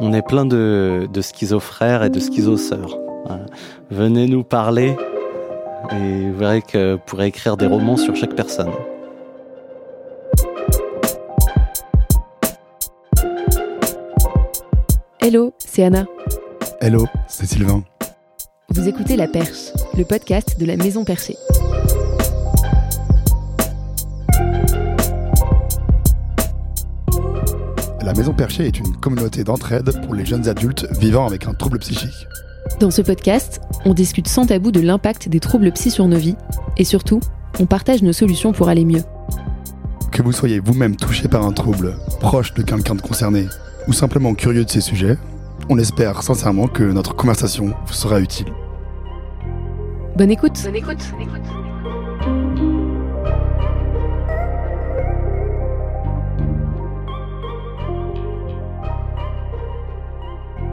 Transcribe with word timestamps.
On 0.00 0.12
est 0.12 0.22
plein 0.22 0.46
de, 0.46 1.08
de 1.12 1.20
schizophrères 1.20 2.04
et 2.04 2.10
de 2.10 2.20
schizosœurs. 2.20 2.98
Venez 3.90 4.28
nous 4.28 4.44
parler 4.44 4.96
et 5.90 6.30
vous 6.30 6.38
verrez 6.38 6.62
que 6.62 6.94
vous 6.94 7.00
pourrez 7.04 7.26
écrire 7.26 7.56
des 7.56 7.66
romans 7.66 7.96
sur 7.96 8.14
chaque 8.14 8.34
personne. 8.34 8.70
Hello, 15.20 15.52
c'est 15.58 15.82
Anna. 15.82 16.06
Hello, 16.80 17.06
c'est 17.26 17.46
Sylvain. 17.46 17.82
Vous 18.70 18.86
écoutez 18.86 19.16
La 19.16 19.26
Perche, 19.26 19.72
le 19.96 20.04
podcast 20.04 20.60
de 20.60 20.64
la 20.64 20.76
Maison 20.76 21.04
Perchée. 21.04 21.36
La 28.08 28.14
Maison 28.14 28.32
Perchée 28.32 28.66
est 28.66 28.78
une 28.78 28.96
communauté 28.96 29.44
d'entraide 29.44 29.92
pour 30.06 30.14
les 30.14 30.24
jeunes 30.24 30.48
adultes 30.48 30.86
vivant 30.98 31.26
avec 31.26 31.46
un 31.46 31.52
trouble 31.52 31.78
psychique. 31.80 32.26
Dans 32.80 32.90
ce 32.90 33.02
podcast, 33.02 33.60
on 33.84 33.92
discute 33.92 34.28
sans 34.28 34.46
tabou 34.46 34.70
de 34.70 34.80
l'impact 34.80 35.28
des 35.28 35.40
troubles 35.40 35.70
psy 35.72 35.90
sur 35.90 36.08
nos 36.08 36.16
vies 36.16 36.34
et 36.78 36.84
surtout, 36.84 37.20
on 37.60 37.66
partage 37.66 38.02
nos 38.02 38.14
solutions 38.14 38.52
pour 38.52 38.70
aller 38.70 38.86
mieux. 38.86 39.02
Que 40.10 40.22
vous 40.22 40.32
soyez 40.32 40.58
vous-même 40.58 40.96
touché 40.96 41.28
par 41.28 41.44
un 41.44 41.52
trouble, 41.52 41.98
proche 42.18 42.54
de 42.54 42.62
quelqu'un 42.62 42.94
de 42.94 43.02
concerné 43.02 43.46
ou 43.88 43.92
simplement 43.92 44.32
curieux 44.32 44.64
de 44.64 44.70
ces 44.70 44.80
sujets, 44.80 45.18
on 45.68 45.78
espère 45.78 46.22
sincèrement 46.22 46.66
que 46.66 46.84
notre 46.84 47.14
conversation 47.14 47.74
vous 47.86 47.92
sera 47.92 48.20
utile. 48.20 48.48
Bonne 50.16 50.30
écoute. 50.30 50.58
Bonne 50.64 50.76
écoute. 50.76 51.12
Bonne 51.12 51.28
écoute. 51.28 51.57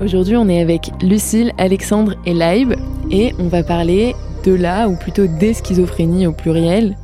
Aujourd'hui, 0.01 0.35
on 0.35 0.49
est 0.49 0.59
avec 0.59 0.91
Lucille, 1.01 1.53
Alexandre 1.57 2.15
et 2.25 2.33
Laib 2.33 2.75
et 3.11 3.33
on 3.39 3.47
va 3.47 3.63
parler 3.63 4.13
de 4.43 4.53
la, 4.53 4.89
ou 4.89 4.97
plutôt 4.97 5.25
des 5.25 5.53
schizophrénies 5.53 6.27
au 6.27 6.33
pluriel, 6.33 6.97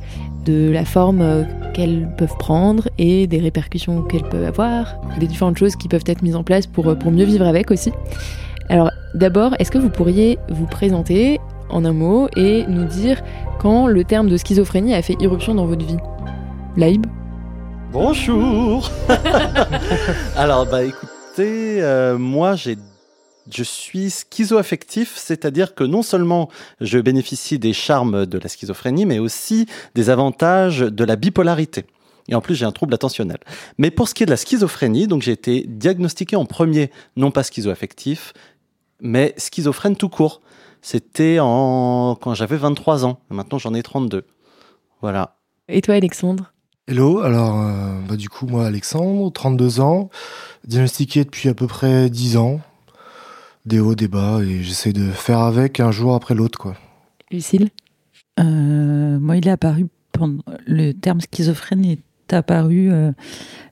de 0.44 0.70
la 0.70 0.84
forme 0.84 1.22
euh, 1.22 1.44
qu'elles 1.72 2.08
peuvent 2.18 2.36
prendre 2.38 2.88
et 2.98 3.26
des 3.26 3.38
répercussions 3.38 4.02
qu'elles 4.02 4.28
peuvent 4.28 4.44
avoir, 4.44 4.96
des 5.18 5.26
différentes 5.26 5.56
choses 5.56 5.74
qui 5.74 5.88
peuvent 5.88 6.04
être 6.06 6.22
mises 6.22 6.36
en 6.36 6.42
place 6.42 6.66
pour, 6.66 6.86
euh, 6.88 6.94
pour 6.94 7.10
mieux 7.10 7.24
vivre 7.24 7.46
avec 7.46 7.70
aussi. 7.70 7.92
Alors 8.68 8.90
d'abord, 9.14 9.54
est-ce 9.58 9.70
que 9.70 9.78
vous 9.78 9.90
pourriez 9.90 10.38
vous 10.50 10.66
présenter 10.66 11.40
en 11.70 11.86
un 11.86 11.92
mot 11.92 12.28
et 12.36 12.66
nous 12.68 12.84
dire 12.84 13.22
quand 13.58 13.86
le 13.86 14.04
terme 14.04 14.28
de 14.28 14.36
schizophrénie 14.36 14.94
a 14.94 15.00
fait 15.00 15.16
irruption 15.18 15.54
dans 15.54 15.64
votre 15.64 15.84
vie? 15.84 15.98
Laib 16.76 17.06
Bonjour. 17.90 18.90
Alors 20.36 20.66
bah 20.66 20.84
écoute, 20.84 21.11
euh, 21.40 22.18
moi, 22.18 22.54
je 22.56 23.62
suis 23.62 24.10
schizoaffectif, 24.10 25.16
c'est-à-dire 25.16 25.74
que 25.74 25.84
non 25.84 26.02
seulement 26.02 26.48
je 26.80 26.98
bénéficie 26.98 27.58
des 27.58 27.72
charmes 27.72 28.26
de 28.26 28.38
la 28.38 28.48
schizophrénie, 28.48 29.06
mais 29.06 29.18
aussi 29.18 29.66
des 29.94 30.10
avantages 30.10 30.80
de 30.80 31.04
la 31.04 31.16
bipolarité. 31.16 31.84
Et 32.28 32.34
en 32.34 32.40
plus, 32.40 32.54
j'ai 32.54 32.64
un 32.64 32.72
trouble 32.72 32.94
attentionnel. 32.94 33.38
Mais 33.78 33.90
pour 33.90 34.08
ce 34.08 34.14
qui 34.14 34.22
est 34.22 34.26
de 34.26 34.30
la 34.30 34.36
schizophrénie, 34.36 35.06
donc 35.06 35.22
j'ai 35.22 35.32
été 35.32 35.64
diagnostiqué 35.66 36.36
en 36.36 36.44
premier, 36.44 36.90
non 37.16 37.30
pas 37.30 37.42
schizoaffectif, 37.42 38.32
mais 39.00 39.34
schizophrène 39.36 39.96
tout 39.96 40.08
court. 40.08 40.40
C'était 40.82 41.38
en... 41.40 42.16
quand 42.20 42.34
j'avais 42.34 42.56
23 42.56 43.04
ans. 43.04 43.20
Maintenant, 43.30 43.58
j'en 43.58 43.74
ai 43.74 43.82
32. 43.82 44.24
Voilà. 45.00 45.36
Et 45.68 45.80
toi, 45.80 45.94
Alexandre? 45.94 46.51
Hello, 46.88 47.20
alors 47.20 47.60
euh, 47.60 48.00
bah, 48.08 48.16
du 48.16 48.28
coup 48.28 48.44
moi 48.48 48.66
Alexandre, 48.66 49.30
32 49.30 49.78
ans, 49.78 50.10
diagnostiqué 50.66 51.22
depuis 51.22 51.48
à 51.48 51.54
peu 51.54 51.68
près 51.68 52.10
10 52.10 52.36
ans, 52.38 52.60
des 53.66 53.78
hauts, 53.78 53.94
des 53.94 54.08
bas, 54.08 54.40
et 54.42 54.64
j'essaie 54.64 54.92
de 54.92 55.08
faire 55.12 55.38
avec 55.38 55.78
un 55.78 55.92
jour 55.92 56.12
après 56.12 56.34
l'autre 56.34 56.58
quoi. 56.58 56.74
Lucille? 57.30 57.68
Euh, 58.40 59.20
Moi 59.20 59.36
il 59.36 59.46
est 59.46 59.52
apparu, 59.52 59.86
pendant, 60.10 60.42
le 60.66 60.90
terme 60.90 61.20
schizophrène 61.20 61.84
est 61.84 62.32
apparu 62.32 62.90
euh, 62.90 63.12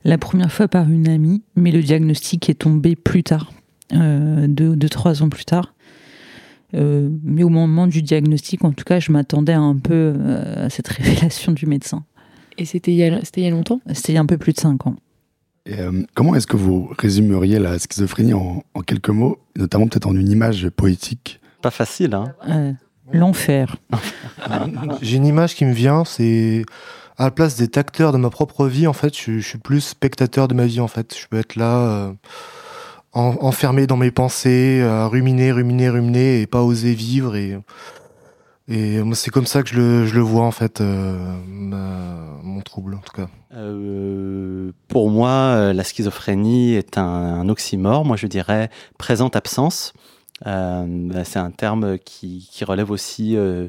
la 0.04 0.16
première 0.16 0.52
fois 0.52 0.68
par 0.68 0.88
une 0.88 1.08
amie, 1.08 1.42
mais 1.56 1.72
le 1.72 1.82
diagnostic 1.82 2.48
est 2.48 2.60
tombé 2.60 2.94
plus 2.94 3.24
tard, 3.24 3.52
euh, 3.92 4.46
deux, 4.46 4.76
deux, 4.76 4.88
trois 4.88 5.24
ans 5.24 5.28
plus 5.28 5.44
tard. 5.44 5.74
Euh, 6.74 7.08
mais 7.24 7.42
au 7.42 7.48
moment 7.48 7.86
du 7.86 8.02
diagnostic, 8.02 8.64
en 8.64 8.72
tout 8.72 8.84
cas, 8.84 9.00
je 9.00 9.10
m'attendais 9.10 9.52
un 9.52 9.76
peu 9.76 10.14
euh, 10.16 10.66
à 10.66 10.70
cette 10.70 10.88
révélation 10.88 11.52
du 11.52 11.66
médecin. 11.66 12.04
Et 12.60 12.66
c'était 12.66 12.92
il, 12.92 12.98
y 12.98 13.04
a, 13.04 13.20
il 13.36 13.42
y 13.42 13.46
a 13.46 13.50
longtemps 13.50 13.80
C'était 13.94 14.12
il 14.12 14.14
y 14.16 14.18
a 14.18 14.20
un 14.20 14.26
peu 14.26 14.36
plus 14.36 14.52
de 14.52 14.60
5 14.60 14.86
ans. 14.86 14.96
Et, 15.64 15.80
euh, 15.80 16.02
comment 16.14 16.34
est-ce 16.34 16.46
que 16.46 16.58
vous 16.58 16.92
résumeriez 16.98 17.58
la 17.58 17.78
schizophrénie 17.78 18.34
en, 18.34 18.62
en 18.74 18.80
quelques 18.82 19.08
mots, 19.08 19.38
notamment 19.56 19.88
peut-être 19.88 20.06
en 20.06 20.14
une 20.14 20.30
image 20.30 20.68
poétique? 20.68 21.40
Pas 21.62 21.70
facile, 21.70 22.12
hein 22.12 22.34
euh, 22.50 22.72
L'enfer. 23.14 23.76
J'ai 25.00 25.16
une 25.16 25.24
image 25.24 25.54
qui 25.54 25.64
me 25.64 25.72
vient, 25.72 26.04
c'est 26.04 26.66
à 27.16 27.24
la 27.24 27.30
place 27.30 27.56
d'être 27.56 27.78
acteur 27.78 28.12
de 28.12 28.18
ma 28.18 28.28
propre 28.28 28.66
vie, 28.66 28.86
en 28.86 28.92
fait, 28.92 29.16
je, 29.16 29.38
je, 29.38 29.48
suis 29.48 29.58
plus 29.58 29.80
spectateur 29.80 30.46
de 30.46 30.52
ma 30.52 30.66
vie, 30.66 30.80
en 30.80 30.88
fait. 30.88 31.16
Je 31.18 31.26
peux 31.28 31.38
être 31.38 31.56
là, 31.56 31.78
euh, 31.78 32.12
en, 33.14 33.38
enfermé 33.40 33.86
dans 33.86 33.96
mes 33.96 34.10
pensées, 34.10 34.82
à 34.82 35.06
ruminer, 35.06 35.50
ruminer, 35.50 35.88
ruminer, 35.88 36.42
et 36.42 36.46
pas 36.46 36.62
oser 36.62 36.92
vivre, 36.92 37.36
et... 37.36 37.58
Et 38.70 39.00
c'est 39.14 39.30
comme 39.30 39.46
ça 39.46 39.62
que 39.62 39.68
je 39.68 39.76
le, 39.76 40.06
je 40.06 40.14
le 40.14 40.20
vois 40.20 40.44
en 40.44 40.52
fait, 40.52 40.80
euh, 40.80 41.36
ma, 41.48 42.38
mon 42.44 42.60
trouble 42.60 42.94
en 42.94 43.00
tout 43.00 43.12
cas. 43.12 43.28
Euh, 43.52 44.70
pour 44.86 45.10
moi, 45.10 45.72
la 45.72 45.82
schizophrénie 45.82 46.74
est 46.74 46.96
un, 46.96 47.02
un, 47.02 47.48
oxymore. 47.48 48.04
Moi, 48.04 48.16
je 48.16 48.28
dirais 48.28 48.70
présente-absence. 48.96 49.92
Euh, 50.46 51.22
c'est 51.24 51.38
un 51.38 51.50
terme 51.50 51.98
qui, 51.98 52.48
qui 52.50 52.64
relève 52.64 52.90
aussi 52.90 53.36
euh, 53.36 53.68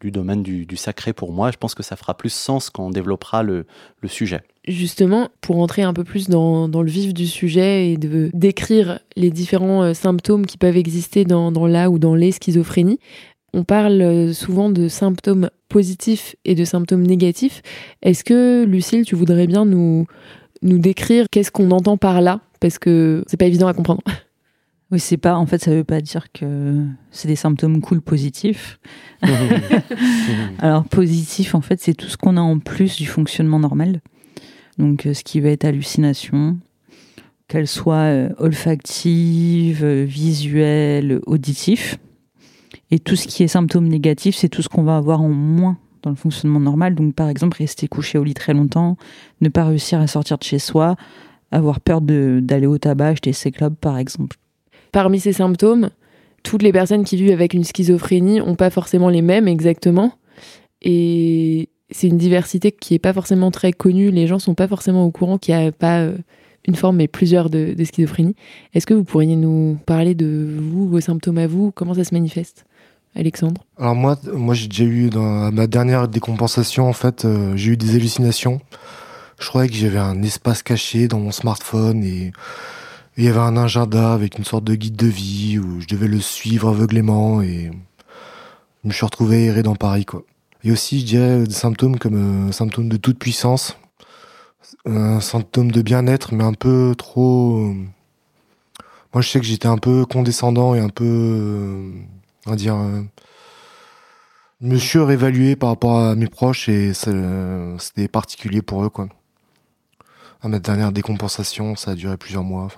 du 0.00 0.10
domaine 0.10 0.42
du, 0.42 0.66
du, 0.66 0.76
sacré 0.76 1.12
pour 1.12 1.32
moi. 1.32 1.50
Je 1.50 1.56
pense 1.56 1.74
que 1.74 1.82
ça 1.82 1.96
fera 1.96 2.16
plus 2.16 2.32
sens 2.32 2.70
quand 2.70 2.86
on 2.86 2.90
développera 2.90 3.42
le, 3.42 3.66
le 4.00 4.08
sujet. 4.08 4.42
Justement, 4.68 5.28
pour 5.40 5.58
entrer 5.58 5.82
un 5.82 5.92
peu 5.92 6.04
plus 6.04 6.28
dans, 6.28 6.68
dans, 6.68 6.82
le 6.82 6.90
vif 6.90 7.12
du 7.12 7.26
sujet 7.26 7.90
et 7.90 7.96
de 7.96 8.30
décrire 8.32 9.00
les 9.16 9.30
différents 9.30 9.82
euh, 9.82 9.94
symptômes 9.94 10.46
qui 10.46 10.58
peuvent 10.58 10.76
exister 10.76 11.24
dans, 11.24 11.50
dans 11.50 11.66
la 11.66 11.90
ou 11.90 11.98
dans 11.98 12.14
les 12.14 12.30
schizophrénies, 12.30 13.00
on 13.52 13.64
parle 13.64 14.32
souvent 14.34 14.70
de 14.70 14.88
symptômes 14.88 15.50
positifs 15.68 16.36
et 16.44 16.54
de 16.54 16.64
symptômes 16.64 17.02
négatifs. 17.02 17.62
Est-ce 18.02 18.24
que, 18.24 18.64
Lucille, 18.64 19.04
tu 19.04 19.14
voudrais 19.14 19.46
bien 19.46 19.64
nous, 19.64 20.06
nous 20.62 20.78
décrire 20.78 21.26
qu'est-ce 21.30 21.50
qu'on 21.50 21.70
entend 21.70 21.96
par 21.96 22.20
là? 22.20 22.40
Parce 22.60 22.78
que 22.78 23.24
c'est 23.26 23.36
pas 23.36 23.46
évident 23.46 23.68
à 23.68 23.74
comprendre. 23.74 24.02
Oui, 24.90 25.00
c'est 25.00 25.16
pas, 25.16 25.36
en 25.36 25.46
fait, 25.46 25.64
ça 25.64 25.70
veut 25.70 25.84
pas 25.84 26.02
dire 26.02 26.30
que 26.34 26.84
c'est 27.10 27.26
des 27.26 27.34
symptômes 27.34 27.80
cool 27.80 28.02
positifs. 28.02 28.78
Alors, 30.58 30.84
positif, 30.84 31.54
en 31.54 31.62
fait, 31.62 31.80
c'est 31.80 31.94
tout 31.94 32.08
ce 32.08 32.18
qu'on 32.18 32.36
a 32.36 32.42
en 32.42 32.58
plus 32.58 32.98
du 32.98 33.06
fonctionnement 33.06 33.58
normal. 33.58 34.02
Donc, 34.76 35.08
ce 35.10 35.24
qui 35.24 35.40
va 35.40 35.48
être 35.48 35.64
hallucination, 35.64 36.58
qu'elle 37.48 37.68
soit 37.68 37.94
euh, 37.94 38.28
olfactive, 38.36 39.82
visuelle, 39.86 41.20
auditif. 41.24 41.98
Et 42.92 42.98
tout 42.98 43.16
ce 43.16 43.26
qui 43.26 43.42
est 43.42 43.48
symptômes 43.48 43.88
négatifs, 43.88 44.36
c'est 44.36 44.50
tout 44.50 44.60
ce 44.60 44.68
qu'on 44.68 44.82
va 44.82 44.98
avoir 44.98 45.22
en 45.22 45.30
moins 45.30 45.78
dans 46.02 46.10
le 46.10 46.16
fonctionnement 46.16 46.60
normal. 46.60 46.94
Donc, 46.94 47.14
par 47.14 47.30
exemple, 47.30 47.56
rester 47.56 47.88
couché 47.88 48.18
au 48.18 48.22
lit 48.22 48.34
très 48.34 48.52
longtemps, 48.52 48.98
ne 49.40 49.48
pas 49.48 49.64
réussir 49.64 49.98
à 49.98 50.06
sortir 50.06 50.36
de 50.36 50.44
chez 50.44 50.58
soi, 50.58 50.96
avoir 51.50 51.80
peur 51.80 52.02
d'aller 52.02 52.66
au 52.66 52.76
tabac, 52.76 53.08
acheter 53.08 53.32
ses 53.32 53.50
clubs, 53.50 53.74
par 53.74 53.96
exemple. 53.96 54.36
Parmi 54.92 55.20
ces 55.20 55.32
symptômes, 55.32 55.88
toutes 56.42 56.62
les 56.62 56.70
personnes 56.70 57.04
qui 57.04 57.16
vivent 57.16 57.32
avec 57.32 57.54
une 57.54 57.64
schizophrénie 57.64 58.40
n'ont 58.40 58.56
pas 58.56 58.68
forcément 58.68 59.08
les 59.08 59.22
mêmes 59.22 59.48
exactement. 59.48 60.12
Et 60.82 61.70
c'est 61.90 62.08
une 62.08 62.18
diversité 62.18 62.72
qui 62.72 62.92
n'est 62.92 62.98
pas 62.98 63.14
forcément 63.14 63.50
très 63.50 63.72
connue. 63.72 64.10
Les 64.10 64.26
gens 64.26 64.36
ne 64.36 64.40
sont 64.40 64.54
pas 64.54 64.68
forcément 64.68 65.06
au 65.06 65.10
courant 65.10 65.38
qu'il 65.38 65.56
n'y 65.56 65.64
a 65.64 65.72
pas 65.72 66.08
une 66.68 66.74
forme, 66.74 66.96
mais 66.96 67.08
plusieurs 67.08 67.48
de, 67.48 67.72
de 67.72 67.84
schizophrénie. 67.84 68.36
Est-ce 68.74 68.84
que 68.84 68.92
vous 68.92 69.04
pourriez 69.04 69.36
nous 69.36 69.78
parler 69.86 70.14
de 70.14 70.58
vous, 70.60 70.90
vos 70.90 71.00
symptômes 71.00 71.38
à 71.38 71.46
vous? 71.46 71.72
Comment 71.72 71.94
ça 71.94 72.04
se 72.04 72.12
manifeste? 72.12 72.66
Alexandre? 73.14 73.62
Alors 73.78 73.94
moi, 73.94 74.16
moi 74.32 74.54
j'ai 74.54 74.68
déjà 74.68 74.84
eu 74.84 75.10
dans 75.10 75.52
ma 75.52 75.66
dernière 75.66 76.08
décompensation, 76.08 76.88
en 76.88 76.92
fait, 76.92 77.24
euh, 77.24 77.56
j'ai 77.56 77.72
eu 77.72 77.76
des 77.76 77.94
hallucinations. 77.94 78.60
Je 79.38 79.48
croyais 79.48 79.68
que 79.68 79.74
j'avais 79.74 79.98
un 79.98 80.22
espace 80.22 80.62
caché 80.62 81.08
dans 81.08 81.18
mon 81.18 81.32
smartphone 81.32 82.04
et 82.04 82.32
il 83.16 83.24
y 83.24 83.28
avait 83.28 83.40
un 83.40 83.56
agenda 83.56 84.12
avec 84.12 84.38
une 84.38 84.44
sorte 84.44 84.64
de 84.64 84.74
guide 84.74 84.96
de 84.96 85.06
vie 85.06 85.58
où 85.58 85.80
je 85.80 85.86
devais 85.86 86.08
le 86.08 86.20
suivre 86.20 86.68
aveuglément 86.68 87.42
et 87.42 87.70
je 88.82 88.88
me 88.88 88.92
suis 88.92 89.04
retrouvé 89.04 89.46
erré 89.46 89.62
dans 89.62 89.76
Paris 89.76 90.04
quoi. 90.04 90.22
Et 90.64 90.70
aussi 90.70 91.00
je 91.00 91.06
dirais 91.06 91.44
des 91.44 91.52
symptômes 91.52 91.98
comme 91.98 92.48
euh, 92.48 92.52
symptômes 92.52 92.88
de 92.88 92.96
toute 92.96 93.18
puissance, 93.18 93.76
un 94.86 95.20
symptôme 95.20 95.72
de 95.72 95.82
bien-être 95.82 96.32
mais 96.34 96.44
un 96.44 96.54
peu 96.54 96.94
trop. 96.96 97.66
Euh, 97.66 97.74
moi 99.12 99.20
je 99.20 99.28
sais 99.28 99.40
que 99.40 99.46
j'étais 99.46 99.68
un 99.68 99.78
peu 99.78 100.06
condescendant 100.06 100.74
et 100.74 100.80
un 100.80 100.88
peu 100.88 101.04
euh, 101.04 101.90
on 102.46 102.50
va 102.50 102.56
dire, 102.56 102.76
euh, 102.76 103.02
me 104.60 104.76
suis 104.76 104.98
réévalué 104.98 105.56
par 105.56 105.70
rapport 105.70 105.98
à 105.98 106.14
mes 106.14 106.28
proches 106.28 106.68
et 106.68 106.92
c'était 106.94 108.08
particulier 108.08 108.62
pour 108.62 108.84
eux, 108.84 108.90
quoi. 108.90 109.08
À 110.40 110.48
ma 110.48 110.58
dernière 110.58 110.92
décompensation, 110.92 111.76
ça 111.76 111.92
a 111.92 111.94
duré 111.94 112.16
plusieurs 112.16 112.42
mois. 112.42 112.68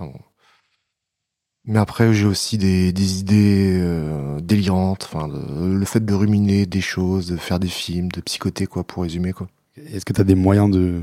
Mais 1.66 1.78
après, 1.78 2.12
j'ai 2.12 2.26
aussi 2.26 2.58
des, 2.58 3.20
idées 3.20 3.78
euh, 3.81 4.40
délirantes, 4.40 5.08
le 5.14 5.84
fait 5.87 6.05
de 6.05 6.12
ruminer 6.12 6.66
des 6.66 6.82
choses, 6.82 7.26
de 7.26 7.37
faire 7.38 7.58
des 7.58 7.69
films, 7.69 8.08
de 8.12 8.20
psychoter, 8.20 8.66
quoi, 8.66 8.84
pour 8.84 9.02
résumer, 9.02 9.32
quoi. 9.32 9.49
Est-ce 9.76 10.05
que 10.05 10.12
tu 10.12 10.20
as 10.20 10.25
des 10.25 10.34
moyens 10.34 10.70
de 10.70 11.02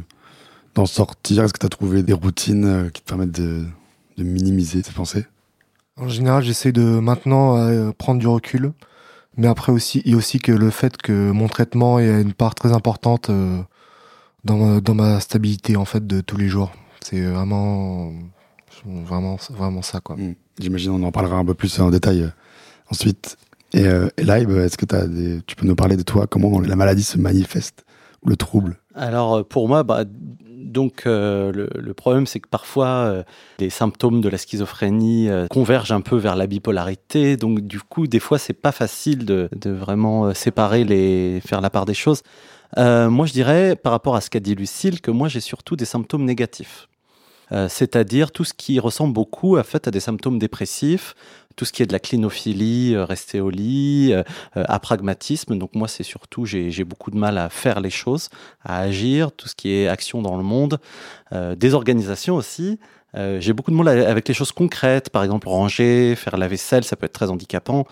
d'en 0.76 0.86
sortir? 0.86 1.44
Est-ce 1.44 1.54
que 1.54 1.60
tu 1.60 1.66
as 1.66 1.70
trouvé 1.70 2.04
des 2.04 2.14
routines 2.14 2.66
euh, 2.66 2.90
qui 2.90 3.02
te 3.02 3.08
permettent 3.08 3.32
de, 3.32 3.66
de 4.18 4.24
minimiser 4.24 4.82
tes 4.82 4.92
pensées? 4.92 5.26
En 6.02 6.10
général, 6.10 6.42
j'essaie 6.44 6.72
de 6.72 6.82
maintenant 6.82 7.58
euh, 7.58 7.92
prendre 7.96 8.20
du 8.20 8.26
recul, 8.26 8.74
mais 9.38 9.46
après 9.46 9.72
aussi, 9.72 10.02
il 10.04 10.12
y 10.12 10.14
a 10.16 10.18
aussi 10.18 10.40
que 10.40 10.52
le 10.52 10.72
fait 10.72 10.98
que 10.98 11.30
mon 11.30 11.48
traitement 11.48 12.00
ait 12.00 12.22
une 12.22 12.34
part 12.34 12.56
très 12.56 12.74
importante 12.74 13.30
euh, 13.30 13.62
dans, 14.44 14.58
ma, 14.58 14.82
dans 14.82 14.96
ma 14.96 15.20
stabilité 15.20 15.78
en 15.78 15.86
fait 15.86 16.08
de 16.08 16.22
tous 16.22 16.38
les 16.38 16.48
jours. 16.48 16.72
C'est 17.02 17.22
vraiment, 17.22 18.14
vraiment, 18.84 19.38
vraiment 19.52 19.84
ça, 19.84 20.00
quoi. 20.00 20.16
Mm. 20.16 20.34
J'imagine 20.60 20.92
on 20.92 21.04
en 21.04 21.12
parlera 21.12 21.38
un 21.38 21.46
peu 21.46 21.54
plus 21.54 21.80
en 21.80 21.92
détail 21.92 22.24
euh, 22.24 22.30
ensuite. 22.90 23.38
Et, 23.74 23.86
euh, 23.86 24.10
et 24.18 24.24
Live, 24.24 24.58
est-ce 24.58 24.78
que 24.78 24.96
as 24.96 25.06
des... 25.06 25.42
tu 25.46 25.56
peux 25.56 25.68
nous 25.68 25.76
parler 25.76 25.98
de 25.98 26.04
toi, 26.04 26.26
comment 26.26 26.60
la 26.62 26.76
maladie 26.76 27.04
se 27.04 27.20
manifeste, 27.20 27.86
ou 28.24 28.30
le 28.30 28.38
trouble? 28.38 28.80
Alors 28.96 29.48
pour 29.48 29.68
moi, 29.68 29.84
bah, 29.84 30.04
donc 30.62 31.04
euh, 31.06 31.52
le, 31.52 31.70
le, 31.76 31.94
problème 31.94 32.26
c'est 32.26 32.40
que 32.40 32.48
parfois 32.48 32.88
euh, 32.88 33.24
les 33.60 33.70
symptômes 33.70 34.22
de 34.22 34.30
la 34.30 34.38
schizophrénie 34.38 35.30
euh, 35.30 35.48
convergent 35.48 35.92
un 35.92 36.02
peu 36.02 36.16
vers 36.16 36.36
la 36.36 36.48
bipolarité. 36.48 37.38
Donc 37.38 37.62
du 37.62 37.80
coup, 37.80 38.08
des 38.08 38.20
fois 38.20 38.38
c'est 38.38 38.54
pas 38.54 38.72
facile 38.72 39.26
de, 39.26 39.50
de 39.56 39.72
vraiment 39.72 40.34
séparer 40.34 40.84
les, 40.84 41.42
faire 41.46 41.62
la 41.62 41.70
part 41.70 41.86
des 41.86 41.94
choses. 41.94 42.22
moi, 42.78 43.26
je 43.26 43.34
dirais 43.34 43.76
par 43.76 43.92
rapport 43.92 44.16
à 44.16 44.22
ce 44.22 44.30
qu'a 44.30 44.40
dit 44.40 44.56
Lucille 44.56 45.02
que 45.02 45.12
moi 45.12 45.28
j'ai 45.28 45.42
surtout 45.42 45.76
des 45.76 45.86
symptômes 45.86 46.26
négatifs. 46.26 46.88
Euh, 47.52 47.68
c'est-à-dire 47.70 48.32
tout 48.32 48.44
ce 48.44 48.54
qui 48.54 48.80
ressemble 48.80 49.14
beaucoup 49.14 49.58
à, 49.58 49.64
fait, 49.64 49.88
à 49.88 49.92
des 49.92 50.00
symptômes 50.00 50.40
dépressifs, 50.40 51.16
tout 51.56 51.66
ce 51.66 51.74
qui 51.74 51.84
est 51.84 51.86
de 51.86 51.92
la 51.92 52.00
clinophilie, 52.00 52.96
euh, 52.96 53.04
rester 53.04 53.42
au 53.42 53.50
lit, 53.50 54.14
euh, 54.14 54.24
apragmatisme. 54.56 55.58
Donc 55.58 55.76
moi, 55.76 55.88
c'est 55.88 56.04
surtout, 56.04 56.46
j'ai 56.46 56.84
beaucoup 56.84 57.12
de 57.12 57.18
mal 57.18 57.38
à 57.38 57.50
faire 57.50 57.82
les 57.82 57.90
choses, 57.90 58.30
à 58.64 58.80
agir, 58.80 59.32
tout 59.32 59.48
ce 59.48 59.56
qui 59.56 59.74
est 59.74 59.88
action 59.88 60.22
dans 60.22 60.38
le 60.38 60.44
monde, 60.44 60.80
désorganisation 61.58 62.36
aussi. 62.36 62.80
j'ai 63.14 63.54
beaucoup 63.54 63.72
de 63.72 63.76
mal 63.76 63.88
avec 63.88 64.28
les 64.28 64.34
choses 64.34 64.52
concrètes, 64.52 65.10
par 65.10 65.24
exemple 65.24 65.48
ranger, 65.48 66.16
faire 66.16 66.38
la 66.38 66.48
vaisselle, 66.48 66.84
ça 66.84 66.96
peut 66.96 67.06
être 67.06 67.14
très 67.14 67.30
handicapant. 67.30 67.86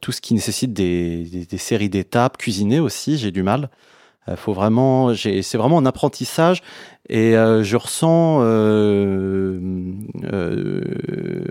tout 0.00 0.12
ce 0.12 0.20
qui 0.20 0.34
nécessite 0.34 0.72
des, 0.72 1.24
des, 1.24 1.46
des 1.46 1.58
séries 1.58 1.88
d'étapes, 1.90 2.36
cuisiner 2.36 2.80
aussi, 2.80 3.18
j'ai 3.18 3.30
du 3.30 3.42
mal. 3.42 3.68
Euh, 4.28 4.36
faut 4.36 4.52
vraiment, 4.52 5.14
c'est 5.14 5.56
vraiment 5.56 5.78
un 5.78 5.86
apprentissage 5.86 6.62
et 7.08 7.36
euh, 7.36 7.62
je 7.62 7.76
ressens 7.76 8.40
euh, 8.42 9.60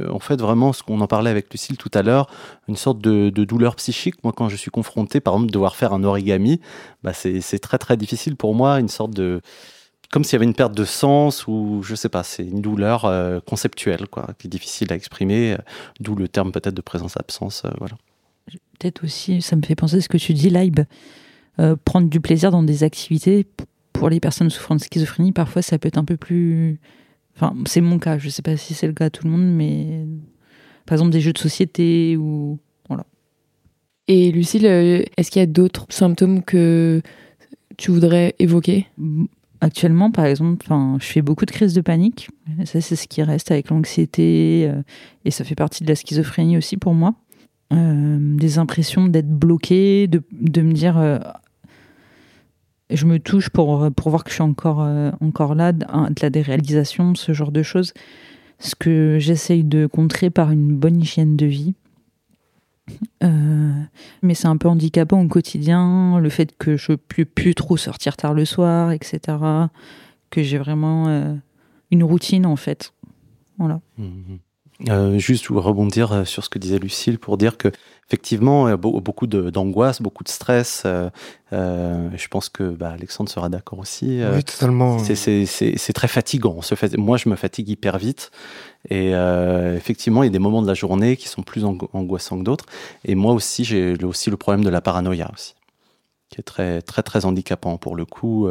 en 0.10 0.20
fait 0.20 0.42
vraiment 0.42 0.74
ce 0.74 0.84
qu'on 0.84 1.00
en 1.00 1.08
parlait 1.08 1.30
avec 1.30 1.52
Lucille 1.52 1.78
tout 1.78 1.92
à 1.94 2.02
l'heure, 2.02 2.28
une 2.68 2.76
sorte 2.76 3.00
de, 3.00 3.30
douleur 3.30 3.76
psychique. 3.76 4.16
Moi, 4.24 4.34
quand 4.36 4.50
je 4.50 4.58
suis 4.58 4.72
confronté, 4.72 5.22
par 5.22 5.36
exemple, 5.36 5.52
devoir 5.52 5.76
faire 5.76 5.94
un 5.94 6.04
origami, 6.04 6.60
bah 7.04 7.14
c'est 7.14 7.60
très 7.60 7.78
très 7.78 7.96
difficile 7.98 8.36
pour 8.36 8.54
moi, 8.54 8.80
une 8.80 8.90
sorte 8.90 9.12
de 9.12 9.42
comme 10.12 10.24
s'il 10.24 10.34
y 10.34 10.36
avait 10.38 10.46
une 10.46 10.54
perte 10.54 10.74
de 10.74 10.86
sens 10.86 11.48
ou 11.48 11.82
je 11.84 11.96
sais 11.96 12.10
pas, 12.10 12.24
c'est 12.24 12.44
une 12.44 12.62
douleur 12.62 13.10
conceptuelle 13.46 14.08
quoi, 14.08 14.28
qui 14.38 14.48
est 14.48 14.50
difficile 14.50 14.92
à 14.92 14.96
exprimer, 14.96 15.58
d'où 16.00 16.16
le 16.16 16.28
terme 16.28 16.52
peut-être 16.52 16.76
de 16.76 16.82
présence-absence, 16.82 17.64
voilà. 17.80 17.96
Peut-être 18.80 19.04
aussi, 19.04 19.42
ça 19.42 19.56
me 19.56 19.62
fait 19.62 19.76
penser 19.76 19.98
à 19.98 20.02
ce 20.02 20.10
que 20.10 20.18
tu 20.18 20.34
dis, 20.34 20.50
Live 20.50 20.86
euh, 21.60 21.76
prendre 21.84 22.10
du 22.10 22.20
plaisir 22.20 22.52
dans 22.52 22.64
des 22.64 22.84
activités 22.84 23.48
pour 23.94 24.10
les 24.10 24.20
personnes 24.20 24.50
souffrant 24.50 24.76
de 24.76 24.82
schizophrénie, 24.82 25.32
parfois 25.32 25.62
ça 25.62 25.78
peut 25.78 25.88
être 25.88 25.98
un 25.98 26.06
peu 26.06 26.18
plus. 26.18 26.80
Enfin, 27.36 27.54
c'est 27.66 27.82
mon 27.82 28.00
cas, 28.00 28.18
je 28.18 28.30
sais 28.30 28.42
pas 28.42 28.58
si 28.58 28.74
c'est 28.74 28.88
le 28.88 28.94
cas 28.94 29.06
à 29.06 29.10
tout 29.10 29.26
le 29.26 29.32
monde, 29.32 29.46
mais 29.46 30.06
par 30.86 30.96
exemple 30.96 31.12
des 31.12 31.22
jeux 31.22 31.34
de 31.34 31.38
société 31.38 32.18
ou. 32.18 32.60
Voilà. 32.88 33.06
Et 34.08 34.32
Lucille, 34.32 34.66
euh, 34.66 35.04
est-ce 35.18 35.32
qu'il 35.32 35.40
y 35.40 35.44
a 35.44 35.48
d'autres 35.48 35.86
symptômes 35.90 36.44
que 36.44 37.02
tu 37.78 37.92
voudrais 37.92 38.36
évoquer? 38.40 38.88
Actuellement, 39.62 40.12
par 40.12 40.26
exemple, 40.26 40.68
je 41.00 41.06
fais 41.06 41.22
beaucoup 41.22 41.46
de 41.46 41.52
crises 41.52 41.74
de 41.74 41.82
panique. 41.82 42.30
Ça, 42.66 42.82
c'est 42.82 42.96
ce 42.96 43.08
qui 43.08 43.24
reste 43.24 43.50
avec 43.52 43.70
l'anxiété. 43.70 44.70
Euh, 44.70 44.82
et 45.24 45.32
ça 45.32 45.44
fait 45.44 45.56
partie 45.56 45.84
de 45.84 45.90
la 45.90 45.96
schizophrénie 45.96 46.58
aussi 46.58 46.78
pour 46.78 46.94
moi. 46.94 47.16
Euh, 47.74 48.38
des 48.38 48.60
impressions 48.60 49.08
d'être 49.08 49.30
bloqué, 49.30 50.08
de, 50.08 50.22
de 50.32 50.62
me 50.62 50.72
dire 50.74 51.00
euh, 51.00 51.18
je 52.90 53.06
me 53.06 53.20
touche 53.20 53.50
pour, 53.50 53.92
pour 53.92 54.10
voir 54.10 54.24
que 54.24 54.30
je 54.30 54.36
suis 54.36 54.44
encore, 54.44 54.82
euh, 54.82 55.12
encore 55.22 55.56
là, 55.56 55.72
de, 55.72 55.86
la 56.22 56.30
déréalisation, 56.30 57.16
ce 57.16 57.34
genre 57.34 57.52
de 57.52 57.64
choses. 57.64 57.94
Ce 58.60 58.76
que 58.76 59.18
j'essaye 59.20 59.64
de 59.64 59.86
contrer 59.86 60.30
par 60.30 60.52
une 60.52 60.76
bonne 60.76 61.02
hygiène 61.02 61.36
de 61.36 61.46
vie. 61.46 61.76
Euh, 63.24 63.74
mais 64.22 64.36
c'est 64.36 64.48
un 64.48 64.58
peu 64.58 64.68
handicapant 64.68 65.22
au 65.22 65.28
quotidien, 65.28 66.20
le 66.20 66.30
fait 66.30 66.56
que 66.58 66.78
je 66.78 66.92
ne 66.92 66.98
peux 66.98 67.26
plus 67.26 67.56
trop 67.56 67.78
sortir 67.78 68.16
tard 68.16 68.34
le 68.34 68.46
soir, 68.46 68.92
etc. 68.92 69.20
Que 70.30 70.44
j'ai 70.44 70.60
vraiment 70.60 71.08
euh, 71.08 71.34
une 71.92 72.04
routine 72.04 72.46
en 72.46 72.56
fait. 72.56 72.94
Voilà. 73.58 73.82
Mmh. 73.98 74.36
Euh, 74.90 75.18
juste 75.18 75.48
rebondir 75.48 76.12
euh, 76.12 76.26
sur 76.26 76.44
ce 76.44 76.50
que 76.50 76.60
disait 76.60 76.80
Lucille 76.80 77.18
pour 77.18 77.38
dire 77.38 77.58
que 77.58 77.72
effectivement, 78.08 78.68
a 78.68 78.78
beaucoup 78.78 79.28
d'angoisse, 79.28 80.02
beaucoup 80.02 80.24
de 80.24 80.30
stress. 80.30 80.84
Euh, 80.86 81.10
euh, 81.54 82.10
je 82.16 82.28
pense 82.28 82.50
que 82.50 82.64
bah, 82.64 82.92
Alexandre 82.92 83.30
sera 83.30 83.50
d'accord 83.50 83.80
aussi. 83.80 84.22
oui, 84.34 84.44
totalement. 84.44 85.00
C'est 85.00 85.94
très 85.94 86.08
fatigant. 86.08 86.60
Moi, 86.98 87.18
je 87.18 87.30
me 87.30 87.36
fatigue 87.36 87.70
hyper 87.70 87.98
vite. 87.98 88.32
Et 88.90 89.16
euh, 89.16 89.76
effectivement, 89.76 90.22
il 90.22 90.28
y 90.28 90.30
a 90.30 90.32
des 90.32 90.40
moments 90.40 90.62
de 90.62 90.68
la 90.68 90.76
journée 90.76 91.18
qui 91.18 91.28
sont 91.28 91.42
plus 91.42 91.66
angoissants 91.66 92.38
que 92.38 92.44
d'autres. 92.44 92.66
Et 93.04 93.16
moi 93.16 93.34
aussi, 93.34 93.64
j'ai 93.64 93.96
aussi 94.04 94.30
le 94.30 94.38
problème 94.38 94.64
de 94.64 94.70
la 94.70 94.82
paranoïa 94.82 95.30
aussi, 95.34 95.56
qui 96.30 96.40
est 96.40 96.44
très 96.44 96.84
très 96.84 97.02
très 97.02 97.26
handicapant 97.26 97.78
pour 97.78 97.96
le 97.96 98.06
coup. 98.06 98.48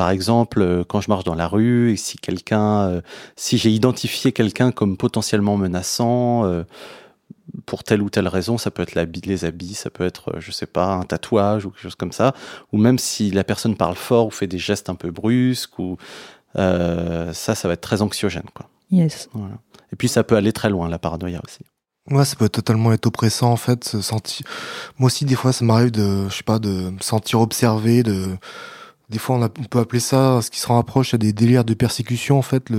Par 0.00 0.08
exemple, 0.08 0.62
euh, 0.62 0.82
quand 0.82 1.02
je 1.02 1.10
marche 1.10 1.24
dans 1.24 1.34
la 1.34 1.46
rue 1.46 1.92
et 1.92 1.96
si 1.98 2.16
quelqu'un, 2.16 2.88
euh, 2.88 3.00
si 3.36 3.58
j'ai 3.58 3.68
identifié 3.70 4.32
quelqu'un 4.32 4.72
comme 4.72 4.96
potentiellement 4.96 5.58
menaçant 5.58 6.46
euh, 6.46 6.64
pour 7.66 7.84
telle 7.84 8.00
ou 8.00 8.08
telle 8.08 8.26
raison, 8.26 8.56
ça 8.56 8.70
peut 8.70 8.80
être 8.80 8.94
les 8.94 9.44
habits, 9.44 9.74
ça 9.74 9.90
peut 9.90 10.06
être, 10.06 10.36
je 10.38 10.52
sais 10.52 10.64
pas, 10.64 10.94
un 10.94 11.02
tatouage 11.02 11.66
ou 11.66 11.70
quelque 11.70 11.82
chose 11.82 11.96
comme 11.96 12.12
ça, 12.12 12.32
ou 12.72 12.78
même 12.78 12.98
si 12.98 13.30
la 13.30 13.44
personne 13.44 13.76
parle 13.76 13.94
fort 13.94 14.28
ou 14.28 14.30
fait 14.30 14.46
des 14.46 14.56
gestes 14.56 14.88
un 14.88 14.94
peu 14.94 15.10
brusques, 15.10 15.78
ou 15.78 15.98
ça, 16.54 17.34
ça 17.34 17.68
va 17.68 17.74
être 17.74 17.82
très 17.82 18.00
anxiogène, 18.00 18.48
quoi. 18.54 18.70
Yes. 18.90 19.28
Voilà. 19.34 19.56
Et 19.92 19.96
puis 19.96 20.08
ça 20.08 20.24
peut 20.24 20.36
aller 20.36 20.54
très 20.54 20.70
loin, 20.70 20.88
la 20.88 20.98
paranoïa 20.98 21.42
aussi. 21.44 21.60
Ouais, 22.10 22.24
ça 22.24 22.36
peut 22.36 22.48
totalement 22.48 22.90
être 22.94 23.04
oppressant 23.04 23.52
en 23.52 23.56
fait. 23.56 23.84
Se 23.84 24.00
sentir... 24.00 24.46
Moi 24.98 25.08
aussi, 25.08 25.26
des 25.26 25.34
fois, 25.34 25.52
ça 25.52 25.62
m'arrive 25.62 25.90
de, 25.90 26.26
je 26.30 26.36
sais 26.36 26.42
pas, 26.42 26.58
de 26.58 26.88
me 26.88 27.00
sentir 27.02 27.42
observé, 27.42 28.02
de 28.02 28.38
des 29.10 29.18
fois 29.18 29.36
on, 29.36 29.42
a, 29.42 29.48
on, 29.58 29.64
peut 29.64 29.78
appeler 29.78 30.00
ça, 30.00 30.40
ce 30.42 30.50
qui 30.50 30.60
se 30.60 30.68
rapproche 30.68 31.14
à 31.14 31.18
des 31.18 31.32
délires 31.32 31.64
de 31.64 31.74
persécution, 31.74 32.38
en 32.38 32.42
fait, 32.42 32.70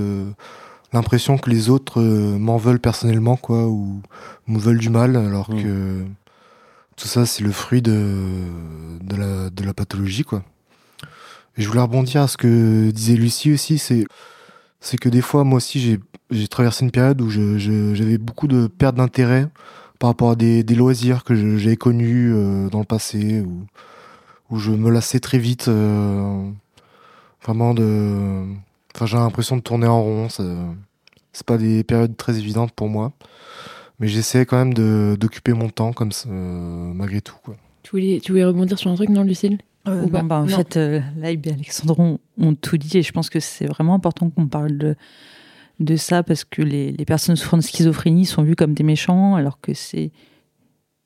l'impression 0.92 1.38
que 1.38 1.50
les 1.50 1.70
autres 1.70 2.00
euh, 2.00 2.38
m'en 2.38 2.56
veulent 2.56 2.80
personnellement, 2.80 3.36
quoi, 3.36 3.66
ou 3.66 4.02
me 4.46 4.58
veulent 4.58 4.78
du 4.78 4.90
mal, 4.90 5.16
alors 5.16 5.50
mmh. 5.50 5.62
que 5.62 6.04
tout 6.96 7.08
ça, 7.08 7.26
c'est 7.26 7.44
le 7.44 7.52
fruit 7.52 7.82
de, 7.82 8.26
de, 9.00 9.16
la, 9.16 9.50
de 9.50 9.64
la 9.64 9.74
pathologie, 9.74 10.24
quoi. 10.24 10.42
Et 11.56 11.62
je 11.62 11.68
voulais 11.68 11.82
rebondir 11.82 12.22
à 12.22 12.28
ce 12.28 12.38
que 12.38 12.90
disait 12.90 13.14
Lucie 13.14 13.52
aussi, 13.52 13.76
c'est 13.78 14.06
c'est 14.80 14.98
que 14.98 15.08
des 15.08 15.20
fois, 15.20 15.44
moi 15.44 15.58
aussi, 15.58 16.00
j'ai 16.30 16.48
traversé 16.48 16.84
une 16.84 16.90
période 16.90 17.20
où 17.20 17.30
j'avais 17.30 17.58
je, 17.58 18.16
beaucoup 18.16 18.48
de 18.48 18.66
perte 18.66 18.96
d'intérêt 18.96 19.48
par 20.00 20.10
rapport 20.10 20.32
à 20.32 20.34
des, 20.34 20.64
des 20.64 20.74
loisirs 20.74 21.22
que 21.22 21.56
j'avais 21.56 21.76
connus 21.76 22.32
euh, 22.34 22.68
dans 22.68 22.80
le 22.80 22.84
passé, 22.84 23.42
ou 23.42 23.50
où 23.50 23.66
je 24.58 24.72
me 24.72 24.90
lassais 24.90 25.20
très 25.20 25.38
vite, 25.38 25.68
euh, 25.68 26.48
vraiment 27.42 27.74
de. 27.74 28.44
Enfin, 28.94 29.06
j'ai 29.06 29.16
l'impression 29.16 29.56
de 29.56 29.62
tourner 29.62 29.86
en 29.86 30.02
rond. 30.02 30.28
C'est 30.28 31.46
pas 31.46 31.56
des 31.58 31.82
périodes 31.82 32.16
très 32.16 32.38
évidentes 32.38 32.72
pour 32.72 32.88
moi, 32.88 33.12
mais 33.98 34.08
j'essaie 34.08 34.44
quand 34.44 34.58
même 34.58 34.74
d'occuper 35.16 35.52
mon 35.52 35.68
temps 35.68 35.92
comme 35.92 36.12
ça, 36.12 36.28
euh, 36.28 36.92
malgré 36.92 37.20
tout. 37.20 37.36
Quoi. 37.42 37.56
Tu 37.82 37.90
voulais, 37.92 38.20
tu 38.22 38.32
voulais 38.32 38.44
rebondir 38.44 38.78
sur 38.78 38.90
un 38.90 38.94
truc, 38.94 39.08
non, 39.08 39.22
Lucille? 39.22 39.58
Euh, 39.88 40.06
non, 40.06 40.22
bah, 40.22 40.36
En 40.36 40.46
non. 40.46 40.56
fait, 40.56 40.76
euh, 40.76 41.00
là, 41.16 41.30
et 41.32 41.40
Alexandre 41.46 41.98
ont, 41.98 42.18
ont, 42.38 42.54
tout 42.54 42.76
dit 42.76 42.98
et 42.98 43.02
je 43.02 43.12
pense 43.12 43.30
que 43.30 43.40
c'est 43.40 43.66
vraiment 43.66 43.94
important 43.94 44.30
qu'on 44.30 44.46
parle 44.46 44.78
de, 44.78 44.94
de 45.80 45.96
ça 45.96 46.22
parce 46.22 46.44
que 46.44 46.62
les, 46.62 46.92
les 46.92 47.04
personnes 47.04 47.34
souffrant 47.34 47.56
de 47.56 47.62
schizophrénie 47.62 48.24
sont 48.24 48.42
vues 48.42 48.54
comme 48.54 48.74
des 48.74 48.84
méchants 48.84 49.34
alors 49.34 49.60
que 49.60 49.74
c'est 49.74 50.12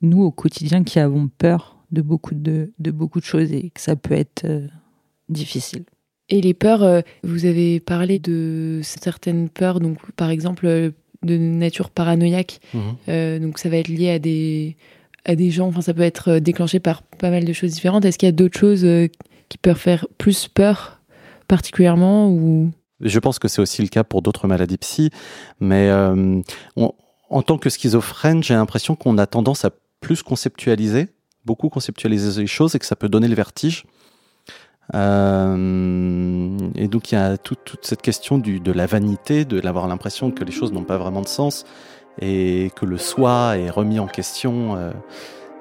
nous 0.01 0.21
au 0.21 0.29
quotidien 0.29 0.83
qui 0.83 0.99
avons 0.99 1.27
peur 1.27 1.76
de 1.91 2.01
beaucoup 2.01 2.35
de, 2.35 2.71
de, 2.79 2.91
beaucoup 2.91 3.19
de 3.19 3.25
choses 3.25 3.51
et 3.51 3.69
que 3.69 3.81
ça 3.81 3.95
peut 3.95 4.13
être 4.13 4.45
euh, 4.45 4.67
difficile. 5.29 5.85
Et 6.29 6.41
les 6.41 6.53
peurs, 6.53 6.83
euh, 6.83 7.01
vous 7.23 7.45
avez 7.45 7.79
parlé 7.79 8.19
de 8.19 8.81
certaines 8.83 9.49
peurs, 9.49 9.79
donc 9.79 9.97
par 10.13 10.29
exemple 10.29 10.65
euh, 10.65 10.91
de 11.23 11.37
nature 11.37 11.89
paranoïaque, 11.89 12.59
mmh. 12.73 12.79
euh, 13.09 13.39
donc 13.39 13.59
ça 13.59 13.69
va 13.69 13.77
être 13.77 13.87
lié 13.87 14.11
à 14.11 14.19
des, 14.19 14.75
à 15.25 15.35
des 15.35 15.49
gens, 15.51 15.67
enfin 15.67 15.81
ça 15.81 15.93
peut 15.93 16.01
être 16.01 16.39
déclenché 16.39 16.79
par 16.79 17.01
pas 17.03 17.29
mal 17.29 17.45
de 17.45 17.53
choses 17.53 17.71
différentes. 17.71 18.03
Est-ce 18.03 18.17
qu'il 18.17 18.27
y 18.27 18.29
a 18.29 18.33
d'autres 18.33 18.59
choses 18.59 18.85
qui 19.49 19.57
peuvent 19.57 19.77
faire 19.77 20.05
plus 20.17 20.47
peur 20.47 21.01
particulièrement 21.47 22.29
ou? 22.29 22.71
Je 22.99 23.19
pense 23.19 23.39
que 23.39 23.47
c'est 23.47 23.61
aussi 23.61 23.81
le 23.81 23.87
cas 23.87 24.03
pour 24.03 24.21
d'autres 24.21 24.47
maladies 24.47 24.77
psy, 24.77 25.09
mais 25.59 25.89
en 27.29 27.41
tant 27.41 27.57
que 27.57 27.69
schizophrène, 27.69 28.43
j'ai 28.43 28.53
l'impression 28.53 28.95
qu'on 28.95 29.17
a 29.17 29.27
tendance 29.27 29.65
à 29.65 29.71
plus 30.01 30.23
conceptualiser, 30.23 31.07
beaucoup 31.47 31.69
conceptualiser 31.69 32.41
les 32.41 32.47
choses 32.47 32.75
et 32.75 32.79
que 32.79 32.85
ça 32.85 32.95
peut 32.95 33.09
donner 33.09 33.27
le 33.27 33.35
vertige. 33.35 33.85
Euh, 34.95 36.57
et 36.75 36.87
donc 36.87 37.11
il 37.11 37.15
y 37.15 37.17
a 37.17 37.37
toute 37.37 37.77
cette 37.81 38.01
question 38.01 38.37
de 38.37 38.71
la 38.71 38.85
vanité, 38.85 39.43
de 39.45 39.59
l'avoir 39.59 39.87
l'impression 39.87 40.31
que 40.31 40.43
les 40.43 40.51
choses 40.51 40.71
n'ont 40.71 40.85
pas 40.85 40.97
vraiment 40.97 41.21
de 41.21 41.27
sens 41.27 41.65
et 42.21 42.71
que 42.75 42.85
le 42.85 42.97
soi 42.97 43.57
est 43.57 43.69
remis 43.69 43.99
en 43.99 44.07
question. 44.07 44.75
Euh, 44.75 44.91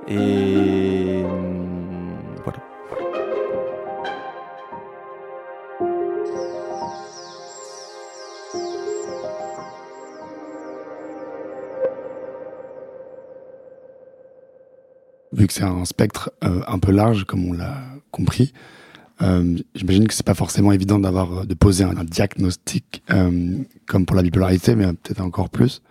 et 0.09 1.25
Vu 15.33 15.47
que 15.47 15.52
c'est 15.52 15.64
un 15.64 15.85
spectre 15.85 16.30
euh, 16.45 16.62
un 16.66 16.78
peu 16.78 16.92
large, 16.92 17.25
comme 17.25 17.49
on 17.49 17.52
l'a 17.52 17.83
compris, 18.11 18.52
euh, 19.23 19.56
j'imagine 19.75 20.06
que 20.06 20.14
c'est 20.14 20.26
pas 20.26 20.35
forcément 20.35 20.73
évident 20.73 20.99
d'avoir 20.99 21.47
de 21.47 21.54
poser 21.54 21.85
un, 21.85 22.04
diagnostic 22.04 23.02
euh, 23.11 23.56
comme 23.87 24.06
pour 24.06 24.16
la 24.16 24.23
bipolarité, 24.23 24.76
mais 24.76 24.87
peut-être 24.87 25.21
encore 25.21 25.50
plus. 25.50 25.83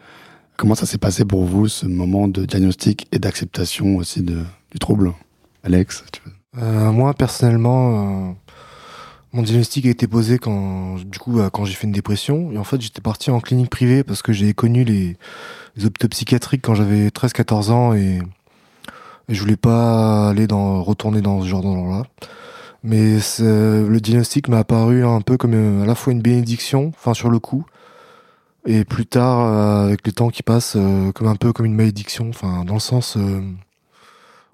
Comment 0.58 0.76
ça 0.76 0.86
s'est 0.86 0.98
passé 0.98 1.26
pour 1.26 1.44
vous 1.44 1.68
ce 1.68 1.86
moment 1.86 2.28
de 2.28 2.46
diagnostic 2.46 3.08
et 3.12 3.20
d'acceptation 3.20 3.98
aussi 3.98 4.22
du 4.24 4.80
trouble, 4.80 5.12
Alex 5.64 6.06
Moi 6.54 7.14
personnellement, 7.14 8.38
mon 9.34 9.42
diagnostic 9.42 9.86
a 9.86 9.90
été 9.90 10.08
posé 10.08 10.40
quand 10.40 10.96
du 11.06 11.20
coup 11.20 11.42
quand 11.52 11.66
j'ai 11.66 11.74
fait 11.74 11.88
une 11.88 11.94
dépression. 11.94 12.54
Et 12.54 12.58
en 12.58 12.64
fait 12.64 12.80
j'étais 12.80 13.02
parti 13.02 13.32
en 13.32 13.42
clinique 13.42 13.70
privée 13.70 14.06
parce 14.06 14.22
que 14.22 14.32
j'ai 14.32 14.54
connu 14.54 14.86
les, 14.86 15.18
les 15.76 15.86
hôpitaux 15.86 16.08
psychiatriques 16.08 16.62
quand 16.64 16.76
j'avais 16.76 17.10
13-14 17.10 17.72
ans 17.72 17.94
et 17.94 18.22
et 19.30 19.34
je 19.36 19.42
voulais 19.42 19.58
pas 19.58 20.30
aller 20.30 20.48
dans, 20.48 20.84
retourner 20.84 21.22
dans 21.22 21.42
ce 21.42 21.48
genre 21.48 21.62
d'endroit-là. 21.62 22.04
Mais 22.84 23.18
le 23.40 23.98
diagnostic 24.00 24.48
m'a 24.48 24.60
apparu 24.60 25.06
un 25.06 25.22
peu 25.22 25.38
comme 25.38 25.56
euh, 25.56 25.84
à 25.84 25.86
la 25.88 25.96
fois 25.96 26.14
une 26.14 26.22
bénédiction, 26.22 26.92
enfin 26.96 27.16
sur 27.16 27.32
le 27.32 27.40
coup, 27.40 27.66
et 28.68 28.86
plus 28.86 29.08
tard, 29.08 29.40
euh, 29.40 29.86
avec 29.86 30.06
le 30.06 30.12
temps 30.12 30.30
qui 30.30 30.44
passe, 30.44 30.76
euh, 30.76 31.12
comme 31.12 31.28
un 31.28 31.36
peu 31.36 31.52
comme 31.54 31.66
une 31.66 31.76
malédiction. 31.76 32.30
Enfin, 32.30 32.64
dans 32.66 32.76
le 32.76 32.80
sens, 32.80 33.18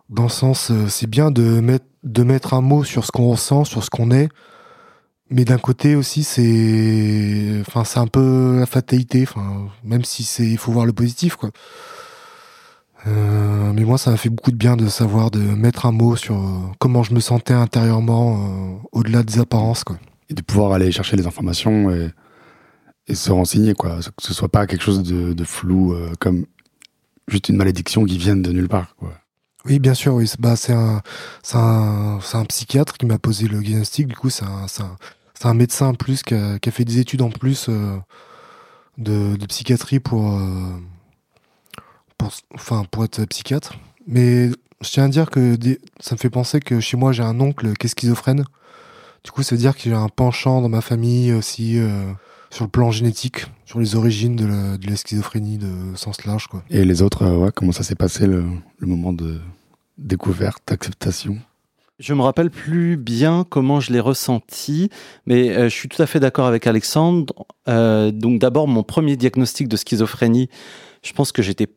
dans 0.10 0.24
le 0.24 0.30
sens, 0.30 0.72
c'est 0.88 1.10
bien 1.10 1.32
de 1.32 1.60
mettre 1.60 1.86
de 2.04 2.24
mettre 2.24 2.54
un 2.54 2.62
mot 2.62 2.84
sur 2.84 3.06
ce 3.06 3.12
qu'on 3.12 3.30
ressent, 3.30 3.64
sur 3.64 3.84
ce 3.84 3.90
qu'on 3.90 4.12
est, 4.12 4.30
mais 5.30 5.46
d'un 5.46 5.58
côté 5.58 5.96
aussi, 5.96 6.24
c'est, 6.24 7.62
enfin, 7.62 7.84
c'est 7.86 8.00
un 8.00 8.08
peu 8.08 8.60
la 8.60 8.66
fatalité. 8.66 9.24
Enfin, 9.24 9.70
même 9.84 10.04
si 10.04 10.24
c'est, 10.24 10.46
il 10.46 10.58
faut 10.58 10.72
voir 10.72 10.86
le 10.86 10.94
positif, 10.94 11.36
quoi. 11.38 11.52
Euh, 13.08 13.74
mais 13.74 13.84
moi, 13.84 13.98
ça 13.98 14.12
m'a 14.12 14.18
fait 14.18 14.30
beaucoup 14.30 14.52
de 14.52 14.56
bien 14.56 14.78
de 14.78 14.88
savoir, 14.88 15.32
de 15.32 15.40
mettre 15.40 15.86
un 15.86 15.92
mot 15.92 16.16
sur 16.16 16.36
euh, 16.36 16.60
comment 16.80 17.04
je 17.04 17.14
me 17.14 17.20
sentais 17.20 17.54
intérieurement, 17.54 18.38
euh, 18.38 18.78
au-delà 18.92 19.24
des 19.24 19.40
apparences, 19.40 19.84
quoi. 19.84 19.98
Et 20.30 20.34
de 20.34 20.42
pouvoir 20.42 20.74
aller 20.74 20.92
chercher 20.92 21.18
les 21.18 21.28
informations 21.28 21.90
et, 21.92 22.10
et 23.08 23.16
se 23.16 23.32
renseigner, 23.32 23.74
quoi. 23.74 24.00
Que 24.00 24.24
ce 24.24 24.34
soit 24.34 24.50
pas 24.50 24.68
quelque 24.68 24.84
chose 24.84 25.04
de, 25.04 25.34
de 25.34 25.44
flou, 25.44 25.96
comme 26.20 26.46
juste 27.28 27.50
une 27.50 27.58
malédiction 27.58 28.06
qui 28.06 28.18
vienne 28.18 28.42
de 28.42 28.52
nulle 28.52 28.70
part, 28.70 28.96
quoi. 28.96 29.14
Oui, 29.66 29.80
bien 29.80 29.94
sûr, 29.94 30.16
oui. 30.16 30.32
Bah, 30.40 30.56
c'est 30.56 30.74
un, 30.74 31.02
un, 31.54 32.20
un, 32.34 32.46
psychiatre 32.46 32.98
qui 32.98 33.06
m'a 33.06 33.20
posé 33.20 33.48
le 33.48 33.62
diagnostic. 33.62 34.08
Du 34.08 34.16
coup, 34.16 34.30
c'est 34.30 34.46
un, 34.46 34.66
un, 34.80 35.50
un, 35.50 35.54
médecin 35.54 35.88
en 35.88 35.94
plus 35.94 36.24
qui 36.24 36.34
a, 36.34 36.58
qui 36.58 36.70
a, 36.70 36.72
fait 36.72 36.86
des 36.86 37.00
études 37.00 37.22
en 37.22 37.30
plus 37.30 37.70
de, 38.98 39.36
de, 39.36 39.46
psychiatrie 39.46 40.00
pour 40.00 40.40
pour, 42.22 42.32
enfin, 42.56 42.86
pour 42.90 43.04
être 43.04 43.26
psychiatre. 43.26 43.74
Mais 44.08 44.50
je 44.82 44.90
tiens 44.90 45.06
à 45.06 45.08
dire 45.08 45.30
que 45.30 45.58
ça 46.00 46.16
me 46.16 46.20
fait 46.20 46.30
penser 46.30 46.60
que 46.60 46.80
chez 46.80 46.98
moi, 46.98 47.12
j'ai 47.12 47.24
un 47.24 47.40
oncle 47.40 47.74
qui 47.74 47.88
est 47.88 47.90
schizophrène. 47.90 48.46
Du 49.24 49.32
coup, 49.32 49.44
ça 49.44 49.56
veut 49.56 49.62
dire 49.62 49.76
qu'il 49.76 49.92
y 49.92 49.96
a 49.96 50.00
un 50.00 50.10
penchant 50.10 50.62
dans 50.62 50.70
ma 50.70 50.82
famille 50.82 51.32
aussi 51.34 51.78
euh, 51.78 52.12
sur 52.50 52.66
le 52.66 52.70
plan 52.70 52.92
génétique, 52.92 53.46
sur 53.66 53.80
les 53.80 53.96
origines 53.96 54.36
de 54.36 54.46
la, 54.46 54.96
schizophrénie 54.96 55.58
de 55.58 55.96
sens 55.96 56.26
large. 56.26 56.48
Quoi. 56.48 56.64
Et 56.70 56.84
les 56.84 57.02
autres, 57.02 57.24
euh, 57.24 57.38
ouais, 57.38 57.52
comment 57.54 57.72
ça 57.72 57.84
s'est 57.84 57.96
passé 57.96 58.26
le, 58.26 58.44
moment 58.80 59.14
de 59.14 59.40
découverte, 59.98 60.64
d'acceptation 60.68 61.38
je 62.00 62.16
me 62.16 62.24
rappelle 62.24 62.50
plus 62.50 62.98
bien 62.98 63.46
comment 63.48 63.80
je 63.80 63.94
l'ai 63.94 64.00
ressenti, 64.00 64.90
mais 65.28 65.52
euh, 65.52 65.66
je 65.66 65.76
suis 65.76 65.88
tout 65.88 66.02
à 66.02 66.08
fait 66.08 66.20
d'accord 66.20 66.48
avec 66.48 66.66
Alexandre. 66.66 67.46
donc 67.68 68.40
d'abord, 68.40 68.68
mon 68.68 68.82
premier 68.82 69.16
diagnostic 69.16 69.68
de 69.68 69.78
schizophrénie, 69.78 70.50
je 71.04 71.14
pense 71.14 71.32
que 71.32 71.44
j'étais 71.44 71.68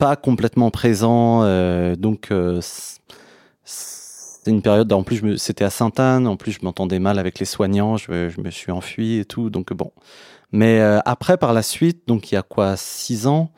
pas 0.00 0.16
complètement 0.16 0.70
présent. 0.70 1.42
Euh, 1.44 1.94
donc, 1.94 2.28
euh, 2.32 2.60
c'est 3.62 4.50
une 4.50 4.62
période, 4.62 4.90
en 4.94 5.02
plus, 5.02 5.36
c'était 5.36 5.64
à 5.64 5.70
Sainte-Anne, 5.70 6.26
en 6.26 6.36
plus, 6.36 6.52
je 6.52 6.60
m'entendais 6.62 6.98
mal 6.98 7.18
avec 7.18 7.38
les 7.38 7.44
soignants, 7.44 7.98
je, 7.98 8.30
je, 8.30 8.40
me 8.40 8.50
suis 8.50 8.72
enfui 8.72 9.18
et 9.18 9.26
tout, 9.26 9.50
donc 9.50 9.74
bon. 9.74 9.92
Mais 10.52 10.80
euh, 10.80 11.00
après, 11.04 11.36
par 11.36 11.52
la 11.52 11.62
suite, 11.62 12.08
donc 12.08 12.32
il 12.32 12.34
y 12.34 12.38
a 12.38 12.42
quoi, 12.42 12.76
6 12.78 13.26
ans, 13.26 13.52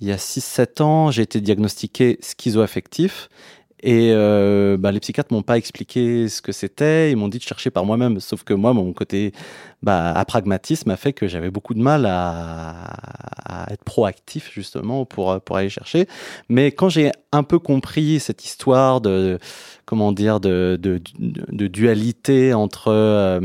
il 0.00 0.08
y 0.08 0.12
a 0.12 0.16
6-7 0.16 0.82
ans, 0.82 1.10
j'ai 1.10 1.22
été 1.22 1.42
diagnostiqué 1.42 2.18
schizoaffectif. 2.22 3.28
Et 3.86 4.10
euh, 4.12 4.76
bah, 4.76 4.90
les 4.90 4.98
psychiatres 4.98 5.32
m'ont 5.32 5.42
pas 5.42 5.56
expliqué 5.56 6.28
ce 6.28 6.42
que 6.42 6.50
c'était, 6.50 7.12
ils 7.12 7.16
m'ont 7.16 7.28
dit 7.28 7.38
de 7.38 7.44
chercher 7.44 7.70
par 7.70 7.84
moi-même. 7.84 8.18
Sauf 8.18 8.42
que 8.42 8.52
moi, 8.52 8.72
mon 8.74 8.92
côté 8.92 9.30
bah, 9.80 10.10
à 10.10 10.24
pragmatisme 10.24 10.90
a 10.90 10.96
fait 10.96 11.12
que 11.12 11.28
j'avais 11.28 11.52
beaucoup 11.52 11.72
de 11.72 11.78
mal 11.80 12.04
à, 12.04 12.90
à, 13.44 13.72
être 13.72 13.84
proactif 13.84 14.50
justement 14.52 15.04
pour, 15.04 15.40
pour 15.40 15.56
aller 15.56 15.68
chercher. 15.68 16.08
Mais 16.48 16.72
quand 16.72 16.88
j'ai 16.88 17.12
un 17.36 17.42
peu 17.42 17.58
compris 17.58 18.20
cette 18.20 18.44
histoire 18.44 19.00
de 19.00 19.38
comment 19.84 20.10
dire 20.10 20.40
de, 20.40 20.76
de, 20.80 21.00
de 21.18 21.66
dualité 21.68 22.52
entre 22.54 22.88
euh, 22.88 23.38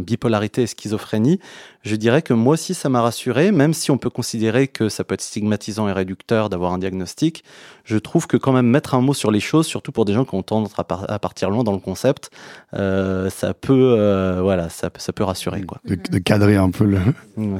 bipolarité 0.00 0.62
et 0.62 0.66
schizophrénie, 0.66 1.40
je 1.82 1.94
dirais 1.94 2.22
que 2.22 2.32
moi 2.32 2.54
aussi 2.54 2.72
ça 2.72 2.88
m'a 2.88 3.02
rassuré, 3.02 3.52
même 3.52 3.74
si 3.74 3.90
on 3.90 3.98
peut 3.98 4.08
considérer 4.08 4.66
que 4.66 4.88
ça 4.88 5.04
peut 5.04 5.14
être 5.14 5.20
stigmatisant 5.20 5.86
et 5.88 5.92
réducteur 5.92 6.48
d'avoir 6.48 6.72
un 6.72 6.78
diagnostic. 6.78 7.44
Je 7.84 7.98
trouve 7.98 8.26
que 8.26 8.38
quand 8.38 8.52
même 8.52 8.66
mettre 8.66 8.94
un 8.94 9.02
mot 9.02 9.14
sur 9.14 9.30
les 9.30 9.40
choses, 9.40 9.66
surtout 9.66 9.92
pour 9.92 10.06
des 10.06 10.14
gens 10.14 10.24
qui 10.24 10.34
ont 10.34 10.42
tendance 10.42 10.72
à, 10.76 11.18
partir 11.18 11.50
loin 11.50 11.64
dans 11.64 11.72
le 11.72 11.80
concept, 11.80 12.30
euh, 12.72 13.28
ça 13.28 13.52
peut 13.52 13.94
euh, 13.98 14.40
voilà 14.42 14.70
ça, 14.70 14.90
ça 14.96 15.12
peut 15.12 15.24
rassurer 15.24 15.62
quoi. 15.64 15.80
De, 15.84 16.18
cadrer 16.18 16.56
un 16.56 16.70
peu 16.70 16.84
le 16.84 16.98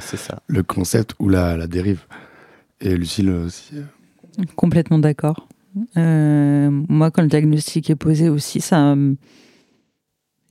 ça 0.00 0.40
le 0.46 0.62
concept 0.62 1.14
ou 1.18 1.28
la, 1.28 1.56
la 1.56 1.66
dérive. 1.66 2.00
Et 2.80 2.96
Lucille 2.96 3.30
aussi. 3.30 3.74
Complètement 4.57 4.99
d'accord. 4.99 5.49
Euh, 5.97 6.71
moi, 6.88 7.11
quand 7.11 7.23
le 7.23 7.28
diagnostic 7.28 7.90
est 7.90 7.97
posé 7.97 8.28
aussi, 8.28 8.61
ça, 8.61 8.95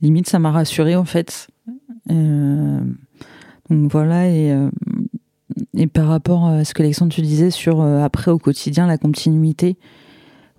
limite, 0.00 0.28
ça 0.28 0.38
m'a 0.38 0.50
rassuré 0.50 0.96
en 0.96 1.04
fait. 1.04 1.48
Euh, 2.10 2.80
donc 3.70 3.90
voilà, 3.90 4.28
et, 4.28 4.52
euh, 4.52 4.70
par 5.92 6.08
rapport 6.08 6.46
à 6.46 6.64
ce 6.64 6.74
que 6.74 6.82
Alexandre 6.82 7.12
tu 7.12 7.22
disais 7.22 7.50
sur 7.50 7.82
après 7.82 8.30
au 8.30 8.38
quotidien 8.38 8.86
la 8.86 8.98
continuité, 8.98 9.76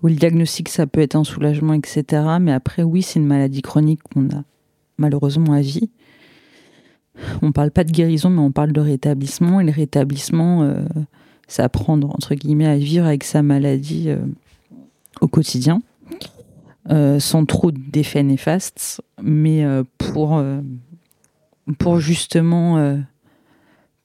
où 0.01 0.07
le 0.07 0.15
diagnostic 0.15 0.69
ça 0.69 0.88
peut 0.88 1.01
être 1.01 1.15
un 1.15 1.24
soulagement, 1.24 1.74
etc. 1.74 2.24
Mais 2.39 2.51
après, 2.51 2.83
oui, 2.83 3.01
c'est 3.01 3.19
une 3.19 3.27
maladie 3.27 3.62
chronique 3.62 4.01
qu'on 4.03 4.29
a 4.29 4.43
malheureusement 4.98 5.53
à 5.53 5.62
vie. 5.62 5.89
On 7.41 7.51
parle 7.51 7.71
pas 7.71 7.83
de 7.83 7.91
guérison, 7.91 8.29
mais 8.29 8.39
on 8.39 8.51
parle 8.51 8.71
de 8.71 8.79
rétablissement. 8.79 9.59
Et 9.59 9.65
le 9.65 9.71
rétablissement, 9.71 10.74
c'est 11.49 11.61
apprendre 11.61 12.09
entre 12.11 12.33
guillemets 12.35 12.67
à 12.67 12.77
vivre 12.77 13.05
avec 13.05 13.25
sa 13.25 13.41
maladie 13.41 14.09
au 15.21 15.27
quotidien, 15.27 15.81
euh, 16.89 17.19
sans 17.19 17.45
trop 17.45 17.71
d'effets 17.71 18.23
néfastes, 18.23 19.01
mais 19.21 19.63
euh, 19.63 19.83
pour, 19.97 20.37
euh, 20.37 20.61
pour 21.77 21.99
justement 21.99 22.97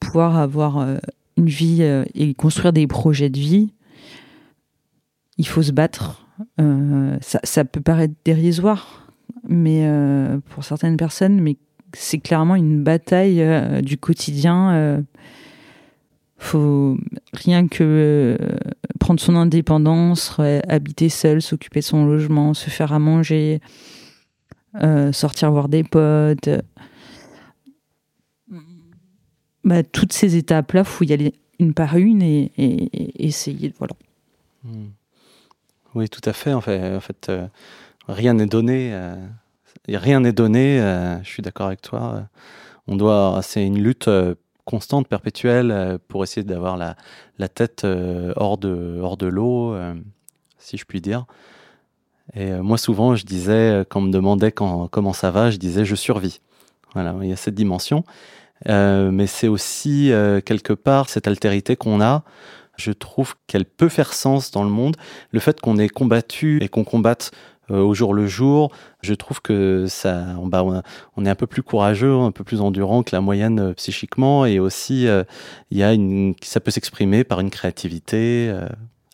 pouvoir 0.00 0.36
avoir 0.36 0.86
une 1.38 1.46
vie 1.46 1.82
et 2.14 2.34
construire 2.34 2.72
des 2.72 2.86
projets 2.86 3.30
de 3.30 3.38
vie, 3.38 3.72
il 5.38 5.46
faut 5.46 5.62
se 5.62 5.72
battre. 5.72 6.26
Ça, 6.58 7.40
ça, 7.42 7.64
peut 7.64 7.80
paraître 7.80 8.14
dérisoire, 8.24 9.08
mais 9.48 9.88
pour 10.50 10.62
certaines 10.62 10.98
personnes, 10.98 11.40
mais 11.40 11.56
c'est 11.94 12.18
clairement 12.18 12.54
une 12.56 12.82
bataille 12.82 13.42
du 13.82 13.96
quotidien 13.96 15.02
faut 16.38 16.96
rien 17.32 17.68
que 17.68 17.84
euh, 18.40 18.56
prendre 19.00 19.20
son 19.20 19.36
indépendance, 19.36 20.36
habiter 20.68 21.08
seul, 21.08 21.40
s'occuper 21.40 21.80
de 21.80 21.84
son 21.84 22.06
logement, 22.06 22.54
se 22.54 22.70
faire 22.70 22.92
à 22.92 22.98
manger, 22.98 23.60
euh, 24.82 25.12
sortir 25.12 25.50
voir 25.50 25.68
des 25.68 25.84
potes. 25.84 26.50
Bah, 29.64 29.82
toutes 29.82 30.12
ces 30.12 30.36
étapes-là, 30.36 30.84
faut 30.84 31.04
y 31.04 31.12
aller 31.12 31.34
une 31.58 31.72
par 31.72 31.96
une 31.96 32.22
et, 32.22 32.50
essayer. 33.24 33.72
Voilà. 33.78 33.94
Hmm. 34.64 34.88
Oui, 35.94 36.08
tout 36.08 36.20
à 36.24 36.32
fait, 36.32 36.52
en 36.52 36.60
fait 36.60 37.28
euh, 37.28 37.46
rien 38.08 38.34
n'est 38.34 38.46
donné. 38.46 38.92
rien 39.88 40.20
n'est 40.20 40.32
donné. 40.32 40.78
je 41.22 41.28
suis 41.28 41.42
d'accord 41.42 41.68
avec 41.68 41.80
toi 41.80 42.28
on 42.86 42.96
doit, 42.96 43.40
c'est 43.42 43.66
une 43.66 43.82
lutte 43.82 44.10
constante, 44.64 45.08
perpétuelle, 45.08 45.98
pour 46.08 46.24
essayer 46.24 46.44
d'avoir 46.44 46.76
la, 46.76 46.96
la 47.38 47.48
tête 47.48 47.86
hors 48.36 48.58
de, 48.58 48.98
hors 49.02 49.16
de 49.16 49.26
l'eau, 49.26 49.76
si 50.58 50.76
je 50.76 50.84
puis 50.84 51.00
dire. 51.00 51.26
Et 52.34 52.52
moi, 52.52 52.78
souvent, 52.78 53.14
je 53.14 53.24
disais, 53.24 53.84
quand 53.88 54.00
on 54.00 54.04
me 54.04 54.12
demandait 54.12 54.52
quand, 54.52 54.88
comment 54.88 55.12
ça 55.12 55.30
va, 55.30 55.50
je 55.50 55.58
disais, 55.58 55.84
je 55.84 55.94
survis. 55.94 56.40
Voilà, 56.94 57.14
il 57.22 57.28
y 57.28 57.32
a 57.32 57.36
cette 57.36 57.54
dimension. 57.54 58.04
mais 58.66 59.26
c'est 59.26 59.48
aussi, 59.48 60.10
quelque 60.44 60.72
part, 60.72 61.08
cette 61.08 61.28
altérité 61.28 61.76
qu'on 61.76 62.00
a 62.00 62.24
je 62.76 62.92
trouve 62.92 63.34
qu'elle 63.46 63.64
peut 63.64 63.88
faire 63.88 64.12
sens 64.12 64.50
dans 64.50 64.64
le 64.64 64.70
monde. 64.70 64.96
Le 65.30 65.40
fait 65.40 65.60
qu'on 65.60 65.78
ait 65.78 65.88
combattu 65.88 66.58
et 66.62 66.68
qu'on 66.68 66.84
combatte 66.84 67.30
euh, 67.32 67.36
au 67.68 67.94
jour 67.94 68.14
le 68.14 68.26
jour, 68.26 68.72
je 69.02 69.14
trouve 69.14 69.40
que 69.40 69.86
ça, 69.86 70.24
bah, 70.44 70.64
on 71.16 71.26
est 71.26 71.30
un 71.30 71.34
peu 71.34 71.46
plus 71.46 71.62
courageux, 71.62 72.14
un 72.14 72.30
peu 72.30 72.44
plus 72.44 72.60
endurant 72.60 73.02
que 73.02 73.14
la 73.14 73.20
moyenne 73.20 73.60
euh, 73.60 73.72
psychiquement, 73.74 74.46
et 74.46 74.58
aussi 74.58 75.06
euh, 75.06 75.24
il 75.70 75.78
y 75.78 75.82
a 75.82 75.92
une, 75.92 76.34
ça 76.42 76.60
peut 76.60 76.70
s'exprimer 76.70 77.24
par 77.24 77.40
une 77.40 77.50
créativité 77.50 78.54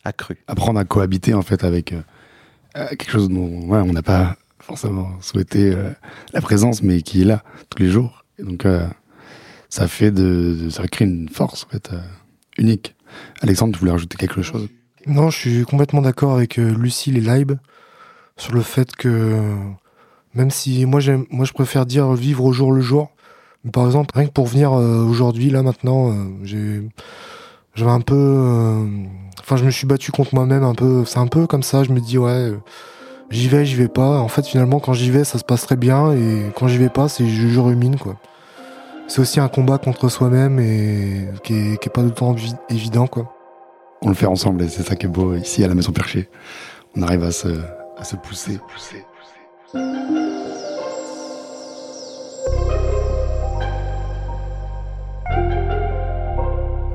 accrue. 0.03 0.43
Apprendre 0.47 0.79
à 0.79 0.85
cohabiter 0.85 1.33
en 1.33 1.41
fait 1.41 1.63
avec 1.63 1.93
quelque 2.73 3.11
chose 3.11 3.29
dont 3.29 3.67
ouais, 3.67 3.79
on 3.79 3.93
n'a 3.93 4.01
pas 4.01 4.35
forcément 4.59 5.09
souhaité 5.21 5.75
la 6.33 6.41
présence, 6.41 6.81
mais 6.83 7.01
qui 7.01 7.21
est 7.21 7.25
là 7.25 7.43
tous 7.69 7.81
les 7.81 7.89
jours. 7.89 8.23
Et 8.39 8.43
donc 8.43 8.65
ça 9.69 9.87
fait 9.87 10.11
de, 10.11 10.69
ça 10.69 10.87
crée 10.87 11.05
une 11.05 11.29
force 11.29 11.65
en 11.65 11.69
fait 11.69 11.91
unique. 12.57 12.95
Alexandre, 13.41 13.73
tu 13.73 13.79
voulais 13.79 13.91
rajouter 13.91 14.17
quelque 14.17 14.41
chose? 14.41 14.67
Non, 15.07 15.29
je 15.29 15.37
suis 15.37 15.63
complètement 15.63 16.01
d'accord 16.01 16.35
avec 16.35 16.59
euh, 16.59 16.75
Lucille 16.75 17.17
et 17.17 17.21
Leib 17.21 17.53
sur 18.41 18.55
le 18.55 18.61
fait 18.61 18.95
que 18.95 19.39
même 20.33 20.49
si 20.49 20.85
moi 20.87 20.99
j'aime, 20.99 21.25
moi 21.29 21.45
je 21.45 21.53
préfère 21.53 21.85
dire 21.85 22.11
vivre 22.13 22.43
au 22.43 22.51
jour 22.51 22.71
le 22.71 22.81
jour. 22.81 23.11
Par 23.71 23.85
exemple, 23.85 24.15
rien 24.15 24.25
que 24.25 24.31
pour 24.31 24.47
venir 24.47 24.73
euh, 24.73 25.05
aujourd'hui, 25.05 25.51
là 25.51 25.61
maintenant, 25.61 26.09
euh, 26.09 26.13
j'ai, 26.43 26.81
j'avais 27.75 27.91
un 27.91 28.01
peu, 28.01 28.83
enfin 29.39 29.57
je 29.57 29.63
me 29.63 29.69
suis 29.69 29.85
battu 29.85 30.11
contre 30.11 30.33
moi-même 30.33 30.63
un 30.63 30.73
peu. 30.73 31.05
C'est 31.05 31.19
un 31.19 31.27
peu 31.27 31.45
comme 31.45 31.61
ça. 31.61 31.83
Je 31.83 31.91
me 31.91 31.99
dis 31.99 32.17
ouais, 32.17 32.51
j'y 33.29 33.47
vais, 33.47 33.63
j'y 33.63 33.75
vais 33.75 33.87
pas. 33.87 34.17
En 34.17 34.27
fait, 34.27 34.47
finalement, 34.47 34.79
quand 34.79 34.93
j'y 34.93 35.11
vais, 35.11 35.23
ça 35.23 35.37
se 35.37 35.43
passe 35.43 35.61
très 35.61 35.75
bien, 35.75 36.11
et 36.11 36.51
quand 36.55 36.67
j'y 36.67 36.79
vais 36.79 36.89
pas, 36.89 37.07
c'est 37.09 37.27
je, 37.27 37.59
rumine 37.59 37.97
quoi 37.97 38.15
c'est 39.07 39.19
aussi 39.19 39.41
un 39.41 39.49
combat 39.49 39.77
contre 39.77 40.07
soi-même 40.07 40.57
et 40.61 41.27
qui 41.43 41.53
est, 41.53 41.89
pas 41.89 42.01
temps 42.03 42.33
évident, 42.69 43.07
quoi. 43.07 43.35
On 44.01 44.07
le 44.07 44.15
fait 44.15 44.25
ensemble 44.25 44.63
et 44.63 44.69
c'est 44.69 44.83
ça 44.83 44.95
qui 44.95 45.05
est 45.05 45.09
beau 45.09 45.35
ici 45.35 45.65
à 45.65 45.67
la 45.67 45.75
Maison 45.75 45.91
Perchée. 45.91 46.29
On 46.95 47.01
arrive 47.01 47.25
à 47.25 47.31
se, 47.31 47.49
à 48.01 48.03
se 48.03 48.15
pousser, 48.15 48.59
pousser, 48.67 49.05
pousser. 49.13 49.85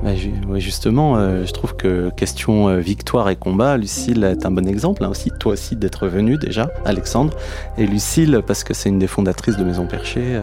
Bah, 0.03 0.59
justement, 0.59 1.17
euh, 1.17 1.45
je 1.45 1.53
trouve 1.53 1.75
que 1.77 2.09
question 2.09 2.67
euh, 2.67 2.79
victoire 2.79 3.29
et 3.29 3.37
combat, 3.37 3.77
Lucille 3.77 4.25
est 4.25 4.45
un 4.45 4.51
bon 4.51 4.67
exemple, 4.67 5.03
hein, 5.05 5.09
aussi, 5.09 5.31
toi 5.39 5.53
aussi 5.53 5.77
d'être 5.77 6.07
venu 6.07 6.37
déjà, 6.37 6.69
Alexandre, 6.83 7.33
et 7.77 7.87
Lucille 7.87 8.41
parce 8.45 8.65
que 8.65 8.73
c'est 8.73 8.89
une 8.89 8.99
des 8.99 9.07
fondatrices 9.07 9.55
de 9.55 9.63
Maison 9.63 9.87
Perchée. 9.87 10.41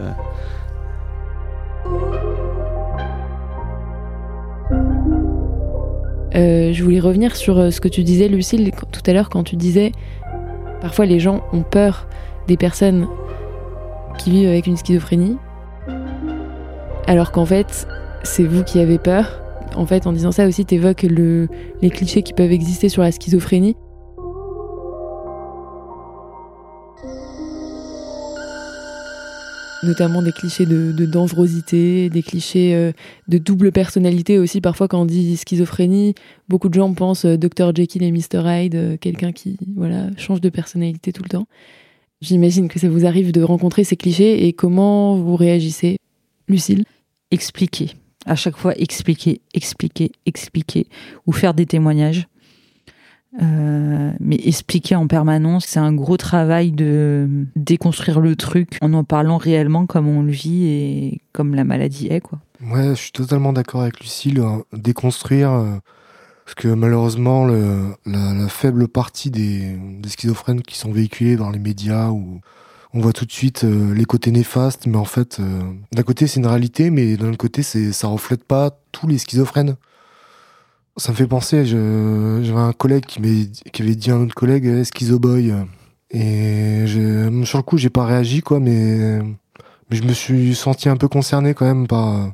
Euh, 6.35 6.73
je 6.73 6.83
voulais 6.83 6.99
revenir 6.99 7.35
sur 7.35 7.71
ce 7.71 7.79
que 7.79 7.87
tu 7.87 8.03
disais, 8.03 8.27
Lucille, 8.27 8.71
tout 8.91 9.01
à 9.05 9.13
l'heure, 9.13 9.29
quand 9.29 9.43
tu 9.43 9.55
disais 9.55 9.91
parfois 10.81 11.05
les 11.05 11.19
gens 11.19 11.43
ont 11.53 11.63
peur 11.63 12.07
des 12.47 12.57
personnes 12.57 13.07
qui 14.17 14.31
vivent 14.31 14.49
avec 14.49 14.67
une 14.67 14.77
schizophrénie, 14.77 15.37
alors 17.07 17.31
qu'en 17.31 17.45
fait, 17.45 17.87
c'est 18.23 18.43
vous 18.43 18.63
qui 18.63 18.79
avez 18.79 18.97
peur. 18.97 19.41
En 19.75 19.85
fait, 19.85 20.07
en 20.07 20.13
disant 20.13 20.31
ça 20.31 20.47
aussi, 20.47 20.65
tu 20.65 20.75
évoques 20.75 21.01
les 21.03 21.89
clichés 21.89 22.23
qui 22.23 22.33
peuvent 22.33 22.51
exister 22.51 22.89
sur 22.89 23.01
la 23.01 23.11
schizophrénie. 23.11 23.75
Notamment 29.85 30.21
des 30.21 30.31
clichés 30.31 30.65
de, 30.65 31.05
dangerosité, 31.05 32.09
des 32.09 32.23
clichés 32.23 32.75
euh, 32.75 32.91
de 33.27 33.37
double 33.37 33.71
personnalité 33.71 34.37
aussi. 34.39 34.61
Parfois, 34.61 34.87
quand 34.87 35.01
on 35.01 35.05
dit 35.05 35.37
schizophrénie, 35.37 36.15
beaucoup 36.49 36.69
de 36.69 36.73
gens 36.73 36.93
pensent 36.93 37.25
euh, 37.25 37.37
Dr 37.37 37.75
Jekyll 37.75 38.03
et 38.03 38.11
Mr 38.11 38.43
Hyde, 38.45 38.75
euh, 38.75 38.97
quelqu'un 38.97 39.31
qui 39.31 39.57
voilà 39.75 40.09
change 40.17 40.41
de 40.41 40.49
personnalité 40.49 41.13
tout 41.13 41.23
le 41.23 41.29
temps. 41.29 41.47
J'imagine 42.21 42.67
que 42.67 42.79
ça 42.79 42.89
vous 42.89 43.05
arrive 43.05 43.31
de 43.31 43.41
rencontrer 43.41 43.83
ces 43.83 43.95
clichés 43.95 44.47
et 44.47 44.53
comment 44.53 45.17
vous 45.17 45.35
réagissez, 45.35 45.97
Lucille? 46.47 46.83
Expliquer. 47.31 47.91
À 48.25 48.35
chaque 48.35 48.57
fois, 48.57 48.73
expliquer, 48.77 49.41
expliquer, 49.53 50.11
expliquer, 50.25 50.87
ou 51.27 51.31
faire 51.31 51.53
des 51.53 51.65
témoignages. 51.65 52.27
Euh, 53.41 54.11
mais 54.19 54.39
expliquer 54.43 54.95
en 54.95 55.07
permanence, 55.07 55.65
c'est 55.65 55.79
un 55.79 55.93
gros 55.93 56.17
travail 56.17 56.71
de 56.71 57.27
déconstruire 57.55 58.19
le 58.19 58.35
truc 58.35 58.77
en 58.81 58.93
en 58.93 59.03
parlant 59.03 59.37
réellement 59.37 59.85
comme 59.85 60.07
on 60.07 60.21
le 60.21 60.31
vit 60.31 60.67
et 60.67 61.21
comme 61.33 61.53
la 61.53 61.63
maladie 61.63 62.07
est, 62.07 62.21
quoi. 62.21 62.39
Ouais, 62.61 62.89
je 62.89 62.93
suis 62.93 63.11
totalement 63.11 63.51
d'accord 63.51 63.81
avec 63.81 63.99
Lucille. 63.99 64.39
Euh, 64.39 64.59
déconstruire, 64.71 65.51
euh, 65.51 65.75
parce 66.45 66.55
que 66.55 66.69
malheureusement, 66.69 67.45
la, 67.45 68.47
faible 68.47 68.87
partie 68.87 69.31
des, 69.31 69.77
schizophrènes 70.07 70.61
qui 70.61 70.77
sont 70.77 70.91
véhiculés 70.91 71.35
dans 71.35 71.49
les 71.49 71.59
médias 71.59 72.09
où 72.09 72.39
on 72.93 73.01
voit 73.01 73.11
tout 73.11 73.25
de 73.25 73.31
suite 73.31 73.63
les 73.63 74.05
côtés 74.05 74.31
néfastes, 74.31 74.85
mais 74.85 74.97
en 74.97 75.05
fait, 75.05 75.41
d'un 75.91 76.03
côté 76.03 76.27
c'est 76.27 76.39
une 76.39 76.45
réalité, 76.45 76.91
mais 76.91 77.17
d'un 77.17 77.29
autre 77.29 77.37
côté, 77.37 77.63
c'est 77.63 77.91
ça 77.91 78.07
reflète 78.07 78.43
pas 78.43 78.79
tous 78.91 79.07
les 79.07 79.17
schizophrènes. 79.17 79.75
Ça 80.97 81.11
me 81.11 81.17
fait 81.17 81.27
penser, 81.27 81.65
j'avais 81.65 82.59
un 82.59 82.71
collègue 82.71 83.05
qui, 83.05 83.19
avait 83.19 83.95
dit 83.95 84.11
à 84.11 84.15
un 84.15 84.21
autre 84.21 84.33
collègue 84.33 84.65
eh, 84.65 84.85
Schizo 84.85 85.19
Boy. 85.19 85.53
Et 86.09 86.85
sur 86.87 87.57
le 87.57 87.63
coup, 87.63 87.77
j'ai 87.77 87.89
pas 87.89 88.05
réagi, 88.05 88.41
quoi, 88.41 88.61
mais, 88.61 89.19
je 89.91 90.03
me 90.03 90.13
suis 90.13 90.55
senti 90.55 90.87
un 90.87 90.95
peu 90.95 91.09
concerné 91.09 91.53
quand 91.53 91.65
même 91.65 91.85
par, 91.87 92.33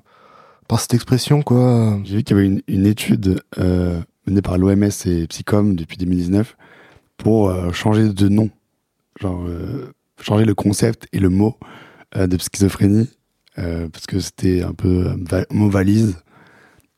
cette 0.77 0.93
expression, 0.93 1.41
quoi. 1.41 1.99
J'ai 2.03 2.17
vu 2.17 2.23
qu'il 2.23 2.37
y 2.37 2.39
avait 2.39 2.61
une, 2.67 2.85
étude 2.85 3.41
euh, 3.57 3.99
menée 4.27 4.43
par 4.43 4.59
l'OMS 4.59 4.89
et 5.05 5.25
Psychom 5.27 5.73
depuis 5.73 5.97
2019 5.97 6.55
pour 7.17 7.49
euh, 7.49 7.71
changer 7.71 8.09
de 8.09 8.29
nom. 8.29 8.51
Genre, 9.19 9.43
euh, 9.47 9.91
changer 10.21 10.45
le 10.45 10.53
concept 10.53 11.07
et 11.13 11.19
le 11.19 11.29
mot 11.29 11.57
de 12.15 12.37
schizophrénie, 12.37 13.09
parce 13.55 14.05
que 14.05 14.19
c'était 14.19 14.61
un 14.61 14.73
peu 14.73 15.15
mot 15.49 15.69
valise 15.69 16.15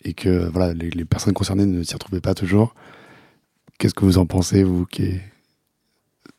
et 0.04 0.13
que 0.13 0.50
voilà, 0.50 0.74
les, 0.74 1.06
personnes 1.06 1.34
concernées 1.34 1.66
ne 1.66 1.84
s'y 1.84 1.94
retrouvaient 1.94 2.22
pas 2.22 2.34
toujours. 2.34 2.76
Qu'est-ce 3.80 3.94
que 3.94 4.06
vous 4.06 4.18
en 4.18 4.26
pensez, 4.26 4.63
vous 4.63 4.86
qui 4.86 5.20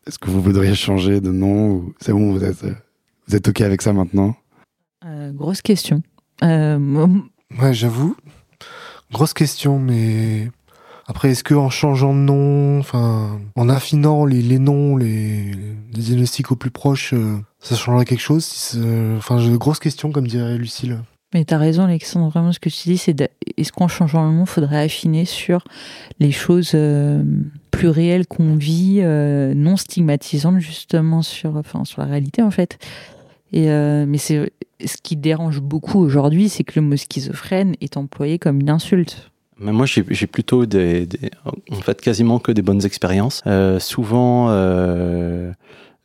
Est-ce 0.06 0.18
que 0.18 0.30
vous 0.30 0.40
voudriez 0.40 0.74
changer 0.74 1.20
de 1.20 1.30
nom 1.30 1.70
ou 1.70 1.94
c'est 2.00 2.12
bon, 2.12 2.32
vous 2.32 2.44
êtes, 2.44 2.64
vous 3.26 3.36
êtes 3.36 3.48
OK 3.48 3.60
avec 3.60 3.82
ça 3.82 3.92
maintenant? 3.92 4.36
Euh, 5.04 5.32
Grosse 5.32 5.62
question. 5.62 6.02
Euh, 6.42 6.78
ouais, 7.60 7.74
j'avoue. 7.74 8.16
Grosse 9.12 9.34
question, 9.34 9.78
mais 9.78 10.50
après, 11.06 11.30
est-ce 11.30 11.44
que 11.44 11.54
en 11.54 11.70
changeant 11.70 12.14
de 12.14 12.18
nom, 12.18 12.78
enfin, 12.78 13.40
en 13.54 13.68
affinant 13.68 14.24
les, 14.24 14.42
les 14.42 14.58
noms, 14.58 14.96
les, 14.96 15.52
les, 15.52 16.02
diagnostics 16.02 16.50
au 16.50 16.56
plus 16.56 16.70
proche, 16.70 17.12
euh, 17.12 17.36
ça 17.60 17.76
changerait 17.76 18.06
quelque 18.06 18.20
chose? 18.20 18.78
Enfin, 19.16 19.38
j'ai 19.38 19.50
de 19.50 19.56
grosses 19.56 19.78
questions, 19.78 20.10
comme 20.10 20.26
dirait 20.26 20.56
Lucille. 20.56 20.98
Mais 21.34 21.44
tu 21.44 21.52
as 21.52 21.58
raison, 21.58 21.82
Alexandre. 21.82 22.28
Vraiment, 22.30 22.52
ce 22.52 22.60
que 22.60 22.68
tu 22.68 22.88
dis, 22.88 22.96
c'est 22.96 23.20
est-ce 23.56 23.72
qu'en 23.72 23.88
changeant 23.88 24.24
le 24.30 24.36
nom, 24.36 24.44
il 24.44 24.48
faudrait 24.48 24.84
affiner 24.84 25.24
sur 25.24 25.64
les 26.20 26.30
choses 26.30 26.72
euh, 26.74 27.24
plus 27.72 27.88
réelles 27.88 28.28
qu'on 28.28 28.54
vit, 28.54 29.00
euh, 29.00 29.52
non 29.52 29.76
stigmatisantes, 29.76 30.60
justement, 30.60 31.22
sur, 31.22 31.56
enfin, 31.56 31.84
sur 31.84 32.00
la 32.02 32.06
réalité, 32.06 32.40
en 32.40 32.52
fait? 32.52 32.78
Et, 33.52 33.68
euh, 33.68 34.06
mais 34.06 34.18
c'est 34.18 34.52
ce 34.84 34.96
qui 35.02 35.16
dérange 35.16 35.60
beaucoup 35.60 35.98
aujourd'hui, 35.98 36.48
c'est 36.48 36.62
que 36.62 36.78
le 36.78 36.86
mot 36.86 36.96
schizophrène 36.96 37.74
est 37.80 37.96
employé 37.96 38.38
comme 38.38 38.60
une 38.60 38.70
insulte. 38.70 39.30
Mais 39.58 39.72
moi, 39.72 39.86
j'ai 39.86 40.26
plutôt 40.26 40.66
des, 40.66 41.08
en 41.70 41.80
fait, 41.80 42.00
quasiment 42.00 42.38
que 42.38 42.52
des 42.52 42.62
bonnes 42.62 42.84
expériences. 42.84 43.42
souvent, 43.78 44.48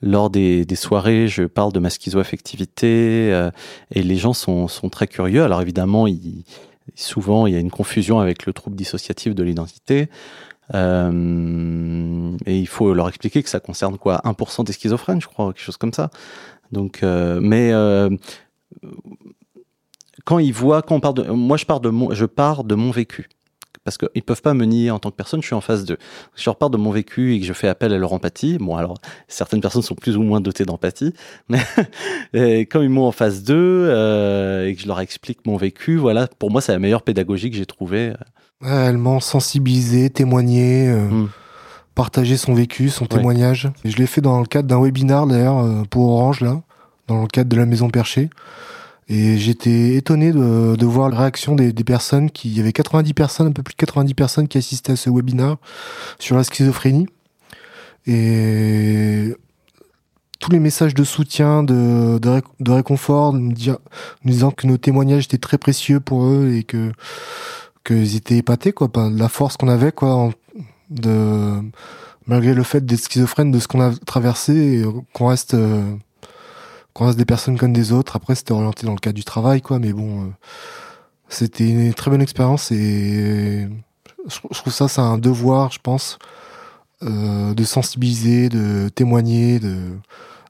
lors 0.02 0.30
des, 0.30 0.66
des, 0.66 0.76
soirées, 0.76 1.28
je 1.28 1.44
parle 1.44 1.74
de 1.74 1.80
ma 1.80 1.90
schizoaffectivité 1.90 3.30
euh, 3.34 3.52
et 3.92 4.02
les 4.02 4.16
gens 4.16 4.34
sont, 4.34 4.68
sont, 4.68 4.90
très 4.90 5.08
curieux. 5.08 5.44
Alors 5.44 5.62
évidemment, 5.62 6.08
souvent, 6.96 7.48
il 7.48 7.54
y 7.54 7.58
a 7.58 7.60
une 7.60 7.72
confusion 7.72 8.20
avec 8.20 8.46
le 8.46 8.54
trouble 8.54 8.76
dissociatif 8.76 9.36
de 9.36 9.44
l'identité. 9.44 10.10
Euh, 10.76 12.38
et 12.46 12.60
il 12.60 12.68
faut 12.68 12.94
leur 12.94 13.10
expliquer 13.10 13.42
que 13.44 13.50
ça 13.50 13.60
concerne 13.60 13.98
quoi? 13.98 14.22
1% 14.24 14.64
des 14.66 14.74
schizophrènes, 14.74 15.22
je 15.22 15.28
crois, 15.28 15.48
quelque 15.48 15.64
chose 15.64 15.78
comme 15.78 15.94
ça. 15.94 16.12
Donc, 16.72 17.02
euh, 17.02 17.40
mais 17.42 17.72
euh, 17.74 18.10
quand 20.26 20.40
ils 20.40 20.54
voient, 20.54 20.82
quand 20.82 20.96
on 20.96 21.00
parle 21.00 21.16
de, 21.16 21.24
moi 21.24 21.58
je 21.58 21.66
pars 21.66 21.80
de 21.80 21.90
mon, 21.90 22.14
je 22.14 22.26
pars 22.26 22.64
de 22.64 22.76
mon 22.76 22.92
vécu 22.92 23.30
parce 23.90 23.98
qu'ils 23.98 24.22
peuvent 24.22 24.44
pas 24.44 24.54
me 24.54 24.66
nier 24.66 24.92
en 24.92 25.00
tant 25.00 25.10
que 25.10 25.16
personne, 25.16 25.42
je 25.42 25.48
suis 25.48 25.56
en 25.56 25.62
phase 25.62 25.84
d'eux. 25.84 25.98
Si 26.36 26.44
je 26.44 26.50
repars 26.52 26.70
de 26.70 26.78
mon 26.78 26.92
vécu 26.92 27.34
et 27.34 27.40
que 27.40 27.46
je 27.48 27.54
fais 27.54 27.68
appel 27.68 27.92
à 27.92 27.98
leur 27.98 28.14
empathie, 28.14 28.60
bon 28.60 28.76
alors 28.76 29.00
certaines 29.28 29.62
personnes 29.62 29.82
sont 29.82 29.96
plus 29.96 30.16
ou 30.16 30.22
moins 30.22 30.42
dotées 30.42 30.64
d'empathie, 30.64 31.12
mais 32.34 32.60
quand 32.62 32.82
ils 32.82 32.90
m'ont 32.90 33.08
en 33.08 33.12
phase 33.12 33.42
d'eux 33.42 33.88
euh, 33.90 34.68
et 34.68 34.76
que 34.76 34.82
je 34.84 34.88
leur 34.88 35.00
explique 35.00 35.40
mon 35.48 35.58
vécu, 35.58 35.96
voilà, 35.98 36.28
pour 36.38 36.52
moi 36.52 36.62
c'est 36.62 36.72
la 36.72 36.78
meilleure 36.78 37.02
pédagogie 37.02 37.50
que 37.50 37.58
j'ai 37.58 37.66
trouvée. 37.66 38.14
elles 38.64 39.00
m'ont 39.00 39.20
sensibilisé, 39.20 40.12
témoigné. 40.12 40.88
Euh, 40.90 41.08
mm. 41.08 41.30
partager 41.96 42.38
son 42.38 42.54
vécu, 42.54 42.90
son 42.90 43.08
témoignage. 43.08 43.72
Et 43.84 43.90
je 43.90 43.98
l'ai 43.98 44.06
fait 44.06 44.22
dans 44.22 44.40
le 44.40 44.46
cadre 44.46 44.68
d'un 44.68 44.80
webinar 44.80 45.26
d'ailleurs 45.26 45.66
euh, 45.66 45.82
pour 45.90 46.10
Orange 46.12 46.42
là, 46.42 46.62
dans 47.08 47.24
le 47.24 47.28
cadre 47.28 47.50
de 47.50 47.56
la 47.56 47.66
maison 47.66 47.90
perchée. 47.90 48.30
Et 49.10 49.38
j'étais 49.38 49.96
étonné 49.96 50.32
de, 50.32 50.76
de, 50.76 50.86
voir 50.86 51.10
la 51.10 51.18
réaction 51.18 51.56
des, 51.56 51.74
des, 51.74 51.84
personnes 51.84 52.30
qui, 52.30 52.50
il 52.50 52.58
y 52.58 52.60
avait 52.60 52.72
90 52.72 53.14
personnes, 53.16 53.48
un 53.48 53.52
peu 53.52 53.64
plus 53.64 53.74
de 53.74 53.78
90 53.78 54.14
personnes 54.14 54.48
qui 54.48 54.60
assistaient 54.60 54.92
à 54.92 54.96
ce 54.96 55.10
webinaire 55.10 55.58
sur 56.20 56.38
la 56.38 56.44
schizophrénie. 56.44 57.08
Et 58.06 59.34
tous 60.40 60.52
les 60.52 60.60
messages 60.60 60.94
de 60.94 61.04
soutien, 61.04 61.64
de, 61.64 62.20
de, 62.20 62.42
de 62.60 62.72
réconfort, 62.72 63.34
nous, 63.34 63.52
dire, 63.52 63.78
nous 64.24 64.32
disant 64.32 64.52
que 64.52 64.68
nos 64.68 64.78
témoignages 64.78 65.26
étaient 65.26 65.40
très 65.40 65.58
précieux 65.58 66.00
pour 66.00 66.26
eux 66.26 66.54
et 66.54 66.64
que 66.64 66.92
qu'ils 67.84 68.16
étaient 68.16 68.38
épatés 68.38 68.74
quoi, 68.74 68.88
de 68.88 69.18
la 69.18 69.30
force 69.30 69.58
qu'on 69.58 69.70
avait 69.70 69.92
quoi, 69.92 70.30
de 70.90 71.62
malgré 72.28 72.54
le 72.54 72.64
fait 72.64 72.86
d'être 72.86 73.02
schizophrène, 73.02 73.52
de 73.52 73.60
ce 73.60 73.68
qu'on 73.68 73.82
a 73.82 73.92
traversé, 74.06 74.84
qu'on 75.14 75.28
reste 75.28 75.56
euh, 75.56 75.96
qu'on 76.94 77.06
reste 77.06 77.18
des 77.18 77.26
personnes 77.26 77.58
comme 77.58 77.74
des 77.74 77.92
autres. 77.92 78.16
Après, 78.16 78.36
c'était 78.36 78.52
orienté 78.52 78.86
dans 78.86 78.94
le 78.94 79.00
cadre 79.00 79.16
du 79.16 79.24
travail, 79.24 79.62
quoi. 79.62 79.80
Mais 79.80 79.94
bon, 79.94 80.24
euh, 80.24 80.28
c'était 81.28 81.70
une 81.70 81.94
très 81.94 82.12
bonne 82.12 82.22
expérience 82.22 82.72
et 82.72 83.68
je, 84.28 84.40
trouve 84.58 84.74
ça, 84.74 84.88
c'est 84.88 85.02
un 85.02 85.18
devoir, 85.18 85.72
je 85.72 85.80
pense, 85.82 86.18
euh, 87.04 87.54
de 87.54 87.64
sensibiliser, 87.64 88.50
de 88.50 88.90
témoigner, 88.90 89.60
de 89.60 89.78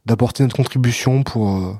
d'apporter 0.06 0.41
notre 0.43 0.56
contribution 0.56 1.23
pour 1.23 1.58
euh, 1.58 1.73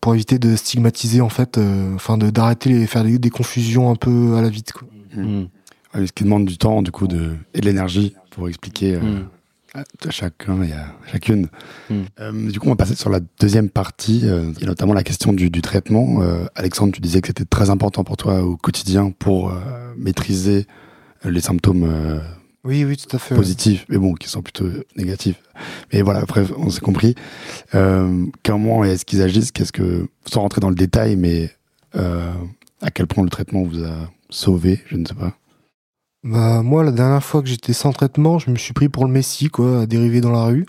pour 0.00 0.14
éviter 0.14 0.38
de 0.38 0.54
stigmatiser 0.54 1.20
en 1.20 1.28
fait, 1.28 1.58
enfin 1.94 2.16
de 2.18 2.30
d'arrêter 2.30 2.68
les 2.68 2.86
faire 2.86 3.02
des, 3.02 3.30
confusions 3.30 3.90
un 3.90 3.96
peu 3.96 4.36
à 4.36 4.42
la 4.42 4.48
vite. 4.48 4.72
Quoi. 4.72 4.86
Mmh. 5.16 5.46
ce 5.94 6.12
qui 6.12 6.22
demande 6.22 6.44
du 6.44 6.56
temps, 6.56 6.82
du 6.82 6.92
coup, 6.92 7.08
de 7.08 7.34
et 7.54 7.60
de 7.60 7.66
l'énergie 7.66 8.14
pour 8.30 8.48
expliquer. 8.48 8.98
Mmh 8.98 9.26
à 9.74 10.10
chacun 10.10 10.62
et 10.62 10.72
à 10.72 10.94
chacune. 11.10 11.48
Hmm. 11.90 12.02
Euh, 12.20 12.50
du 12.50 12.58
coup, 12.58 12.66
on 12.66 12.70
va 12.70 12.76
passer 12.76 12.94
sur 12.94 13.10
la 13.10 13.20
deuxième 13.40 13.68
partie. 13.68 14.22
Euh, 14.24 14.52
a 14.62 14.66
notamment 14.66 14.94
la 14.94 15.02
question 15.02 15.32
du, 15.32 15.50
du 15.50 15.62
traitement. 15.62 16.22
Euh, 16.22 16.46
Alexandre, 16.54 16.92
tu 16.92 17.00
disais 17.00 17.20
que 17.20 17.28
c'était 17.28 17.44
très 17.44 17.70
important 17.70 18.04
pour 18.04 18.16
toi 18.16 18.42
au 18.42 18.56
quotidien 18.56 19.10
pour 19.10 19.52
maîtriser 19.96 20.66
les 21.24 21.40
symptômes 21.40 22.20
oui, 22.64 22.84
oui, 22.84 22.96
tout 22.96 23.16
à 23.16 23.18
fait, 23.18 23.34
positifs, 23.34 23.86
mais 23.88 23.98
bon, 23.98 24.14
qui 24.14 24.28
sont 24.28 24.42
plutôt 24.42 24.68
négatifs. 24.96 25.40
Mais 25.92 26.02
voilà, 26.02 26.24
bref, 26.26 26.52
on 26.56 26.70
s'est 26.70 26.80
compris. 26.80 27.14
comment 28.44 28.84
est-ce 28.84 29.04
qu'ils 29.04 29.22
agissent? 29.22 29.52
Qu'est-ce 29.52 29.72
que, 29.72 30.08
sans 30.26 30.42
rentrer 30.42 30.60
dans 30.60 30.68
le 30.68 30.74
détail, 30.74 31.16
mais 31.16 31.50
à 31.94 32.90
quel 32.92 33.06
point 33.06 33.24
le 33.24 33.30
traitement 33.30 33.62
vous 33.62 33.84
a 33.84 34.10
sauvé? 34.30 34.80
Je 34.86 34.96
ne 34.96 35.06
sais 35.06 35.14
pas. 35.14 35.34
Bah, 36.24 36.62
moi, 36.62 36.82
la 36.84 36.90
dernière 36.92 37.22
fois 37.24 37.42
que 37.42 37.48
j'étais 37.48 37.72
sans 37.72 37.92
traitement, 37.92 38.38
je 38.38 38.50
me 38.50 38.56
suis 38.56 38.72
pris 38.74 38.88
pour 38.88 39.04
le 39.06 39.12
Messie, 39.12 39.48
quoi, 39.48 39.82
à 39.82 39.86
dériver 39.86 40.20
dans 40.20 40.32
la 40.32 40.44
rue. 40.44 40.66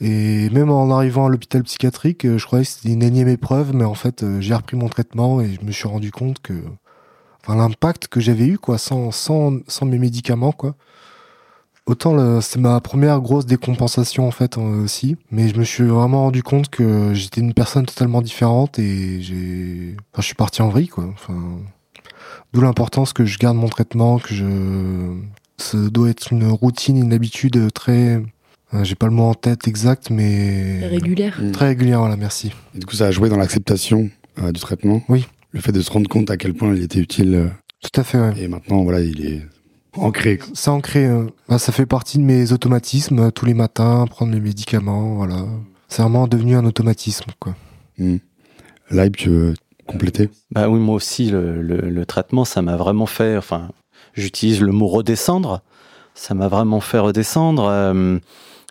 Et 0.00 0.48
même 0.50 0.70
en 0.70 0.90
arrivant 0.90 1.26
à 1.26 1.28
l'hôpital 1.28 1.62
psychiatrique, 1.62 2.24
euh, 2.24 2.38
je 2.38 2.46
croyais 2.46 2.64
que 2.64 2.70
c'était 2.70 2.90
une 2.90 3.02
énième 3.02 3.28
épreuve, 3.28 3.74
mais 3.74 3.84
en 3.84 3.94
fait, 3.94 4.22
euh, 4.22 4.40
j'ai 4.40 4.54
repris 4.54 4.76
mon 4.76 4.88
traitement 4.88 5.40
et 5.42 5.52
je 5.60 5.64
me 5.64 5.72
suis 5.72 5.88
rendu 5.88 6.10
compte 6.10 6.40
que, 6.40 6.54
enfin, 7.42 7.56
l'impact 7.56 8.08
que 8.08 8.20
j'avais 8.20 8.46
eu, 8.46 8.58
quoi, 8.58 8.78
sans, 8.78 9.10
mes 9.82 9.98
médicaments, 9.98 10.52
quoi. 10.52 10.74
Autant 11.86 12.40
c'est 12.40 12.60
ma 12.60 12.80
première 12.80 13.20
grosse 13.20 13.46
décompensation 13.46 14.28
en 14.28 14.30
fait 14.30 14.58
aussi, 14.58 15.16
mais 15.32 15.48
je 15.48 15.58
me 15.58 15.64
suis 15.64 15.84
vraiment 15.84 16.22
rendu 16.24 16.42
compte 16.42 16.68
que 16.68 17.14
j'étais 17.14 17.40
une 17.40 17.54
personne 17.54 17.84
totalement 17.86 18.22
différente 18.22 18.78
et 18.78 19.20
j'ai, 19.22 19.96
enfin, 20.12 20.22
je 20.22 20.26
suis 20.26 20.34
parti 20.36 20.62
en 20.62 20.68
vrille 20.68 20.88
quoi. 20.88 21.06
Enfin, 21.12 21.34
D'où 22.52 22.60
l'importance 22.60 23.12
que 23.12 23.24
je 23.24 23.38
garde 23.38 23.56
mon 23.56 23.68
traitement, 23.68 24.18
que 24.18 24.34
je. 24.34 25.16
Ça 25.56 25.78
doit 25.90 26.10
être 26.10 26.32
une 26.32 26.46
routine, 26.46 26.96
une 26.96 27.12
habitude 27.12 27.72
très. 27.72 28.22
Euh, 28.72 28.84
j'ai 28.84 28.94
pas 28.94 29.06
le 29.06 29.12
mot 29.12 29.24
en 29.24 29.34
tête 29.34 29.68
exact, 29.68 30.10
mais. 30.10 30.86
Régulière. 30.86 31.38
Mm. 31.40 31.52
Très 31.52 31.68
régulière, 31.68 32.00
voilà, 32.00 32.16
merci. 32.16 32.52
Et 32.74 32.78
du 32.78 32.86
coup, 32.86 32.96
ça 32.96 33.06
a 33.06 33.10
joué 33.10 33.28
dans 33.28 33.36
l'acceptation 33.36 34.10
euh, 34.42 34.52
du 34.52 34.60
traitement? 34.60 35.02
Oui. 35.08 35.26
Le 35.52 35.60
fait 35.60 35.72
de 35.72 35.80
se 35.80 35.90
rendre 35.90 36.08
compte 36.08 36.30
à 36.30 36.36
quel 36.36 36.54
point 36.54 36.74
il 36.74 36.82
était 36.82 37.00
utile. 37.00 37.34
Euh, 37.34 37.48
Tout 37.82 38.00
à 38.00 38.04
fait, 38.04 38.18
ouais. 38.18 38.32
Et 38.38 38.48
maintenant, 38.48 38.82
voilà, 38.82 39.00
il 39.00 39.24
est 39.24 39.42
ancré. 39.96 40.38
C'est 40.54 40.70
ancré. 40.70 41.08
Bah, 41.48 41.58
ça 41.58 41.72
fait 41.72 41.86
partie 41.86 42.18
de 42.18 42.24
mes 42.24 42.52
automatismes, 42.52 43.30
tous 43.32 43.46
les 43.46 43.54
matins, 43.54 44.06
prendre 44.08 44.32
les 44.32 44.40
médicaments, 44.40 45.14
voilà. 45.14 45.46
C'est 45.88 46.02
vraiment 46.02 46.28
devenu 46.28 46.54
un 46.54 46.64
automatisme, 46.64 47.32
quoi. 47.40 47.56
Mmh. 47.98 48.16
Live, 48.92 49.10
tu 49.12 49.30
compléter 49.90 50.30
Bah 50.50 50.68
oui, 50.68 50.78
moi 50.78 50.94
aussi, 50.94 51.30
le, 51.30 51.60
le, 51.60 52.06
traitement, 52.06 52.44
ça 52.44 52.62
m'a 52.62 52.76
vraiment 52.76 53.06
fait, 53.06 53.36
enfin, 53.36 53.70
j'utilise 54.14 54.60
le 54.60 54.72
mot 54.72 54.86
redescendre, 54.86 55.62
ça 56.14 56.34
m'a 56.34 56.48
vraiment 56.48 56.80
fait 56.80 56.98
redescendre. 56.98 57.64
Euh, 57.68 58.18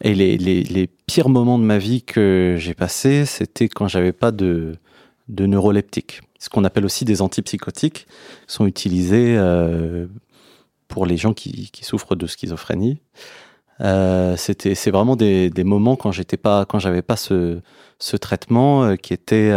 et 0.02 0.16
les, 0.16 0.38
les, 0.38 0.64
les, 0.64 0.88
pires 1.08 1.30
moments 1.30 1.60
de 1.60 1.64
ma 1.64 1.78
vie 1.78 2.04
que 2.04 2.56
j'ai 2.58 2.74
passés, 2.74 3.26
c'était 3.26 3.68
quand 3.68 3.88
j'avais 3.88 4.14
pas 4.14 4.32
de, 4.32 4.76
de 5.28 5.46
neuroleptiques. 5.46 6.22
Ce 6.40 6.50
qu'on 6.50 6.64
appelle 6.64 6.86
aussi 6.86 7.04
des 7.04 7.22
antipsychotiques 7.22 8.08
sont 8.48 8.66
utilisés 8.66 9.36
euh, 9.38 10.08
pour 10.88 11.06
les 11.06 11.18
gens 11.18 11.34
qui, 11.34 11.70
qui, 11.72 11.84
souffrent 11.84 12.16
de 12.16 12.28
schizophrénie. 12.28 13.02
Euh, 13.82 14.36
c'est 14.38 14.92
vraiment 14.92 15.16
des, 15.16 15.50
des, 15.50 15.64
moments 15.64 15.96
quand 15.96 16.12
j'étais 16.12 16.38
pas, 16.38 16.66
quand 16.66 16.80
j'avais 16.80 17.02
pas 17.02 17.18
ce, 17.18 17.60
ce 17.98 18.16
traitement 18.16 18.96
qui 18.96 19.14
était 19.14 19.52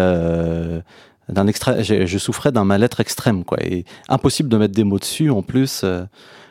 d'un 1.28 1.46
extrême, 1.46 1.82
je, 1.82 2.18
souffrais 2.18 2.52
d'un 2.52 2.64
mal-être 2.64 3.00
extrême, 3.00 3.44
quoi, 3.44 3.58
et 3.62 3.84
impossible 4.08 4.48
de 4.48 4.56
mettre 4.56 4.74
des 4.74 4.84
mots 4.84 4.98
dessus. 4.98 5.30
En 5.30 5.42
plus, 5.42 5.82
euh, 5.84 6.04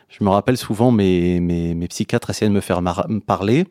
je 0.08 0.24
me 0.24 0.30
rappelle 0.30 0.56
souvent 0.56 0.90
mes, 0.90 1.40
mes, 1.40 1.74
mes 1.74 1.88
psychiatres 1.88 2.30
essayaient 2.30 2.48
de 2.48 2.54
me 2.54 2.60
faire 2.60 2.80
parler. 3.26 3.66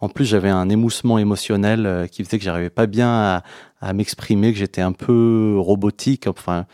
En 0.00 0.08
plus, 0.08 0.24
j'avais 0.24 0.50
un 0.50 0.68
émoussement 0.68 1.18
émotionnel 1.18 1.86
euh, 1.86 2.06
qui 2.06 2.24
faisait 2.24 2.38
que 2.38 2.44
j'arrivais 2.44 2.70
pas 2.70 2.86
bien 2.86 3.08
à, 3.08 3.42
à 3.80 3.92
m'exprimer, 3.92 4.52
que 4.52 4.58
j'étais 4.58 4.80
un 4.80 4.92
peu 4.92 5.56
robotique, 5.58 6.26
enfin, 6.26 6.66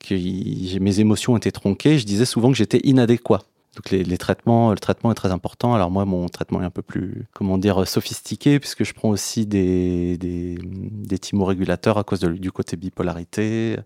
que 0.00 0.78
mes 0.78 1.00
émotions 1.00 1.36
étaient 1.36 1.52
tronquées. 1.52 1.98
Je 1.98 2.06
disais 2.06 2.26
souvent 2.26 2.50
que 2.50 2.56
j'étais 2.56 2.80
inadéquat. 2.84 3.40
Donc 3.76 3.90
les, 3.90 4.04
les, 4.04 4.18
traitements, 4.18 4.70
le 4.70 4.78
traitement 4.78 5.10
est 5.10 5.16
très 5.16 5.32
important. 5.32 5.74
Alors 5.74 5.90
moi, 5.90 6.04
mon 6.04 6.28
traitement 6.28 6.62
est 6.62 6.64
un 6.64 6.70
peu 6.70 6.82
plus, 6.82 7.26
comment 7.32 7.58
dire, 7.58 7.86
sophistiqué 7.86 8.60
puisque 8.60 8.84
je 8.84 8.92
prends 8.92 9.10
aussi 9.10 9.46
des, 9.46 10.16
des, 10.18 10.58
des 10.62 11.18
thymorégulateurs 11.18 11.98
à 11.98 12.04
cause 12.04 12.20
de, 12.20 12.28
du 12.28 12.52
côté 12.52 12.76
bipolarité, 12.76 13.76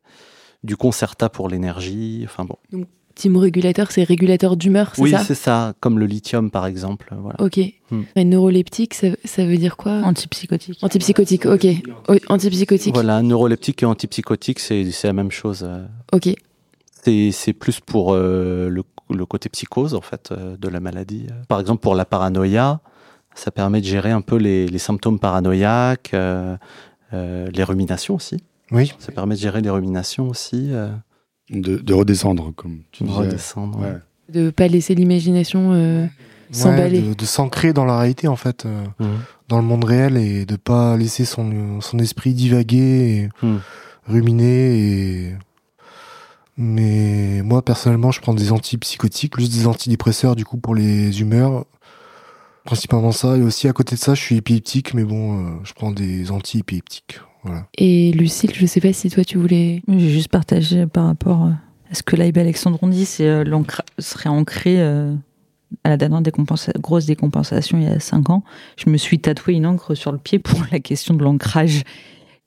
du 0.64 0.77
concerta 0.77 1.29
pour 1.29 1.48
l'énergie. 1.48 2.22
Enfin 2.24 2.44
bon. 2.44 2.57
Donc 2.70 2.87
thymorégulateur, 3.14 3.90
c'est 3.90 4.05
régulateur 4.05 4.57
d'humeur, 4.57 4.92
c'est 4.94 5.03
oui, 5.03 5.11
ça? 5.11 5.18
Oui, 5.18 5.24
c'est 5.27 5.35
ça, 5.35 5.74
comme 5.81 5.98
le 5.98 6.07
lithium 6.07 6.51
par 6.51 6.66
exemple. 6.66 7.12
Voilà. 7.20 7.40
Ok. 7.40 7.59
Hmm. 7.90 8.03
Et 8.14 8.24
neuroleptique, 8.24 8.94
ça, 8.94 9.09
ça, 9.24 9.44
veut 9.44 9.57
dire 9.57 9.77
quoi? 9.77 10.03
Antipsychotique. 10.05 10.79
Antipsychotique, 10.83 11.46
ok. 11.46 11.66
Antipsychotique. 12.29 12.94
Voilà, 12.94 13.22
neuroleptique 13.22 13.83
et 13.83 13.87
antipsychotique, 13.87 14.61
c'est 14.61 14.85
la 15.03 15.12
même 15.12 15.33
chose. 15.33 15.68
Ok. 16.12 16.29
C'est 17.33 17.53
plus 17.53 17.81
pour 17.81 18.12
euh, 18.12 18.68
le 18.68 18.83
le 19.14 19.27
côté 19.27 19.49
psychose 19.49 19.94
en 19.94 20.01
fait 20.01 20.31
euh, 20.31 20.57
de 20.57 20.68
la 20.68 20.81
maladie. 20.81 21.27
Par 21.49 21.61
exemple, 21.61 21.81
pour 21.81 21.94
la 21.94 22.05
paranoïa, 22.05 22.81
ça 23.35 23.51
permet 23.51 23.81
de 23.81 23.87
gérer 23.87 24.11
un 24.11 24.21
peu 24.21 24.37
les, 24.37 24.79
symptômes 24.79 25.18
paranoïaques, 25.18 26.11
euh, 26.14 26.57
euh, 27.12 27.49
les 27.53 27.64
ruminations 27.64 28.16
aussi. 28.16 28.42
Oui. 28.71 28.92
Ça 28.99 29.12
permet 29.12 29.35
de 29.35 29.40
gérer 29.40 29.61
les 29.61 29.71
ruminations 29.71 30.29
aussi. 30.29 30.71
De, 31.51 31.94
redescendre, 31.94 32.53
comme 32.55 32.81
tu 32.92 33.05
disais. 33.05 33.16
Redescendre. 33.16 33.81
Ouais. 33.81 33.97
De 34.29 34.51
pas 34.51 34.68
laisser 34.68 34.94
l'imagination 34.94 36.09
s'emballer. 36.51 37.14
de, 37.14 37.25
s'ancrer 37.25 37.73
dans 37.73 37.87
la 37.87 37.99
réalité 37.99 38.29
en 38.29 38.37
fait, 38.37 38.66
mmh. 38.66 39.05
dans 39.49 39.59
le 39.59 39.64
monde 39.64 39.85
réel 39.85 40.16
et 40.18 40.44
de 40.44 40.57
pas 40.57 40.97
laisser 40.97 41.25
son, 41.25 41.81
son 41.81 41.99
esprit 41.99 42.35
divaguer, 42.35 43.31
et 43.42 43.47
mmh. 43.47 43.57
ruminer 44.07 44.79
et 44.79 45.35
mais 46.59 47.40
moi, 47.44 47.64
personnellement, 47.64 48.11
je 48.11 48.21
prends 48.21 48.35
des 48.35 48.51
antipsychotiques, 48.51 49.33
plus 49.33 49.49
des 49.49 49.68
antidépresseurs, 49.68 50.35
du 50.35 50.44
coup, 50.44 50.59
pour 50.59 50.75
les 50.75 51.21
humeurs. 51.21 51.64
Principalement 52.64 53.12
ça. 53.12 53.37
Et 53.37 53.42
aussi, 53.42 53.68
à 53.68 53.73
côté 53.73 53.94
de 53.94 54.01
ça, 54.01 54.14
je 54.14 54.21
suis 54.21 54.37
épileptique, 54.37 54.92
mais 54.92 55.05
bon, 55.05 55.38
euh, 55.38 55.51
je 55.62 55.73
prends 55.73 55.92
des 55.92 56.33
anti-épileptiques. 56.33 57.21
Voilà. 57.44 57.68
Et 57.79 58.11
Lucille, 58.11 58.53
je 58.53 58.66
sais 58.66 58.81
pas 58.81 58.92
si 58.92 59.09
toi, 59.09 59.25
tu 59.25 59.38
voulais... 59.38 59.83
J'ai 59.87 60.11
juste 60.11 60.29
partagé 60.29 60.87
par 60.87 61.07
rapport 61.07 61.44
à 61.44 61.94
ce 61.94 62.03
que 62.03 62.16
Laïb 62.16 62.37
Alexandre 62.37 62.79
dit, 62.88 63.07
c'est 63.07 63.29
euh, 63.29 63.44
serait 64.01 64.29
ancré 64.29 64.81
euh, 64.81 65.14
à 65.85 65.90
la 65.90 65.97
dernière 65.97 66.23
grosse 66.81 67.07
décompensation 67.07 67.79
il 67.79 67.85
y 67.85 67.87
a 67.87 68.01
5 68.01 68.31
ans. 68.31 68.42
Je 68.77 68.90
me 68.90 68.97
suis 68.97 69.21
tatoué 69.21 69.55
une 69.55 69.64
encre 69.64 69.94
sur 69.94 70.11
le 70.11 70.18
pied 70.18 70.40
pour 70.40 70.61
la 70.73 70.81
question 70.81 71.14
de 71.14 71.23
l'ancrage 71.23 71.85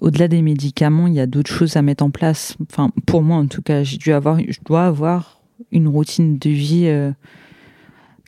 au-delà 0.01 0.27
des 0.27 0.41
médicaments, 0.41 1.07
il 1.07 1.13
y 1.13 1.19
a 1.19 1.27
d'autres 1.27 1.51
choses 1.51 1.77
à 1.77 1.83
mettre 1.83 2.03
en 2.03 2.09
place. 2.09 2.57
Enfin, 2.69 2.91
pour 3.05 3.21
moi, 3.21 3.37
en 3.37 3.45
tout 3.45 3.61
cas, 3.61 3.83
j'ai 3.83 3.97
dû 3.97 4.11
avoir, 4.11 4.39
je 4.39 4.59
dois 4.65 4.85
avoir 4.85 5.39
une 5.71 5.87
routine 5.87 6.39
de 6.39 6.49
vie 6.49 7.11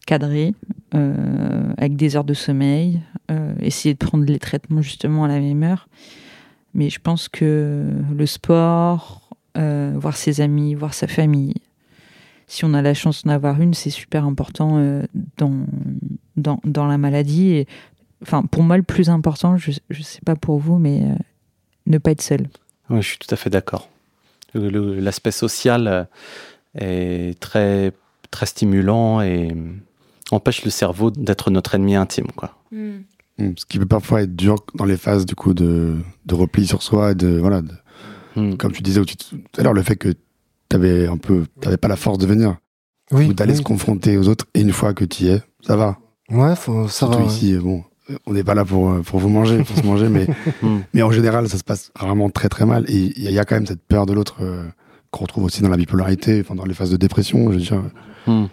cadrée, 0.06 0.54
avec 0.92 1.96
des 1.96 2.16
heures 2.16 2.24
de 2.24 2.36
sommeil, 2.36 3.02
essayer 3.60 3.96
de 3.96 4.00
prendre 4.00 4.24
les 4.24 4.38
traitements 4.38 4.84
justement 4.84 5.24
à 5.24 5.28
la 5.28 5.40
même 5.40 5.64
heure. 5.64 5.88
Mais 6.76 6.92
je 6.92 7.00
pense 7.00 7.28
que 7.28 7.90
le 8.16 8.26
sport, 8.28 9.30
voir 9.56 10.16
ses 10.16 10.42
amis, 10.42 10.76
voir 10.76 10.94
sa 10.94 11.08
famille, 11.08 11.56
si 12.46 12.66
on 12.66 12.76
a 12.76 12.84
la 12.84 12.94
chance 12.94 13.24
d'en 13.24 13.32
avoir 13.32 13.60
une, 13.62 13.74
c'est 13.74 13.90
super 13.90 14.26
important 14.26 15.02
dans, 15.38 15.66
dans, 16.38 16.60
dans, 16.64 16.86
la 16.86 17.00
maladie. 17.00 17.66
Enfin, 18.22 18.44
pour 18.44 18.62
moi, 18.62 18.78
le 18.78 18.84
plus 18.84 19.10
important, 19.10 19.58
je 19.58 19.72
ne 19.72 20.04
sais 20.04 20.22
pas 20.24 20.36
pour 20.36 20.60
vous, 20.60 20.78
mais 20.78 21.02
ne 21.86 21.98
pas 21.98 22.12
être 22.12 22.22
seul. 22.22 22.50
Oui, 22.90 23.02
je 23.02 23.08
suis 23.08 23.18
tout 23.18 23.34
à 23.34 23.38
fait 23.38 23.50
d'accord. 23.50 23.90
L'aspect 24.54 25.32
social 25.32 25.88
euh, 25.88 26.04
est 26.76 27.40
très, 27.40 27.92
très 28.30 28.46
stimulant 28.46 29.22
et 29.22 29.56
empêche 30.32 30.64
le 30.64 30.72
cerveau 30.72 31.12
d'être 31.12 31.50
notre 31.50 31.76
ennemi 31.76 31.96
intime. 31.96 32.28
Quoi. 32.36 32.56
Hmm. 32.72 33.00
Hmm, 33.40 33.54
ce 33.58 33.66
qui 33.66 33.80
peut 33.80 33.88
parfois 33.88 34.22
être 34.22 34.36
dur 34.36 34.58
dans 34.76 34.86
les 34.86 34.98
phases 34.98 35.26
du 35.26 35.36
coup, 35.36 35.54
de, 35.54 35.96
de 36.26 36.36
repli 36.36 36.68
sur 36.68 36.84
soi. 36.84 37.12
Et 37.12 37.16
de, 37.16 37.40
voilà, 37.40 37.62
hmm. 38.36 38.56
Comme 38.56 38.72
tu 38.72 38.84
disais 38.84 39.02
tout 39.04 39.38
à 39.58 39.64
l'heure, 39.64 39.74
le 39.74 39.84
fait 39.84 39.96
que 39.96 40.10
tu 40.10 40.18
n'avais 40.74 41.08
un 41.08 41.18
peu, 41.18 41.46
pas 41.82 41.88
la 41.88 41.96
force 41.96 42.20
de 42.20 42.28
venir. 42.28 42.58
Oui, 43.12 43.28
ou 43.28 43.34
d'aller 43.34 43.56
se 43.56 43.62
confronter 43.62 44.18
aux 44.18 44.28
autres. 44.28 44.46
Et 44.54 44.62
une 44.62 44.72
fois 44.72 44.94
que 44.94 45.06
tu 45.06 45.26
y 45.26 45.28
es, 45.28 45.42
ça 45.62 45.76
va. 45.76 46.00
Ouais, 46.30 46.56
ça 46.56 46.88
Surtout 46.88 47.20
va. 47.20 47.26
ici, 47.26 47.56
bon, 47.58 47.84
on 48.26 48.34
n'est 48.34 48.44
pas 48.44 48.54
là 48.54 48.66
pour, 48.66 49.02
pour 49.02 49.20
vous 49.20 49.30
manger, 49.30 49.64
pour 49.64 49.78
se 49.78 49.84
manger, 49.84 50.10
mais, 50.10 50.28
hmm. 50.62 50.80
mais 50.94 51.02
en 51.02 51.12
général, 51.12 51.48
ça 51.50 51.58
se 51.58 51.64
passe 51.64 51.92
vraiment 52.00 52.30
très 52.30 52.50
très 52.50 52.66
mal. 52.66 52.86
Et 52.90 53.14
il 53.16 53.32
y, 53.32 53.40
a 53.40 53.46
quand 53.46 53.56
même 53.56 53.68
cette 53.68 53.82
peur 53.82 54.06
de 54.06 54.14
l'autre 54.14 54.38
euh, 54.42 54.66
qu'on 55.12 55.24
retrouve 55.24 55.46
aussi 55.46 55.62
dans 55.62 55.70
la 55.70 55.78
bipolarité, 55.78 56.42
enfin, 56.42 56.56
dans 56.56 56.66
les 56.66 56.74
phases 56.74 56.92
de 56.92 56.98
dépression, 56.98 57.52
je 57.52 57.58
veux 57.58 57.64
dire. 57.64 57.84
Hmm. 58.28 58.46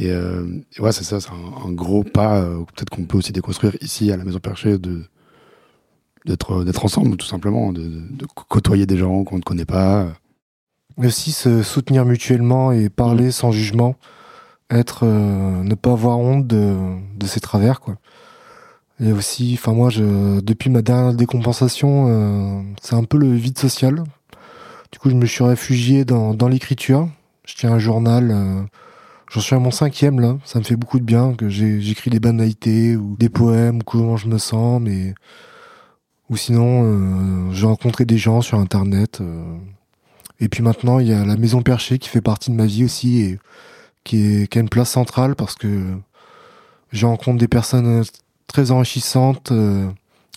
Euh, 0.00 0.46
et, 0.76 0.80
ouais, 0.80 0.92
c'est 0.92 1.04
ça, 1.04 1.20
c'est 1.20 1.30
un, 1.30 1.72
gros 1.72 2.02
pas, 2.02 2.40
euh, 2.40 2.58
peut-être 2.74 2.90
qu'on 2.90 3.04
peut 3.04 3.18
aussi 3.18 3.32
déconstruire 3.32 3.76
ici 3.80 4.10
à 4.10 4.16
la 4.16 4.24
Maison 4.24 4.38
Perchée, 4.38 4.78
de, 4.78 5.02
d'être, 6.24 6.64
d'être 6.64 6.84
ensemble, 6.84 7.16
tout 7.16 7.26
simplement, 7.26 7.72
de, 7.72 7.82
de, 7.82 8.26
côtoyer 8.48 8.86
des 8.86 8.96
gens 8.96 9.24
qu'on 9.24 9.36
ne 9.36 9.42
connaît 9.42 9.66
pas. 9.66 10.08
Mais 10.96 11.08
aussi 11.08 11.32
se 11.32 11.62
soutenir 11.62 12.04
mutuellement 12.04 12.72
et 12.72 12.88
parler 12.88 13.28
hmm. 13.28 13.32
sans 13.32 13.52
jugement, 13.52 13.96
être, 14.70 15.04
ne 15.04 15.74
pas 15.74 15.92
avoir 15.92 16.18
honte 16.18 16.46
de, 16.46 16.74
de 17.16 17.26
ses 17.26 17.40
travers, 17.40 17.80
quoi. 17.80 17.98
Et 19.00 19.12
aussi, 19.12 19.56
enfin 19.58 19.72
moi, 19.72 19.90
je, 19.90 20.40
depuis 20.40 20.70
ma 20.70 20.82
dernière 20.82 21.14
décompensation, 21.14 22.06
euh, 22.08 22.62
c'est 22.80 22.94
un 22.94 23.04
peu 23.04 23.18
le 23.18 23.32
vide 23.34 23.58
social. 23.58 24.04
Du 24.92 24.98
coup, 24.98 25.10
je 25.10 25.16
me 25.16 25.26
suis 25.26 25.44
réfugié 25.44 26.04
dans, 26.04 26.34
dans 26.34 26.48
l'écriture. 26.48 27.08
Je 27.44 27.54
tiens 27.56 27.72
un 27.72 27.78
journal. 27.78 28.30
Euh, 28.30 28.62
J'en 29.34 29.40
suis 29.40 29.56
à 29.56 29.58
mon 29.58 29.72
cinquième 29.72 30.20
là. 30.20 30.38
Ça 30.44 30.60
me 30.60 30.64
fait 30.64 30.76
beaucoup 30.76 31.00
de 31.00 31.04
bien 31.04 31.34
que 31.34 31.48
j'écris 31.48 32.08
des 32.10 32.20
banalités 32.20 32.96
ou 32.96 33.16
des 33.18 33.28
poèmes 33.28 33.78
ou 33.78 33.84
comment 33.84 34.16
je 34.16 34.28
me 34.28 34.38
sens, 34.38 34.80
mais 34.80 35.14
ou 36.30 36.36
sinon 36.36 36.84
euh, 36.84 37.52
j'ai 37.52 37.66
rencontré 37.66 38.04
des 38.04 38.16
gens 38.16 38.42
sur 38.42 38.58
internet. 38.58 39.20
Euh. 39.20 39.42
Et 40.38 40.48
puis 40.48 40.62
maintenant, 40.62 41.00
il 41.00 41.08
y 41.08 41.12
a 41.12 41.24
la 41.24 41.36
maison 41.36 41.62
perchée 41.62 41.98
qui 41.98 42.08
fait 42.08 42.20
partie 42.20 42.50
de 42.52 42.56
ma 42.56 42.66
vie 42.66 42.84
aussi 42.84 43.22
et 43.22 43.38
qui, 44.04 44.42
est, 44.42 44.46
qui 44.46 44.58
a 44.58 44.60
une 44.60 44.68
place 44.68 44.90
centrale 44.90 45.34
parce 45.34 45.56
que 45.56 45.94
j'ai 46.92 47.06
rencontré 47.06 47.38
des 47.38 47.48
personnes 47.48 48.04
très 48.46 48.70
enrichissante, 48.70 49.52
euh, 49.52 49.88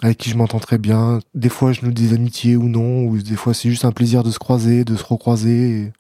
avec 0.01 0.17
qui 0.17 0.29
je 0.29 0.37
m'entends 0.37 0.59
très 0.59 0.77
bien. 0.77 1.19
Des 1.33 1.49
fois, 1.49 1.71
je 1.71 1.85
nous 1.85 1.91
dis 1.91 2.09
des 2.09 2.15
amitiés 2.15 2.55
ou 2.55 2.67
non, 2.67 3.05
ou 3.05 3.17
des 3.17 3.35
fois, 3.35 3.53
c'est 3.53 3.69
juste 3.69 3.85
un 3.85 3.91
plaisir 3.91 4.23
de 4.23 4.31
se 4.31 4.39
croiser, 4.39 4.83
de 4.83 4.95
se 4.95 5.03
recroiser. 5.03 5.91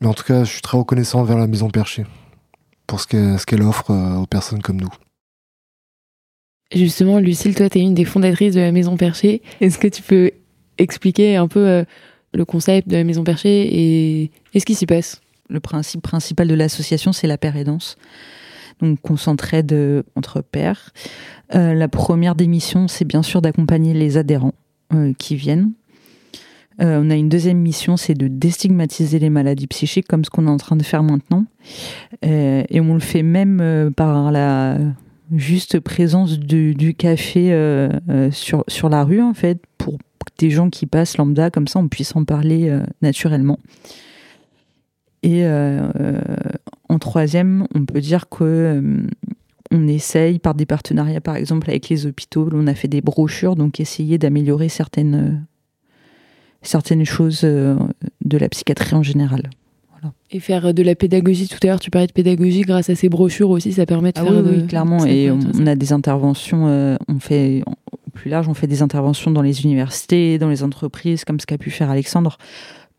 Mais 0.00 0.06
en 0.06 0.14
tout 0.14 0.24
cas, 0.24 0.44
je 0.44 0.50
suis 0.50 0.62
très 0.62 0.78
reconnaissant 0.78 1.24
vers 1.24 1.38
la 1.38 1.46
Maison 1.46 1.70
Perchée 1.70 2.06
pour 2.86 3.00
ce 3.00 3.44
qu'elle 3.44 3.62
offre 3.62 3.90
euh, 3.90 4.16
aux 4.16 4.26
personnes 4.26 4.62
comme 4.62 4.80
nous. 4.80 4.92
Justement, 6.74 7.18
Lucille, 7.18 7.54
toi, 7.54 7.68
tu 7.70 7.78
es 7.78 7.82
une 7.82 7.94
des 7.94 8.04
fondatrices 8.04 8.54
de 8.54 8.60
la 8.60 8.72
Maison 8.72 8.96
Perchée. 8.96 9.42
Est-ce 9.60 9.78
que 9.78 9.88
tu 9.88 10.02
peux 10.02 10.30
expliquer 10.76 11.36
un 11.36 11.48
peu 11.48 11.66
euh, 11.66 11.84
le 12.34 12.44
concept 12.44 12.88
de 12.88 12.96
la 12.96 13.04
Maison 13.04 13.24
Perchée 13.24 13.66
et, 14.22 14.30
et 14.54 14.60
ce 14.60 14.64
qui 14.64 14.74
s'y 14.74 14.86
passe? 14.86 15.20
Le 15.48 15.60
principe 15.60 16.02
principal 16.02 16.46
de 16.46 16.54
l'association, 16.54 17.12
c'est 17.12 17.26
la 17.26 17.38
pérédance 17.38 17.96
donc 18.80 19.00
qu'on 19.00 19.16
s'entraide 19.16 19.72
euh, 19.72 20.02
entre 20.16 20.40
pairs. 20.40 20.92
Euh, 21.54 21.74
la 21.74 21.88
première 21.88 22.34
des 22.34 22.46
missions, 22.46 22.88
c'est 22.88 23.04
bien 23.04 23.22
sûr 23.22 23.42
d'accompagner 23.42 23.94
les 23.94 24.16
adhérents 24.16 24.54
euh, 24.92 25.12
qui 25.18 25.36
viennent. 25.36 25.72
on 26.78 27.10
a 27.10 27.14
une 27.14 27.28
deuxième 27.28 27.58
mission, 27.58 27.96
c'est 27.96 28.14
de 28.14 28.28
déstigmatiser 28.28 29.18
les 29.18 29.30
maladies 29.30 29.66
psychiques, 29.66 30.06
comme 30.06 30.24
ce 30.24 30.30
qu'on 30.30 30.46
est 30.46 30.50
en 30.50 30.58
train 30.58 30.76
de 30.76 30.84
faire 30.84 31.02
maintenant. 31.02 31.44
et 32.22 32.80
on 32.80 32.94
le 32.94 33.00
fait 33.00 33.24
même 33.24 33.92
par 33.96 34.30
la 34.30 34.78
juste 35.34 35.80
présence 35.80 36.38
du, 36.38 36.94
café 36.96 37.50
sur, 38.30 38.62
sur 38.68 38.88
la 38.88 39.02
rue, 39.02 39.20
en 39.20 39.34
fait, 39.34 39.60
pour 39.76 39.98
des 40.38 40.50
gens 40.50 40.70
qui 40.70 40.86
passent 40.86 41.16
lambda, 41.16 41.50
comme 41.50 41.66
ça 41.66 41.80
on 41.80 41.88
puisse 41.88 42.14
en 42.14 42.24
parler 42.24 42.72
naturellement. 43.02 43.58
Et 45.24 45.44
en 46.88 46.98
troisième, 46.98 47.66
on 47.74 47.84
peut 47.84 48.00
dire 48.00 48.28
que 48.28 48.44
euh, 48.44 49.06
on 49.70 49.86
essaye 49.86 50.38
par 50.38 50.54
des 50.54 50.66
partenariats, 50.66 51.20
par 51.20 51.36
exemple 51.36 51.68
avec 51.70 51.88
les 51.88 52.06
hôpitaux, 52.06 52.48
on 52.52 52.66
a 52.66 52.74
fait 52.74 52.88
des 52.88 53.00
brochures, 53.00 53.56
donc 53.56 53.80
essayer 53.80 54.16
d'améliorer 54.18 54.68
certaines, 54.68 55.14
euh, 55.14 55.32
certaines 56.62 57.04
choses 57.04 57.42
euh, 57.44 57.76
de 58.24 58.38
la 58.38 58.48
psychiatrie 58.48 58.94
en 58.94 59.02
général. 59.02 59.50
Et 60.30 60.38
faire 60.38 60.72
de 60.72 60.82
la 60.82 60.94
pédagogie, 60.94 61.48
tout 61.48 61.58
à 61.62 61.66
l'heure 61.66 61.80
tu 61.80 61.90
parlais 61.90 62.06
de 62.06 62.12
pédagogie, 62.12 62.60
grâce 62.60 62.88
à 62.88 62.94
ces 62.94 63.08
brochures 63.08 63.50
aussi, 63.50 63.72
ça 63.72 63.84
permet 63.84 64.12
de 64.12 64.20
ah 64.20 64.24
faire... 64.24 64.44
Oui, 64.44 64.66
clairement, 64.66 65.04
et 65.04 65.30
on, 65.30 65.66
a 65.66 65.74
des 65.74 65.92
interventions, 65.92 66.96
on 67.08 67.18
fait, 67.18 67.64
plus 68.14 68.30
large, 68.30 68.48
on 68.48 68.54
fait 68.54 68.68
des 68.68 68.82
interventions 68.82 69.32
dans 69.32 69.42
les 69.42 69.62
universités, 69.62 70.38
dans 70.38 70.50
les 70.50 70.62
entreprises, 70.62 71.24
comme 71.24 71.40
ce 71.40 71.46
qu'a 71.46 71.58
pu 71.58 71.70
faire 71.70 71.90
Alexandre, 71.90 72.38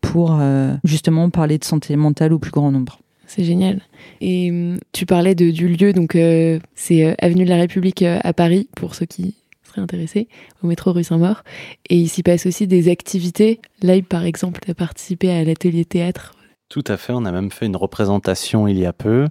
pour 0.02 0.38
justement 0.84 1.30
parler 1.30 1.56
de 1.56 1.64
santé 1.64 1.96
mentale 1.96 2.34
au 2.34 2.38
plus 2.38 2.50
grand 2.50 2.70
nombre. 2.70 3.00
C'est 3.30 3.44
génial. 3.44 3.80
Et 4.20 4.50
hum, 4.50 4.80
tu 4.90 5.06
parlais 5.06 5.36
de, 5.36 5.52
du 5.52 5.68
lieu, 5.68 5.92
donc 5.92 6.16
euh, 6.16 6.58
c'est 6.74 7.04
euh, 7.04 7.14
Avenue 7.20 7.44
de 7.44 7.48
la 7.48 7.58
République 7.58 8.02
euh, 8.02 8.18
à 8.24 8.32
Paris, 8.32 8.68
pour 8.74 8.96
ceux 8.96 9.06
qui 9.06 9.36
seraient 9.62 9.80
intéressés, 9.80 10.26
au 10.64 10.66
métro 10.66 10.90
rue 10.90 11.04
Saint-Maur. 11.04 11.44
Et 11.90 11.96
il 11.96 12.08
s'y 12.08 12.24
passe 12.24 12.46
aussi 12.46 12.66
des 12.66 12.90
activités. 12.90 13.60
Là, 13.82 13.94
par 14.02 14.24
exemple, 14.24 14.58
tu 14.64 14.68
as 14.72 14.74
participé 14.74 15.30
à 15.30 15.44
l'atelier 15.44 15.84
théâtre. 15.84 16.34
Tout 16.68 16.82
à 16.88 16.96
fait, 16.96 17.12
on 17.12 17.24
a 17.24 17.30
même 17.30 17.52
fait 17.52 17.66
une 17.66 17.76
représentation 17.76 18.66
il 18.66 18.80
y 18.80 18.84
a 18.84 18.92
peu. 18.92 19.28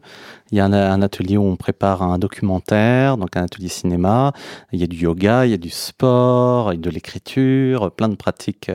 Il 0.54 0.58
y 0.58 0.62
a 0.62 0.66
un, 0.66 1.02
atelier 1.02 1.36
où 1.36 1.44
on 1.44 1.58
prépare 1.58 2.02
un 2.02 2.20
documentaire, 2.20 3.18
donc 3.18 3.36
un 3.36 3.44
atelier 3.44 3.68
cinéma. 3.68 4.32
Il 4.72 4.80
y 4.80 4.84
a 4.84 4.88
du 4.88 4.96
yoga, 4.96 5.46
il 5.46 5.52
y 5.52 5.54
a 5.54 5.58
du 5.58 5.70
sport, 5.70 6.72
il 6.72 6.78
y 6.78 6.80
a 6.80 6.82
de 6.82 6.90
l'écriture, 6.90 7.92
plein 7.92 8.08
de 8.08 8.16
pratiques 8.16 8.72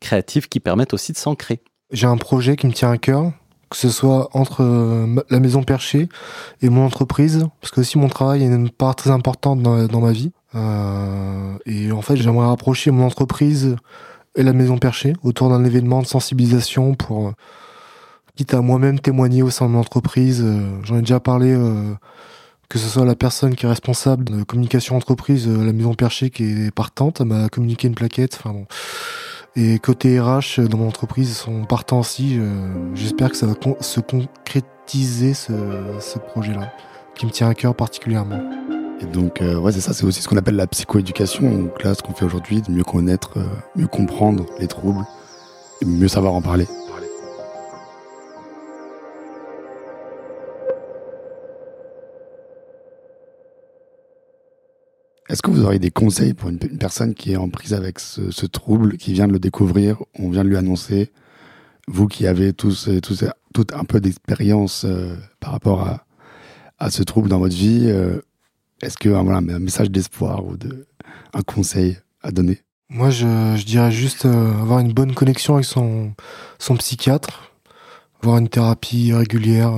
créatives 0.00 0.48
qui 0.48 0.60
permettent 0.60 0.92
aussi 0.92 1.12
de 1.12 1.16
s'ancrer. 1.16 1.60
J'ai 1.92 2.06
un 2.06 2.18
projet 2.18 2.56
qui 2.56 2.66
me 2.66 2.72
tient 2.72 2.90
à 2.90 2.98
cœur, 2.98 3.32
que 3.70 3.76
ce 3.76 3.88
soit 3.88 4.28
entre 4.32 4.62
euh, 4.62 5.16
la 5.30 5.40
maison 5.40 5.62
perchée 5.62 6.08
et 6.62 6.68
mon 6.68 6.84
entreprise, 6.84 7.46
parce 7.60 7.72
que 7.72 7.80
aussi 7.80 7.98
mon 7.98 8.08
travail 8.08 8.42
est 8.42 8.46
une 8.46 8.70
part 8.70 8.94
très 8.94 9.10
importante 9.10 9.60
dans, 9.62 10.00
ma 10.00 10.12
vie. 10.12 10.32
Euh, 10.54 11.56
et 11.66 11.90
en 11.92 12.02
fait, 12.02 12.16
j'aimerais 12.16 12.46
rapprocher 12.46 12.90
mon 12.90 13.04
entreprise 13.04 13.76
et 14.36 14.42
la 14.42 14.52
maison 14.52 14.78
perchée 14.78 15.14
autour 15.22 15.48
d'un 15.48 15.64
événement 15.64 16.00
de 16.00 16.06
sensibilisation 16.06 16.94
pour, 16.94 17.28
euh, 17.28 17.32
quitte 18.36 18.54
à 18.54 18.60
moi-même 18.60 19.00
témoigner 19.00 19.42
au 19.42 19.50
sein 19.50 19.66
de 19.66 19.72
mon 19.72 19.80
entreprise. 19.80 20.44
J'en 20.84 20.98
ai 20.98 21.00
déjà 21.00 21.20
parlé, 21.20 21.58
que 22.68 22.78
ce 22.78 22.86
soit 22.86 23.06
la 23.06 23.14
personne 23.14 23.54
qui 23.54 23.64
est 23.64 23.68
responsable 23.68 24.24
de 24.24 24.42
communication 24.42 24.94
entreprise, 24.94 25.48
la 25.48 25.72
maison 25.72 25.94
perchée 25.94 26.28
qui 26.28 26.44
est 26.44 26.70
partante, 26.70 27.22
elle 27.22 27.28
m'a 27.28 27.48
communiqué 27.48 27.88
une 27.88 27.94
plaquette. 27.94 28.38
Enfin 28.38 28.52
bon 28.52 28.66
et 29.56 29.78
côté 29.78 30.20
RH, 30.20 30.60
dans 30.68 30.78
mon 30.78 30.88
entreprise, 30.88 31.36
sont 31.36 31.64
partants 31.64 32.00
aussi. 32.00 32.38
J'espère 32.94 33.30
que 33.30 33.36
ça 33.36 33.46
va 33.46 33.54
se 33.80 34.00
concrétiser 34.00 35.34
ce, 35.34 36.18
projet-là, 36.18 36.72
qui 37.14 37.26
me 37.26 37.30
tient 37.30 37.48
à 37.48 37.54
cœur 37.54 37.74
particulièrement. 37.74 38.40
Et 39.00 39.06
donc, 39.06 39.42
euh, 39.42 39.58
ouais, 39.58 39.72
c'est 39.72 39.80
ça, 39.80 39.92
c'est 39.92 40.04
aussi 40.04 40.22
ce 40.22 40.28
qu'on 40.28 40.36
appelle 40.36 40.56
la 40.56 40.66
psychoéducation. 40.66 41.50
Donc 41.50 41.82
là, 41.82 41.94
ce 41.94 42.02
qu'on 42.02 42.14
fait 42.14 42.24
aujourd'hui, 42.24 42.62
de 42.62 42.70
mieux 42.70 42.84
connaître, 42.84 43.32
euh, 43.36 43.44
mieux 43.74 43.86
comprendre 43.86 44.46
les 44.58 44.66
troubles, 44.66 45.04
et 45.82 45.84
mieux 45.84 46.08
savoir 46.08 46.34
en 46.34 46.40
parler. 46.40 46.66
Est-ce 55.28 55.42
que 55.42 55.50
vous 55.50 55.64
auriez 55.64 55.80
des 55.80 55.90
conseils 55.90 56.34
pour 56.34 56.50
une, 56.50 56.58
personne 56.58 57.14
qui 57.14 57.32
est 57.32 57.36
en 57.36 57.48
prise 57.48 57.74
avec 57.74 57.98
ce, 57.98 58.46
trouble, 58.46 58.96
qui 58.96 59.12
vient 59.12 59.26
de 59.26 59.32
le 59.32 59.40
découvrir, 59.40 60.02
on 60.18 60.30
vient 60.30 60.44
de 60.44 60.48
lui 60.48 60.56
annoncer, 60.56 61.10
vous 61.88 62.06
qui 62.06 62.26
avez 62.26 62.52
tous, 62.52 62.88
tous 63.02 63.24
tout 63.52 63.66
un 63.72 63.84
peu 63.84 64.00
d'expérience 64.00 64.84
euh, 64.84 65.16
par 65.40 65.52
rapport 65.52 65.88
à, 66.78 66.90
ce 66.90 67.02
trouble 67.02 67.28
dans 67.28 67.38
votre 67.38 67.56
vie, 67.56 67.84
euh, 67.86 68.20
est-ce 68.82 68.98
que 68.98 69.08
voilà, 69.08 69.38
un 69.38 69.58
message 69.58 69.90
d'espoir 69.90 70.44
ou 70.44 70.56
de, 70.56 70.86
un 71.32 71.42
conseil 71.42 71.96
à 72.22 72.30
donner? 72.30 72.60
Moi, 72.88 73.10
je, 73.10 73.64
dirais 73.64 73.90
juste 73.90 74.26
euh, 74.26 74.60
avoir 74.60 74.78
une 74.78 74.92
bonne 74.92 75.14
connexion 75.14 75.54
avec 75.54 75.64
son, 75.64 76.12
son 76.58 76.76
psychiatre, 76.76 77.50
voir 78.22 78.38
une 78.38 78.48
thérapie 78.48 79.12
régulière. 79.12 79.72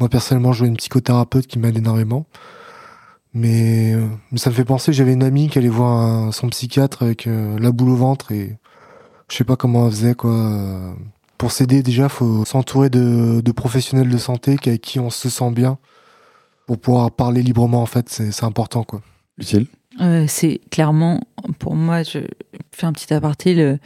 Moi, 0.00 0.08
personnellement, 0.10 0.52
je 0.52 0.58
vois 0.58 0.68
une 0.68 0.76
psychothérapeute 0.76 1.46
qui 1.46 1.58
m'aide 1.58 1.78
énormément. 1.78 2.26
Mais, 3.32 3.94
ça 4.36 4.50
me 4.50 4.54
fait 4.54 4.64
penser, 4.64 4.92
j'avais 4.92 5.12
une 5.12 5.22
amie 5.22 5.48
qui 5.48 5.58
allait 5.58 5.68
voir 5.68 6.34
son 6.34 6.48
psychiatre 6.48 7.02
avec 7.02 7.26
la 7.26 7.70
boule 7.70 7.90
au 7.90 7.96
ventre 7.96 8.32
et 8.32 8.56
je 9.30 9.36
sais 9.36 9.44
pas 9.44 9.56
comment 9.56 9.86
elle 9.86 9.92
faisait, 9.92 10.14
quoi. 10.14 10.96
Pour 11.38 11.52
s'aider, 11.52 11.82
déjà, 11.82 12.08
faut 12.08 12.44
s'entourer 12.44 12.90
de, 12.90 13.40
de, 13.40 13.52
professionnels 13.52 14.10
de 14.10 14.18
santé 14.18 14.56
avec 14.66 14.82
qui 14.82 14.98
on 15.00 15.10
se 15.10 15.30
sent 15.30 15.52
bien 15.52 15.78
pour 16.66 16.78
pouvoir 16.78 17.10
parler 17.12 17.42
librement, 17.42 17.82
en 17.82 17.86
fait. 17.86 18.08
C'est 18.08 18.44
important, 18.44 18.82
quoi. 18.82 19.00
Lucille? 19.38 19.66
Euh, 20.00 20.24
C'est 20.28 20.60
clairement, 20.70 21.20
pour 21.58 21.76
moi, 21.76 22.02
je 22.02 22.18
fais 22.72 22.86
un 22.86 22.92
petit 22.92 23.12
aparté, 23.12 23.78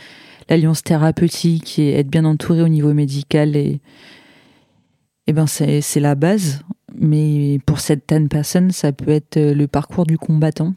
l'alliance 0.48 0.83
thérapeutique 0.83 1.78
et 1.78 1.98
être 1.98 2.09
bien 2.09 2.24
entouré 2.24 2.62
au 2.62 2.68
niveau 2.68 2.92
médical 2.92 3.57
et, 3.57 3.80
et 5.26 5.33
ben 5.33 5.46
c'est 5.46 6.00
la 6.00 6.14
base. 6.14 6.62
Mais 6.98 7.59
pour 7.66 7.80
certaines 7.80 8.28
personnes, 8.28 8.70
ça 8.70 8.92
peut 8.92 9.11
être 9.11 9.38
le 9.38 9.66
parcours 9.66 10.07
du 10.07 10.18
combattant. 10.18 10.74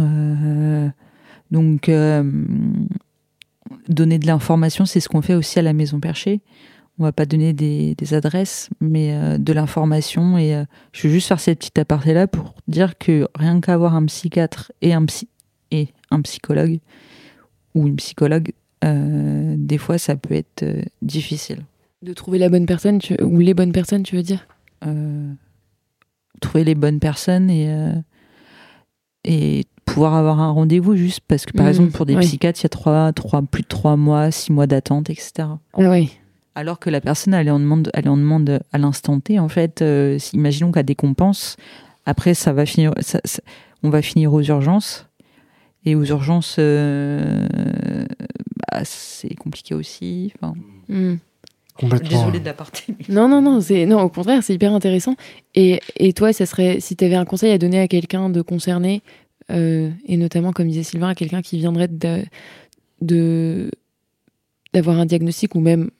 Euh, 0.00 0.88
donc, 1.50 1.88
euh, 1.88 2.24
donner 3.88 4.18
de 4.18 4.26
l'information, 4.26 4.84
c'est 4.86 5.00
ce 5.00 5.08
qu'on 5.08 5.22
fait 5.22 5.34
aussi 5.34 5.58
à 5.58 5.62
la 5.62 5.72
Maison 5.72 6.00
Perchée. 6.00 6.40
On 6.98 7.04
va 7.04 7.12
pas 7.12 7.24
donner 7.24 7.52
des, 7.52 7.96
adresses, 8.14 8.68
mais 8.80 9.14
euh, 9.14 9.38
de 9.38 9.52
l'information. 9.52 10.36
Et 10.36 10.54
euh, 10.54 10.64
je 10.92 11.06
veux 11.06 11.12
juste 11.12 11.28
faire 11.28 11.40
cette 11.40 11.58
petite 11.58 11.78
aparté-là 11.78 12.26
pour 12.26 12.54
dire 12.68 12.98
que 12.98 13.26
rien 13.34 13.60
qu'avoir 13.60 13.94
un 13.94 14.04
psychiatre 14.06 14.72
et 14.82 14.92
un, 14.92 15.04
psy 15.06 15.28
et 15.70 15.88
un 16.10 16.20
psychologue 16.20 16.80
ou 17.74 17.86
une 17.86 17.96
psychologue, 17.96 18.52
euh, 18.84 19.54
des 19.56 19.78
fois, 19.78 19.96
ça 19.96 20.16
peut 20.16 20.34
être 20.34 20.64
difficile. 21.00 21.60
De 22.02 22.12
trouver 22.12 22.38
la 22.38 22.48
bonne 22.48 22.66
personne, 22.66 22.98
ou 23.22 23.38
les 23.38 23.54
bonnes 23.54 23.72
personnes, 23.72 24.02
tu 24.02 24.16
veux 24.16 24.22
dire? 24.22 24.46
Trouver 26.42 26.64
les 26.64 26.74
bonnes 26.74 26.98
personnes 26.98 27.48
et, 27.48 27.72
et 29.24 29.64
pouvoir 29.84 30.14
avoir 30.14 30.40
un 30.40 30.50
rendez-vous 30.50 30.96
juste 30.96 31.20
parce 31.26 31.46
que 31.46 31.52
par 31.52 31.66
mmh, 31.66 31.68
exemple 31.68 31.90
pour 31.92 32.06
des 32.06 32.16
psychiatres 32.16 32.60
il 32.60 32.64
y 32.64 32.66
a 32.66 32.70
trois, 32.70 33.12
trois, 33.12 33.42
plus 33.42 33.62
de 33.62 33.68
trois 33.68 33.96
mois, 33.96 34.30
six 34.30 34.52
mois 34.52 34.66
d'attente, 34.66 35.10
etc. 35.10 35.30
Ah 35.38 35.56
oui. 35.78 36.18
Alors 36.54 36.78
que 36.78 36.90
la 36.90 37.00
personne 37.00 37.34
elle 37.34 37.50
en 37.50 37.58
demande, 37.58 37.90
elle 37.94 38.08
en 38.08 38.16
demande 38.16 38.60
à 38.72 38.78
l'instant 38.78 39.20
T 39.20 39.38
en 39.38 39.48
fait. 39.48 39.82
Euh, 39.82 40.18
imaginons 40.32 40.72
qu'à 40.72 40.82
des 40.82 40.94
compenses, 40.94 41.56
après 42.06 42.34
ça 42.34 42.52
va 42.52 42.66
finir, 42.66 42.92
on 43.82 43.90
va 43.90 44.02
finir 44.02 44.32
aux 44.32 44.42
urgences 44.42 45.08
et 45.84 45.94
aux 45.94 46.04
urgences 46.04 46.56
euh, 46.58 47.46
bah, 48.70 48.80
c'est 48.84 49.34
compliqué 49.34 49.74
aussi. 49.74 50.32
Enfin. 50.36 50.54
Mmh. 50.88 51.14
Désolée 51.80 52.40
de 52.40 52.44
la 52.44 52.54
partie. 52.54 52.94
Non, 53.08 53.28
non, 53.28 53.40
non, 53.40 53.60
c'est 53.60 53.86
non, 53.86 54.00
au 54.00 54.08
contraire, 54.08 54.42
c'est 54.42 54.54
hyper 54.54 54.72
intéressant. 54.72 55.16
Et, 55.54 55.80
et 55.96 56.12
toi, 56.12 56.32
ça 56.32 56.46
serait 56.46 56.80
si 56.80 56.96
tu 56.96 57.04
avais 57.04 57.14
un 57.14 57.24
conseil 57.24 57.50
à 57.50 57.58
donner 57.58 57.80
à 57.80 57.88
quelqu'un 57.88 58.28
de 58.30 58.42
concerné 58.42 59.02
euh, 59.50 59.90
et 60.06 60.16
notamment, 60.16 60.52
comme 60.52 60.68
disait 60.68 60.82
Sylvain, 60.82 61.08
à 61.08 61.14
quelqu'un 61.14 61.42
qui 61.42 61.58
viendrait 61.58 61.88
de, 63.00 63.70
d'avoir 64.72 64.98
un 64.98 65.06
diagnostic 65.06 65.54
ou 65.54 65.60
même 65.60 65.90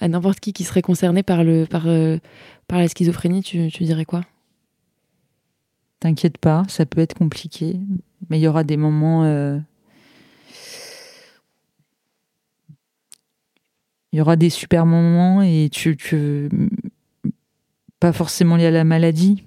à 0.00 0.08
n'importe 0.08 0.40
qui 0.40 0.52
qui 0.52 0.64
serait 0.64 0.82
concerné 0.82 1.22
par, 1.22 1.44
le, 1.44 1.66
par, 1.66 1.86
euh, 1.86 2.18
par 2.68 2.78
la 2.78 2.88
schizophrénie, 2.88 3.42
tu, 3.42 3.68
tu 3.70 3.84
dirais 3.84 4.04
quoi? 4.04 4.22
T'inquiète 6.00 6.38
pas, 6.38 6.62
ça 6.68 6.86
peut 6.86 7.00
être 7.00 7.14
compliqué, 7.14 7.78
mais 8.30 8.38
il 8.38 8.42
y 8.42 8.48
aura 8.48 8.64
des 8.64 8.76
moments. 8.76 9.24
Euh, 9.24 9.58
il 14.16 14.20
y 14.20 14.22
aura 14.22 14.36
des 14.36 14.48
super 14.48 14.86
moments 14.86 15.42
et 15.42 15.68
tu, 15.70 15.94
tu. 15.94 16.48
Pas 18.00 18.14
forcément 18.14 18.56
liés 18.56 18.64
à 18.64 18.70
la 18.70 18.82
maladie, 18.82 19.44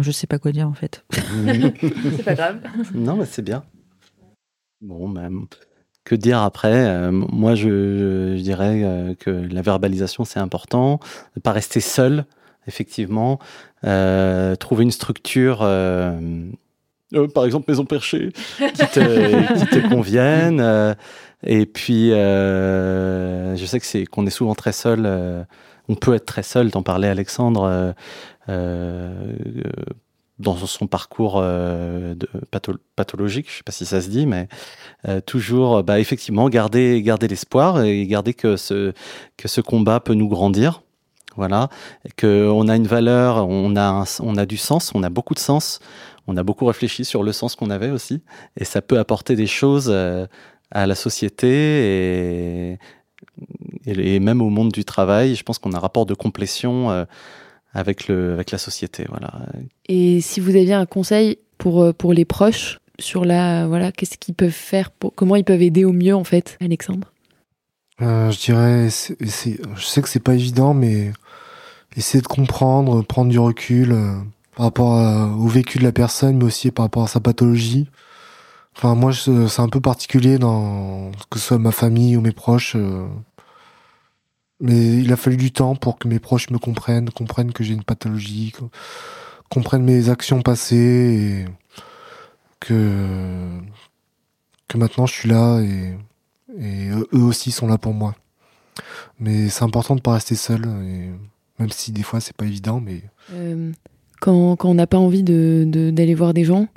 je 0.00 0.10
sais 0.10 0.26
pas 0.26 0.38
quoi 0.38 0.52
dire 0.52 0.66
en 0.66 0.72
fait. 0.72 1.04
c'est 1.12 2.24
pas 2.24 2.32
grave. 2.32 2.62
Non, 2.94 3.16
mais 3.16 3.26
c'est 3.26 3.42
bien. 3.42 3.62
Bon, 4.80 5.06
même. 5.06 5.44
Que 6.04 6.14
dire 6.14 6.38
après? 6.38 6.86
Euh, 6.86 7.10
Moi, 7.10 7.54
je, 7.54 8.36
dirais 8.36 8.82
euh, 8.82 9.14
que 9.14 9.28
la 9.30 9.60
verbalisation, 9.60 10.24
c'est 10.24 10.40
important. 10.40 10.98
Ne 11.36 11.42
pas 11.42 11.52
rester 11.52 11.80
seul, 11.80 12.24
effectivement. 12.66 13.38
Euh, 13.84 14.56
trouver 14.56 14.84
une 14.84 14.90
structure, 14.90 15.58
par 17.34 17.44
exemple 17.44 17.70
Maison 17.70 17.84
Perchée, 17.84 18.30
qui 18.58 18.86
te, 18.86 19.58
qui 19.58 19.66
te 19.66 19.88
convienne. 19.88 20.96
et 21.46 21.66
puis, 21.66 22.10
je 22.10 23.64
sais 23.66 23.80
que 23.80 23.86
c'est 23.86 24.06
qu'on 24.06 24.26
est 24.26 24.30
souvent 24.30 24.54
très 24.54 24.72
seul. 24.72 25.46
on 25.88 25.94
peut 25.94 26.14
être 26.14 26.26
très 26.26 26.42
seul. 26.42 26.70
T'en 26.70 26.82
parlais, 26.82 27.08
Alexandre. 27.08 27.94
Euh, 28.48 29.32
dans 30.40 30.56
son 30.56 30.88
parcours 30.88 31.36
euh, 31.36 32.16
de 32.16 32.28
pathologique, 32.96 33.46
je 33.48 33.58
sais 33.58 33.62
pas 33.62 33.70
si 33.70 33.86
ça 33.86 34.00
se 34.00 34.08
dit, 34.08 34.26
mais 34.26 34.48
euh, 35.08 35.20
toujours, 35.20 35.84
bah, 35.84 36.00
effectivement, 36.00 36.48
garder, 36.48 37.00
garder 37.02 37.28
l'espoir 37.28 37.82
et 37.82 38.04
garder 38.06 38.34
que 38.34 38.56
ce, 38.56 38.92
que 39.36 39.46
ce 39.46 39.60
combat 39.60 40.00
peut 40.00 40.14
nous 40.14 40.28
grandir. 40.28 40.82
Voilà, 41.36 41.68
qu'on 42.16 42.68
a 42.68 42.76
une 42.76 42.86
valeur, 42.86 43.48
on 43.48 43.74
a, 43.76 44.04
on 44.20 44.36
a 44.36 44.46
du 44.46 44.56
sens, 44.56 44.92
on 44.94 45.02
a 45.02 45.10
beaucoup 45.10 45.34
de 45.34 45.40
sens, 45.40 45.80
on 46.26 46.36
a 46.36 46.42
beaucoup 46.42 46.66
réfléchi 46.66 47.04
sur 47.04 47.22
le 47.22 47.32
sens 47.32 47.54
qu'on 47.56 47.70
avait 47.70 47.90
aussi, 47.90 48.22
et 48.58 48.64
ça 48.64 48.82
peut 48.82 48.98
apporter 48.98 49.36
des 49.36 49.46
choses 49.46 49.90
à 49.90 50.86
la 50.86 50.94
société 50.94 52.72
et, 52.72 52.78
et, 53.86 54.20
même 54.20 54.40
au 54.42 54.50
monde 54.50 54.72
du 54.72 54.84
travail. 54.84 55.34
Je 55.34 55.42
pense 55.42 55.58
qu'on 55.58 55.72
a 55.72 55.76
un 55.76 55.80
rapport 55.80 56.06
de 56.06 56.14
complétion 56.14 57.06
avec, 57.74 58.08
le, 58.08 58.32
avec 58.32 58.50
la 58.50 58.58
société. 58.58 59.04
Voilà. 59.08 59.32
Et 59.88 60.20
si 60.20 60.40
vous 60.40 60.50
aviez 60.50 60.74
un 60.74 60.86
conseil 60.86 61.38
pour, 61.58 61.82
euh, 61.82 61.92
pour 61.92 62.12
les 62.12 62.24
proches 62.24 62.78
sur 63.00 63.24
la 63.24 63.66
voilà 63.66 63.90
qu'est-ce 63.90 64.16
qu'ils 64.18 64.34
peuvent 64.34 64.50
faire 64.50 64.92
pour, 64.92 65.12
comment 65.14 65.34
ils 65.34 65.44
peuvent 65.44 65.62
aider 65.62 65.84
au 65.84 65.92
mieux 65.92 66.14
en 66.14 66.24
fait 66.24 66.56
Alexandre? 66.60 67.12
Euh, 68.00 68.30
je 68.30 68.38
dirais 68.38 68.88
je 68.88 69.84
sais 69.84 70.02
que 70.02 70.08
c'est 70.08 70.22
pas 70.22 70.34
évident 70.34 70.74
mais 70.74 71.12
essayer 71.96 72.22
de 72.22 72.28
comprendre 72.28 73.02
prendre 73.02 73.30
du 73.30 73.38
recul 73.38 73.92
euh, 73.92 74.14
par 74.56 74.66
rapport 74.66 75.38
au 75.38 75.46
vécu 75.48 75.78
de 75.78 75.84
la 75.84 75.92
personne 75.92 76.38
mais 76.38 76.44
aussi 76.44 76.70
par 76.70 76.84
rapport 76.86 77.04
à 77.04 77.08
sa 77.08 77.20
pathologie 77.20 77.88
enfin 78.76 78.94
moi 78.94 79.12
c'est 79.12 79.60
un 79.60 79.68
peu 79.68 79.80
particulier 79.80 80.38
dans 80.38 81.10
que 81.30 81.38
ce 81.38 81.46
soit 81.46 81.58
ma 81.58 81.72
famille 81.72 82.16
ou 82.16 82.20
mes 82.20 82.32
proches 82.32 82.76
mais 84.60 84.96
il 84.98 85.12
a 85.12 85.16
fallu 85.16 85.36
du 85.36 85.52
temps 85.52 85.74
pour 85.74 85.98
que 85.98 86.08
mes 86.08 86.18
proches 86.18 86.50
me 86.50 86.58
comprennent, 86.58 87.10
comprennent 87.10 87.52
que 87.52 87.64
j'ai 87.64 87.74
une 87.74 87.84
pathologie, 87.84 88.52
comprennent 89.50 89.84
mes 89.84 90.08
actions 90.08 90.42
passées 90.42 91.44
et 91.46 91.84
que, 92.60 93.60
que 94.68 94.78
maintenant 94.78 95.06
je 95.06 95.12
suis 95.12 95.28
là 95.28 95.60
et, 95.60 95.96
et 96.58 96.88
eux 96.88 97.22
aussi 97.22 97.50
sont 97.50 97.66
là 97.66 97.78
pour 97.78 97.94
moi. 97.94 98.14
Mais 99.18 99.48
c'est 99.48 99.64
important 99.64 99.96
de 99.96 100.00
pas 100.00 100.14
rester 100.14 100.34
seul, 100.34 100.64
et 100.66 101.10
même 101.58 101.70
si 101.70 101.92
des 101.92 102.02
fois 102.02 102.20
c'est 102.20 102.36
pas 102.36 102.46
évident. 102.46 102.80
Mais 102.80 103.02
euh, 103.32 103.70
quand, 104.24 104.56
quand, 104.56 104.70
on 104.70 104.74
n'a 104.74 104.86
pas 104.86 104.96
envie 104.96 105.22
d'aller 105.22 105.66
de, 105.66 106.14
voir 106.16 106.32
des 106.32 106.44
gens, 106.44 106.68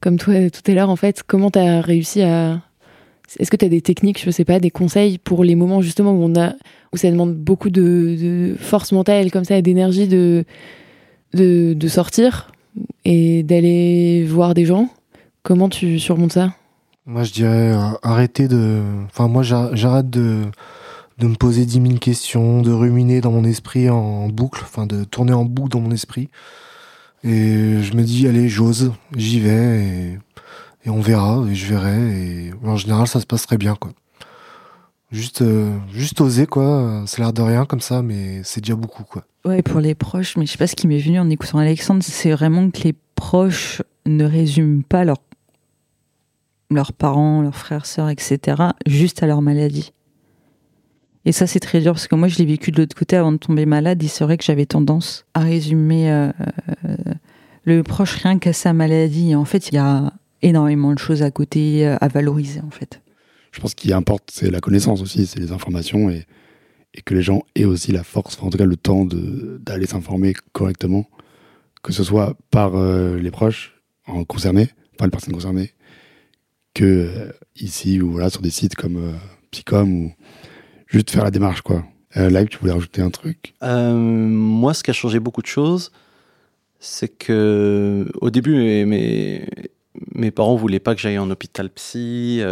comme 0.00 0.18
toi 0.18 0.50
tout 0.50 0.68
à 0.68 0.74
l'heure, 0.74 0.90
en 0.90 0.96
fait, 0.96 1.22
comment 1.24 1.48
tu 1.48 1.60
as 1.60 1.80
réussi 1.80 2.22
à. 2.22 2.60
Est-ce 3.38 3.52
que 3.52 3.56
tu 3.56 3.64
as 3.64 3.68
des 3.68 3.82
techniques, 3.82 4.24
je 4.24 4.30
sais 4.32 4.44
pas, 4.44 4.58
des 4.58 4.70
conseils 4.70 5.18
pour 5.18 5.44
les 5.44 5.54
moments 5.54 5.80
justement 5.80 6.10
où 6.12 6.24
on 6.24 6.34
a 6.34 6.54
où 6.92 6.96
ça 6.96 7.08
demande 7.10 7.36
beaucoup 7.36 7.70
de, 7.70 8.56
force 8.58 8.90
mentale 8.90 9.30
comme 9.30 9.44
ça 9.44 9.62
d'énergie 9.62 10.08
de, 10.08 10.44
de, 11.34 11.88
sortir 11.88 12.50
et 13.04 13.44
d'aller 13.44 14.24
voir 14.24 14.54
des 14.54 14.64
gens? 14.64 14.88
Comment 15.44 15.68
tu 15.68 16.00
surmontes 16.00 16.32
ça? 16.32 16.52
Moi, 17.06 17.22
je 17.22 17.32
dirais 17.32 17.74
euh, 17.74 17.90
arrêter 18.02 18.48
de. 18.48 18.82
Enfin, 19.06 19.28
moi, 19.28 19.44
j'arrête 19.44 20.10
de, 20.10 20.42
de 21.18 21.26
me 21.28 21.36
poser 21.36 21.64
dix 21.64 21.78
mille 21.78 22.00
questions, 22.00 22.60
de 22.60 22.72
ruminer 22.72 23.20
dans 23.20 23.30
mon 23.30 23.44
esprit 23.44 23.88
en 23.88 24.28
boucle, 24.28 24.62
enfin, 24.64 24.86
de 24.86 25.04
tourner 25.04 25.32
en 25.32 25.44
boucle 25.44 25.70
dans 25.70 25.80
mon 25.80 25.92
esprit. 25.92 26.28
Et 27.24 27.82
je 27.82 27.94
me 27.94 28.02
dis, 28.02 28.26
allez, 28.28 28.48
j'ose, 28.48 28.92
j'y 29.16 29.40
vais 29.40 30.18
et, 30.84 30.90
on 30.90 31.00
verra 31.00 31.44
et 31.50 31.54
je 31.54 31.66
verrai. 31.66 31.96
Et 31.96 32.52
en 32.64 32.76
général, 32.76 33.06
ça 33.06 33.20
se 33.20 33.26
passe 33.26 33.46
très 33.46 33.58
bien, 33.58 33.74
quoi. 33.74 33.92
Juste, 35.10 35.42
euh, 35.42 35.76
juste 35.92 36.20
oser, 36.20 36.46
quoi. 36.46 37.04
Ça 37.06 37.16
a 37.22 37.24
l'air 37.24 37.32
de 37.32 37.42
rien 37.42 37.64
comme 37.64 37.80
ça, 37.80 38.02
mais 38.02 38.42
c'est 38.44 38.60
déjà 38.60 38.74
beaucoup, 38.74 39.04
quoi. 39.04 39.24
Ouais, 39.44 39.62
pour 39.62 39.80
les 39.80 39.94
proches, 39.94 40.36
mais 40.36 40.46
je 40.46 40.52
sais 40.52 40.58
pas 40.58 40.66
ce 40.66 40.76
qui 40.76 40.86
m'est 40.86 40.98
venu 40.98 41.18
en 41.18 41.30
écoutant 41.30 41.58
Alexandre, 41.58 42.02
c'est 42.02 42.30
vraiment 42.30 42.70
que 42.70 42.82
les 42.82 42.94
proches 43.14 43.82
ne 44.06 44.24
résument 44.24 44.82
pas 44.82 45.04
leur, 45.04 45.18
leurs 46.70 46.92
parents, 46.92 47.42
leurs 47.42 47.56
frères, 47.56 47.86
sœurs, 47.86 48.10
etc., 48.10 48.62
juste 48.86 49.22
à 49.22 49.26
leur 49.26 49.42
maladie. 49.42 49.92
Et 51.28 51.32
ça, 51.32 51.46
c'est 51.46 51.60
très 51.60 51.80
dur 51.80 51.92
parce 51.92 52.08
que 52.08 52.14
moi, 52.14 52.28
je 52.28 52.38
l'ai 52.38 52.46
vécu 52.46 52.70
de 52.70 52.78
l'autre 52.80 52.96
côté 52.96 53.14
avant 53.14 53.32
de 53.32 53.36
tomber 53.36 53.66
malade. 53.66 54.02
Et 54.02 54.08
c'est 54.08 54.24
vrai 54.24 54.38
que 54.38 54.44
j'avais 54.44 54.64
tendance 54.64 55.26
à 55.34 55.40
résumer 55.40 56.10
euh, 56.10 56.30
euh, 56.86 56.96
le 57.68 57.82
proche 57.82 58.16
rien 58.16 58.38
qu'à 58.38 58.52
sa 58.52 58.72
maladie. 58.72 59.34
En 59.34 59.44
fait, 59.44 59.68
il 59.68 59.76
y 59.76 59.78
a 59.78 60.12
énormément 60.42 60.92
de 60.92 60.98
choses 60.98 61.22
à 61.22 61.30
côté 61.30 61.86
à 61.86 62.08
valoriser, 62.08 62.60
en 62.60 62.70
fait 62.70 63.00
je 63.52 63.60
pense 63.60 63.74
qu'il 63.74 63.92
importe, 63.92 64.30
c'est 64.32 64.50
la 64.50 64.60
connaissance 64.60 65.02
aussi, 65.02 65.26
c'est 65.26 65.40
les 65.40 65.52
informations 65.52 66.10
et, 66.10 66.26
et 66.94 67.02
que 67.02 67.14
les 67.14 67.22
gens 67.22 67.42
aient 67.54 67.64
aussi 67.64 67.92
la 67.92 68.04
force, 68.04 68.36
enfin, 68.36 68.46
en 68.46 68.50
tout 68.50 68.58
cas 68.58 68.64
le 68.64 68.76
temps 68.76 69.04
d'aller 69.04 69.86
s'informer 69.86 70.34
correctement, 70.52 71.08
que 71.82 71.92
ce 71.92 72.04
soit 72.04 72.36
par 72.50 72.76
euh, 72.76 73.16
les 73.18 73.30
proches 73.30 73.80
en 74.06 74.24
concernés, 74.24 74.68
par 74.96 75.06
les 75.06 75.10
personnes 75.10 75.34
concernées, 75.34 75.72
que 76.74 76.84
euh, 76.84 77.32
ici 77.56 78.00
ou 78.00 78.12
voilà 78.12 78.30
sur 78.30 78.42
des 78.42 78.50
sites 78.50 78.74
comme 78.74 78.96
euh, 78.96 79.12
Psycom 79.50 79.92
ou 79.92 80.12
juste 80.86 81.10
faire 81.10 81.24
la 81.24 81.30
démarche 81.30 81.62
quoi. 81.62 81.84
Live, 82.14 82.48
tu 82.48 82.58
voulais 82.58 82.72
rajouter 82.72 83.02
un 83.02 83.10
truc? 83.10 83.54
Moi, 83.62 84.74
ce 84.74 84.82
qui 84.82 84.90
a 84.90 84.94
changé 84.94 85.20
beaucoup 85.20 85.42
de 85.42 85.46
choses, 85.46 85.92
c'est 86.80 87.08
que 87.08 88.06
au 88.20 88.30
début, 88.30 88.84
mes, 88.84 89.46
mes, 90.14 90.30
parents 90.30 90.56
voulaient 90.56 90.78
pas 90.80 90.94
que 90.94 91.00
j'aille 91.00 91.18
en 91.18 91.30
hôpital 91.30 91.70
psy. 91.70 92.42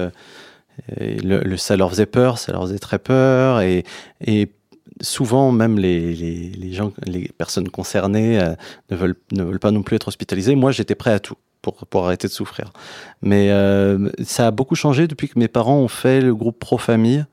le, 0.99 1.57
ça 1.57 1.77
leur 1.77 1.91
faisait 1.91 2.07
peur, 2.07 2.39
ça 2.39 2.53
leur 2.53 2.63
faisait 2.63 2.79
très 2.79 2.99
peur. 2.99 3.61
Et, 3.61 3.85
et 4.21 4.51
souvent, 5.01 5.53
même 5.53 5.79
les, 5.79 6.15
les, 6.15 6.51
les, 6.51 6.73
gens, 6.73 6.93
les 7.07 7.31
personnes 7.37 7.69
concernées 7.69 8.41
euh, 8.41 8.55
ne, 8.91 8.97
veulent, 8.97 9.17
ne 9.33 9.45
veulent 9.45 9.59
pas 9.59 9.71
non 9.71 9.83
plus 9.83 9.97
être 9.97 10.09
hospitalisées. 10.09 10.55
Moi, 10.55 10.73
j'étais 10.73 10.95
prêt 10.95 11.13
à 11.13 11.19
tout 11.19 11.37
pour, 11.63 11.87
pour 11.87 12.07
arrêter 12.07 12.29
de 12.29 12.33
souffrir. 12.33 12.73
Mais 13.23 13.51
euh, 13.51 14.11
ça 14.25 14.49
a 14.49 14.51
beaucoup 14.51 14.75
changé 14.75 15.07
depuis 15.07 15.29
que 15.29 15.39
mes 15.39 15.49
parents 15.49 15.79
ont 15.79 15.89
fait 15.89 16.21
le 16.21 16.35
groupe 16.35 16.59
Pro-Famille 16.59 17.27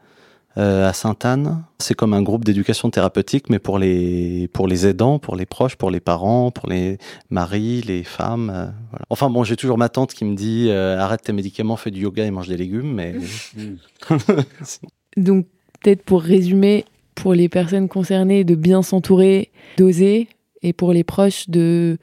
euh, 0.58 0.88
à 0.88 0.94
Sainte-Anne. 0.94 1.64
C'est 1.80 1.96
comme 1.96 2.14
un 2.14 2.22
groupe 2.22 2.46
d'éducation 2.46 2.90
thérapeutique, 2.90 3.50
mais 3.50 3.60
pour 3.60 3.80
les, 3.80 4.48
pour 4.54 4.68
les 4.68 4.86
aidants, 4.88 5.20
pour 5.20 5.36
les 5.36 5.46
proches, 5.46 5.76
pour 5.76 5.92
les 5.92 6.00
parents, 6.00 6.52
pour 6.52 6.70
les 6.70 6.98
maris, 7.30 7.82
les 7.82 8.04
femmes. 8.04 8.74
voilà. 8.90 9.06
Enfin 9.10 9.30
bon, 9.30 9.44
j'ai 9.44 9.56
toujours 9.56 9.78
ma 9.78 9.90
tante 9.90 10.14
qui 10.14 10.26
me 10.26 10.36
dit 10.36 10.72
arrête 10.72 11.22
tes 11.22 11.34
médicaments, 11.34 11.76
fais 11.76 11.92
du 11.92 12.02
yoga 12.02 12.26
et 12.26 12.32
mange 12.32 12.48
des 12.48 12.58
légumes. 12.58 12.94
Mais... 12.94 13.16
Donc 15.18 15.48
peut-être 15.82 16.04
pour 16.04 16.22
résumer, 16.22 16.86
pour 17.16 17.34
les 17.34 17.50
personnes 17.50 17.90
concernées 17.90 18.44
de 18.44 18.56
bien 18.56 18.82
s'entourer, 18.82 19.52
d'oser, 19.78 20.28
et 20.62 20.74
pour 20.74 20.94
les 20.94 21.04
proches 21.04 21.50
de 21.50 21.98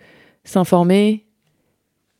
s'informer, 0.44 1.24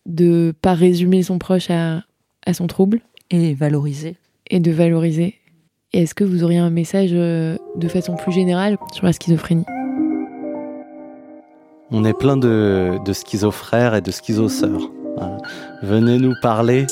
de 0.07 0.55
pas 0.63 0.75
résumer 0.75 1.23
son 1.23 1.39
proche 1.39 1.71
à, 1.71 2.03
à 2.47 2.55
son 2.55 2.67
trouble. 2.67 3.01
Et 3.31 3.55
valoriser. 3.55 4.17
Et 4.51 4.59
de 4.59 4.73
valoriser. 4.73 5.37
Est-ce 5.93 6.15
que 6.15 6.23
vous 6.23 6.45
auriez 6.45 6.59
un 6.59 6.71
message 6.71 7.11
euh, 7.13 7.57
de 7.75 7.89
façon 7.89 8.15
plus 8.15 8.31
générale 8.31 8.79
sur 8.93 9.07
la 9.07 9.13
schizophrénie? 9.13 9.65
On 11.91 12.05
est 12.05 12.13
plein 12.13 12.37
de, 12.37 12.99
de 13.05 13.13
et 13.97 14.01
de 14.01 14.13
schizosœurs. 14.13 14.89
Venez 15.83 16.19
nous 16.19 16.35
parler 16.43 16.87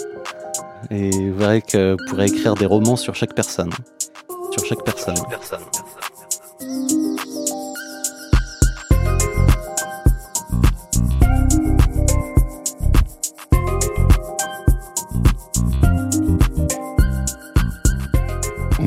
et 0.90 1.10
vous 1.10 1.38
verrez 1.38 1.62
que 1.62 1.92
vous 1.92 1.98
pourrez 2.08 2.26
écrire 2.26 2.54
des 2.54 2.66
romans 2.66 2.96
sur 2.96 3.14
chaque 3.14 3.34
personne. 3.34 3.70
Sur. 4.50 4.64
Chaque 4.64 4.84
personne. 4.84 5.14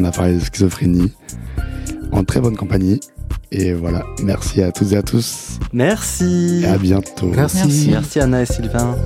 On 0.02 0.06
a 0.06 0.12
parlé 0.12 0.34
de 0.34 0.40
schizophrénie 0.40 1.12
en 2.12 2.24
très 2.24 2.42
bonne 2.42 2.58
compagnie. 2.58 3.00
Et 3.52 3.72
voilà, 3.72 4.04
merci 4.24 4.64
à 4.64 4.72
toutes 4.72 4.94
et 4.94 4.98
à 4.98 5.04
tous. 5.04 5.60
Merci. 5.74 6.62
Et 6.64 6.66
à 6.66 6.80
bientôt. 6.80 7.28
Merci. 7.28 7.90
Merci, 7.92 8.20
Anna 8.20 8.42
et 8.42 8.48
Sylvain. 8.48 8.98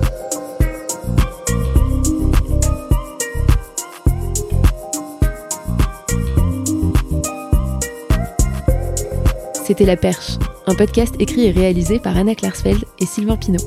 C'était 9.66 9.84
La 9.84 9.96
Perche, 9.96 10.38
un 10.66 10.74
podcast 10.74 11.14
écrit 11.18 11.44
et 11.44 11.50
réalisé 11.50 11.98
par 11.98 12.16
Anna 12.16 12.34
Klarsfeld 12.34 12.84
et 13.00 13.04
Sylvain 13.04 13.36
Pinault. 13.36 13.60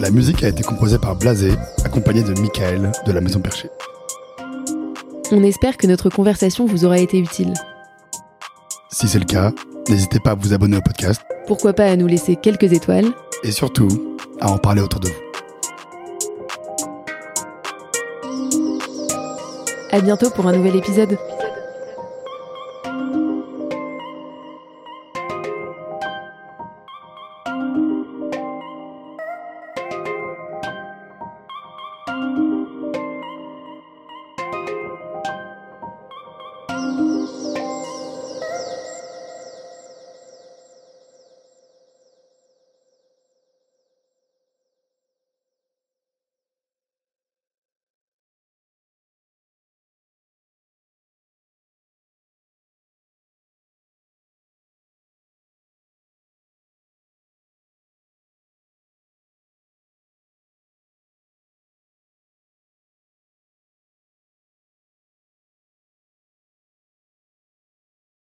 La 0.00 0.10
musique 0.10 0.42
a 0.42 0.48
été 0.48 0.62
composée 0.62 0.96
par 0.96 1.16
Blasé, 1.16 1.52
accompagné 1.84 2.22
de 2.22 2.32
Michael 2.40 2.92
de 3.06 3.12
la 3.12 3.20
Maison 3.20 3.40
Perchée. 3.40 3.68
On 5.34 5.42
espère 5.44 5.78
que 5.78 5.86
notre 5.86 6.10
conversation 6.10 6.66
vous 6.66 6.84
aura 6.84 6.98
été 6.98 7.18
utile. 7.18 7.54
Si 8.90 9.08
c'est 9.08 9.18
le 9.18 9.24
cas, 9.24 9.50
n'hésitez 9.88 10.20
pas 10.20 10.32
à 10.32 10.34
vous 10.34 10.52
abonner 10.52 10.76
au 10.76 10.82
podcast. 10.82 11.22
Pourquoi 11.46 11.72
pas 11.72 11.86
à 11.86 11.96
nous 11.96 12.06
laisser 12.06 12.36
quelques 12.36 12.70
étoiles. 12.74 13.06
Et 13.42 13.50
surtout, 13.50 13.88
à 14.42 14.50
en 14.52 14.58
parler 14.58 14.82
autour 14.82 15.00
de 15.00 15.08
vous. 15.08 15.14
À 19.90 20.02
bientôt 20.02 20.28
pour 20.28 20.46
un 20.46 20.52
nouvel 20.52 20.76
épisode. 20.76 21.16